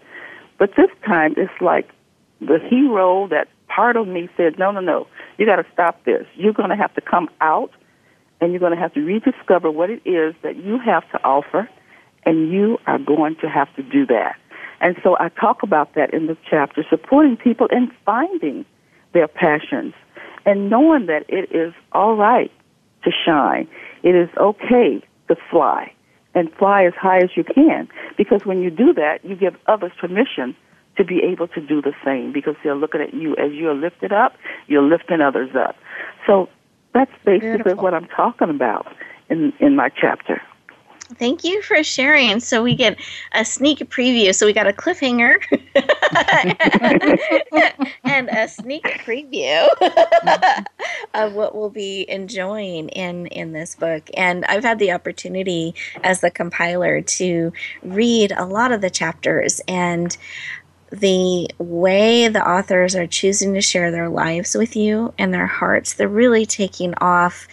But 0.58 0.70
this 0.76 0.90
time 1.04 1.34
it's 1.36 1.52
like 1.60 1.88
the 2.40 2.58
hero, 2.68 3.28
that 3.28 3.48
part 3.68 3.96
of 3.96 4.06
me 4.06 4.28
said, 4.36 4.58
no, 4.58 4.70
no, 4.70 4.80
no, 4.80 5.06
you 5.38 5.46
got 5.46 5.56
to 5.56 5.66
stop 5.72 6.04
this. 6.04 6.26
You're 6.34 6.52
going 6.52 6.70
to 6.70 6.76
have 6.76 6.94
to 6.94 7.00
come 7.00 7.28
out 7.40 7.70
and 8.40 8.52
you're 8.52 8.60
going 8.60 8.74
to 8.74 8.78
have 8.78 8.92
to 8.94 9.00
rediscover 9.00 9.70
what 9.70 9.90
it 9.90 10.02
is 10.04 10.34
that 10.42 10.56
you 10.56 10.78
have 10.78 11.10
to 11.10 11.24
offer, 11.24 11.68
and 12.24 12.52
you 12.52 12.78
are 12.86 12.98
going 12.98 13.36
to 13.36 13.48
have 13.48 13.74
to 13.76 13.82
do 13.82 14.04
that. 14.06 14.36
And 14.80 14.96
so 15.02 15.16
I 15.18 15.30
talk 15.30 15.62
about 15.62 15.94
that 15.94 16.12
in 16.12 16.26
the 16.26 16.36
chapter, 16.50 16.84
supporting 16.90 17.38
people 17.38 17.66
in 17.68 17.90
finding 18.04 18.66
their 19.14 19.28
passions 19.28 19.94
and 20.44 20.68
knowing 20.68 21.06
that 21.06 21.24
it 21.28 21.50
is 21.54 21.72
all 21.92 22.14
right 22.14 22.52
to 23.04 23.10
shine. 23.24 23.68
It 24.02 24.14
is 24.14 24.28
okay 24.36 25.02
to 25.28 25.36
fly 25.50 25.92
and 26.36 26.52
fly 26.54 26.84
as 26.84 26.92
high 26.94 27.18
as 27.18 27.30
you 27.34 27.42
can. 27.42 27.88
Because 28.16 28.42
when 28.44 28.60
you 28.60 28.70
do 28.70 28.92
that, 28.92 29.24
you 29.24 29.34
give 29.34 29.56
others 29.66 29.90
permission 29.98 30.54
to 30.96 31.04
be 31.04 31.20
able 31.22 31.48
to 31.48 31.60
do 31.60 31.82
the 31.82 31.92
same 32.04 32.32
because 32.32 32.54
they're 32.62 32.76
looking 32.76 33.00
at 33.00 33.12
you 33.12 33.32
as 33.36 33.52
you're 33.52 33.74
lifted 33.74 34.12
up, 34.12 34.34
you're 34.66 34.82
lifting 34.82 35.20
others 35.20 35.50
up. 35.56 35.76
So 36.26 36.48
that's 36.94 37.10
basically 37.24 37.56
Beautiful. 37.56 37.82
what 37.82 37.94
I'm 37.94 38.06
talking 38.06 38.50
about 38.50 38.86
in, 39.28 39.52
in 39.60 39.74
my 39.76 39.88
chapter. 39.88 40.40
Thank 41.14 41.44
you 41.44 41.62
for 41.62 41.82
sharing. 41.84 42.40
So 42.40 42.64
we 42.64 42.74
get 42.74 42.98
a 43.32 43.44
sneak 43.44 43.78
preview. 43.90 44.34
So 44.34 44.44
we 44.44 44.52
got 44.52 44.66
a 44.66 44.72
cliffhanger 44.72 45.36
and 48.04 48.28
a 48.28 48.48
sneak 48.48 48.84
preview 49.04 49.68
of 51.14 51.34
what 51.34 51.54
we'll 51.54 51.70
be 51.70 52.10
enjoying 52.10 52.88
in 52.88 53.26
in 53.26 53.52
this 53.52 53.76
book. 53.76 54.10
And 54.16 54.44
I've 54.46 54.64
had 54.64 54.80
the 54.80 54.92
opportunity 54.92 55.76
as 56.02 56.22
the 56.22 56.30
compiler 56.30 57.00
to 57.02 57.52
read 57.82 58.32
a 58.36 58.44
lot 58.44 58.72
of 58.72 58.80
the 58.80 58.90
chapters 58.90 59.60
and 59.68 60.16
the 60.90 61.48
way 61.58 62.26
the 62.28 62.48
authors 62.48 62.96
are 62.96 63.06
choosing 63.06 63.54
to 63.54 63.60
share 63.60 63.92
their 63.92 64.08
lives 64.08 64.56
with 64.56 64.74
you 64.74 65.14
and 65.18 65.32
their 65.32 65.46
hearts, 65.46 65.94
they're 65.94 66.08
really 66.08 66.46
taking 66.46 66.94
off 66.94 67.46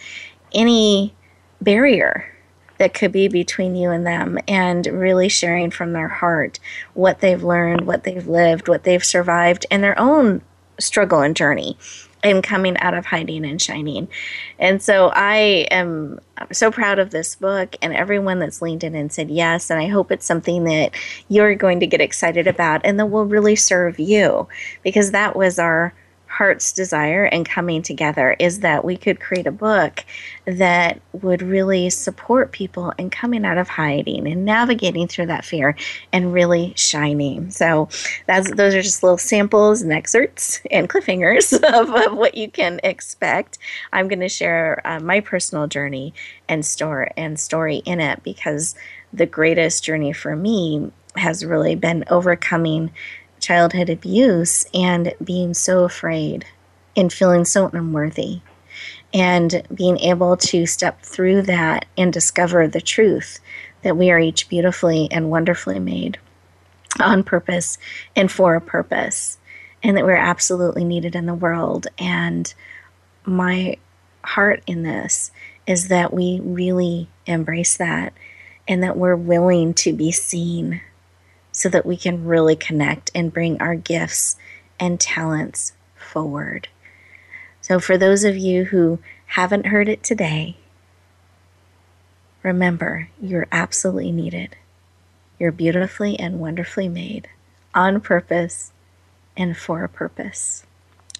any 0.52 1.14
barrier 1.60 2.33
that 2.78 2.94
could 2.94 3.12
be 3.12 3.28
between 3.28 3.76
you 3.76 3.90
and 3.90 4.06
them 4.06 4.38
and 4.48 4.86
really 4.86 5.28
sharing 5.28 5.70
from 5.70 5.92
their 5.92 6.08
heart 6.08 6.58
what 6.94 7.20
they've 7.20 7.42
learned, 7.42 7.86
what 7.86 8.04
they've 8.04 8.26
lived, 8.26 8.68
what 8.68 8.84
they've 8.84 9.04
survived, 9.04 9.66
and 9.70 9.82
their 9.82 9.98
own 9.98 10.42
struggle 10.78 11.20
and 11.20 11.36
journey 11.36 11.76
in 12.24 12.40
coming 12.40 12.76
out 12.78 12.94
of 12.94 13.04
hiding 13.04 13.44
and 13.44 13.60
shining. 13.60 14.08
And 14.58 14.82
so 14.82 15.10
I 15.14 15.66
am 15.70 16.18
so 16.50 16.70
proud 16.70 16.98
of 16.98 17.10
this 17.10 17.36
book 17.36 17.76
and 17.82 17.94
everyone 17.94 18.38
that's 18.38 18.62
leaned 18.62 18.82
in 18.82 18.94
and 18.94 19.12
said 19.12 19.30
yes. 19.30 19.70
And 19.70 19.78
I 19.78 19.88
hope 19.88 20.10
it's 20.10 20.26
something 20.26 20.64
that 20.64 20.92
you're 21.28 21.54
going 21.54 21.80
to 21.80 21.86
get 21.86 22.00
excited 22.00 22.46
about 22.46 22.80
and 22.82 22.98
that 22.98 23.06
will 23.06 23.26
really 23.26 23.56
serve 23.56 24.00
you 24.00 24.48
because 24.82 25.10
that 25.10 25.36
was 25.36 25.58
our 25.58 25.92
heart's 26.34 26.72
desire 26.72 27.26
and 27.26 27.48
coming 27.48 27.80
together 27.80 28.34
is 28.40 28.60
that 28.60 28.84
we 28.84 28.96
could 28.96 29.20
create 29.20 29.46
a 29.46 29.52
book 29.52 30.04
that 30.46 31.00
would 31.12 31.40
really 31.40 31.88
support 31.90 32.50
people 32.50 32.92
in 32.98 33.08
coming 33.08 33.44
out 33.44 33.56
of 33.56 33.68
hiding 33.68 34.26
and 34.26 34.44
navigating 34.44 35.06
through 35.06 35.26
that 35.26 35.44
fear 35.44 35.76
and 36.12 36.32
really 36.32 36.72
shining. 36.76 37.50
So 37.50 37.88
that's 38.26 38.50
those 38.50 38.74
are 38.74 38.82
just 38.82 39.04
little 39.04 39.16
samples 39.16 39.80
and 39.80 39.92
excerpts 39.92 40.60
and 40.72 40.90
cliffhangers 40.90 41.52
of, 41.80 41.94
of 41.94 42.18
what 42.18 42.34
you 42.34 42.50
can 42.50 42.80
expect. 42.82 43.58
I'm 43.92 44.08
going 44.08 44.18
to 44.18 44.28
share 44.28 44.82
uh, 44.84 44.98
my 44.98 45.20
personal 45.20 45.68
journey 45.68 46.14
and 46.48 46.66
store 46.66 47.10
and 47.16 47.38
story 47.38 47.76
in 47.76 48.00
it 48.00 48.24
because 48.24 48.74
the 49.12 49.26
greatest 49.26 49.84
journey 49.84 50.12
for 50.12 50.34
me 50.34 50.90
has 51.14 51.44
really 51.44 51.76
been 51.76 52.02
overcoming 52.10 52.90
childhood 53.44 53.90
abuse 53.90 54.64
and 54.72 55.12
being 55.22 55.52
so 55.52 55.84
afraid 55.84 56.46
and 56.96 57.12
feeling 57.12 57.44
so 57.44 57.68
unworthy. 57.68 58.40
And 59.12 59.62
being 59.72 59.98
able 60.00 60.36
to 60.36 60.66
step 60.66 61.02
through 61.02 61.42
that 61.42 61.84
and 61.96 62.12
discover 62.12 62.66
the 62.66 62.80
truth 62.80 63.38
that 63.82 63.96
we 63.96 64.10
are 64.10 64.18
each 64.18 64.48
beautifully 64.48 65.08
and 65.12 65.30
wonderfully 65.30 65.78
made 65.78 66.18
on 67.00 67.22
purpose 67.22 67.78
and 68.16 68.32
for 68.32 68.56
a 68.56 68.60
purpose. 68.60 69.38
And 69.84 69.96
that 69.96 70.04
we're 70.04 70.16
absolutely 70.16 70.82
needed 70.82 71.14
in 71.14 71.26
the 71.26 71.34
world. 71.34 71.86
And 71.98 72.52
my 73.24 73.76
heart 74.24 74.62
in 74.66 74.82
this 74.82 75.30
is 75.66 75.88
that 75.88 76.12
we 76.12 76.40
really 76.42 77.08
embrace 77.26 77.76
that 77.76 78.14
and 78.66 78.82
that 78.82 78.96
we're 78.96 79.16
willing 79.16 79.74
to 79.74 79.92
be 79.92 80.10
seen 80.10 80.80
so 81.54 81.68
that 81.68 81.86
we 81.86 81.96
can 81.96 82.24
really 82.24 82.56
connect 82.56 83.12
and 83.14 83.32
bring 83.32 83.58
our 83.62 83.76
gifts 83.76 84.36
and 84.78 84.98
talents 85.00 85.72
forward. 85.94 86.68
So, 87.60 87.78
for 87.80 87.96
those 87.96 88.24
of 88.24 88.36
you 88.36 88.64
who 88.66 88.98
haven't 89.26 89.66
heard 89.66 89.88
it 89.88 90.02
today, 90.02 90.58
remember 92.42 93.08
you're 93.22 93.46
absolutely 93.50 94.12
needed. 94.12 94.56
You're 95.38 95.52
beautifully 95.52 96.18
and 96.18 96.40
wonderfully 96.40 96.88
made 96.88 97.28
on 97.72 98.00
purpose 98.00 98.72
and 99.36 99.56
for 99.56 99.84
a 99.84 99.88
purpose. 99.88 100.66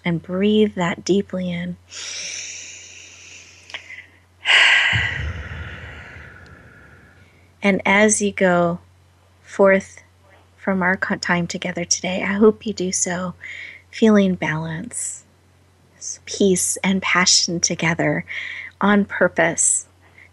And 0.03 0.21
breathe 0.21 0.75
that 0.75 1.03
deeply 1.03 1.51
in. 1.51 1.77
And 7.63 7.81
as 7.83 8.21
you 8.21 8.31
go 8.31 8.77
forth 9.41 10.03
from 10.65 10.81
our 10.81 10.95
time 10.97 11.45
together 11.45 11.85
today, 11.85 12.23
I 12.23 12.33
hope 12.33 12.65
you 12.65 12.73
do 12.73 12.91
so 12.91 13.35
feeling 13.91 14.33
balance, 14.33 15.23
peace, 16.25 16.75
and 16.77 17.03
passion 17.03 17.59
together 17.59 18.25
on 18.81 19.05
purpose. 19.05 19.85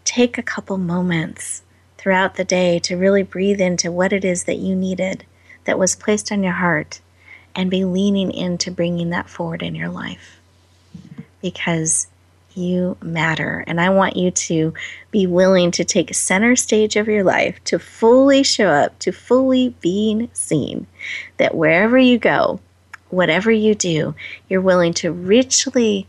Take 0.03 0.39
a 0.39 0.41
couple 0.41 0.79
moments 0.79 1.61
throughout 1.99 2.33
the 2.33 2.43
day 2.43 2.79
to 2.79 2.97
really 2.97 3.21
breathe 3.21 3.61
into 3.61 3.91
what 3.91 4.11
it 4.11 4.25
is 4.25 4.45
that 4.45 4.57
you 4.57 4.75
needed 4.75 5.23
that 5.65 5.77
was 5.77 5.95
placed 5.95 6.31
on 6.31 6.43
your 6.43 6.53
heart 6.53 6.99
and 7.53 7.69
be 7.69 7.85
leaning 7.85 8.31
into 8.31 8.71
bringing 8.71 9.11
that 9.11 9.29
forward 9.29 9.61
in 9.61 9.75
your 9.75 9.89
life. 9.89 10.41
Because 11.43 12.07
you 12.55 12.97
matter. 13.01 13.63
And 13.67 13.79
I 13.79 13.89
want 13.89 14.15
you 14.15 14.31
to 14.31 14.73
be 15.11 15.27
willing 15.27 15.71
to 15.71 15.83
take 15.83 16.13
center 16.13 16.55
stage 16.55 16.95
of 16.95 17.07
your 17.07 17.23
life, 17.23 17.63
to 17.65 17.79
fully 17.79 18.43
show 18.43 18.67
up, 18.67 18.97
to 18.99 19.11
fully 19.11 19.75
being 19.81 20.29
seen. 20.33 20.87
That 21.37 21.55
wherever 21.55 21.97
you 21.97 22.17
go, 22.17 22.59
whatever 23.09 23.51
you 23.51 23.75
do, 23.75 24.15
you're 24.49 24.61
willing 24.61 24.93
to 24.95 25.11
richly 25.11 26.07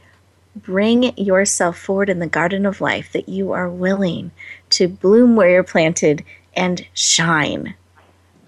bring 0.57 1.17
yourself 1.19 1.79
forward 1.79 2.09
in 2.09 2.21
the 2.21 2.27
garden 2.27 2.65
of 2.67 2.81
life, 2.81 3.13
that 3.13 3.29
you 3.29 3.53
are 3.53 3.69
willing 3.69 4.31
to 4.71 4.89
bloom 4.89 5.37
where 5.37 5.51
you're 5.51 5.63
planted 5.65 6.25
and 6.55 6.87
shine. 6.95 7.75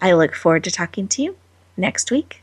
I 0.00 0.12
look 0.12 0.34
forward 0.34 0.64
to 0.64 0.70
talking 0.70 1.08
to 1.08 1.22
you 1.22 1.36
next 1.76 2.10
week. 2.10 2.42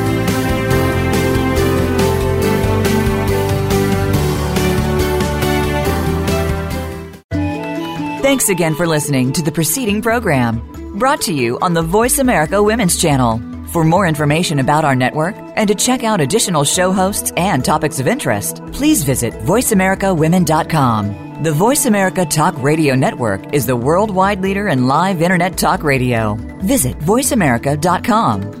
Thanks 8.31 8.47
again 8.47 8.75
for 8.75 8.87
listening 8.87 9.33
to 9.33 9.41
the 9.41 9.51
preceding 9.51 10.01
program, 10.01 10.61
brought 10.97 11.19
to 11.23 11.33
you 11.33 11.59
on 11.59 11.73
the 11.73 11.81
Voice 11.81 12.17
America 12.17 12.63
Women's 12.63 12.95
Channel. 12.95 13.41
For 13.67 13.83
more 13.83 14.07
information 14.07 14.59
about 14.59 14.85
our 14.85 14.95
network 14.95 15.35
and 15.57 15.67
to 15.67 15.75
check 15.75 16.05
out 16.05 16.21
additional 16.21 16.63
show 16.63 16.93
hosts 16.93 17.33
and 17.35 17.65
topics 17.65 17.99
of 17.99 18.07
interest, 18.07 18.63
please 18.71 19.03
visit 19.03 19.33
VoiceAmericaWomen.com. 19.33 21.43
The 21.43 21.51
Voice 21.51 21.85
America 21.85 22.25
Talk 22.25 22.55
Radio 22.63 22.95
Network 22.95 23.53
is 23.53 23.65
the 23.65 23.75
worldwide 23.75 24.39
leader 24.39 24.69
in 24.69 24.87
live 24.87 25.21
Internet 25.21 25.57
talk 25.57 25.83
radio. 25.83 26.35
Visit 26.61 26.97
VoiceAmerica.com. 26.99 28.60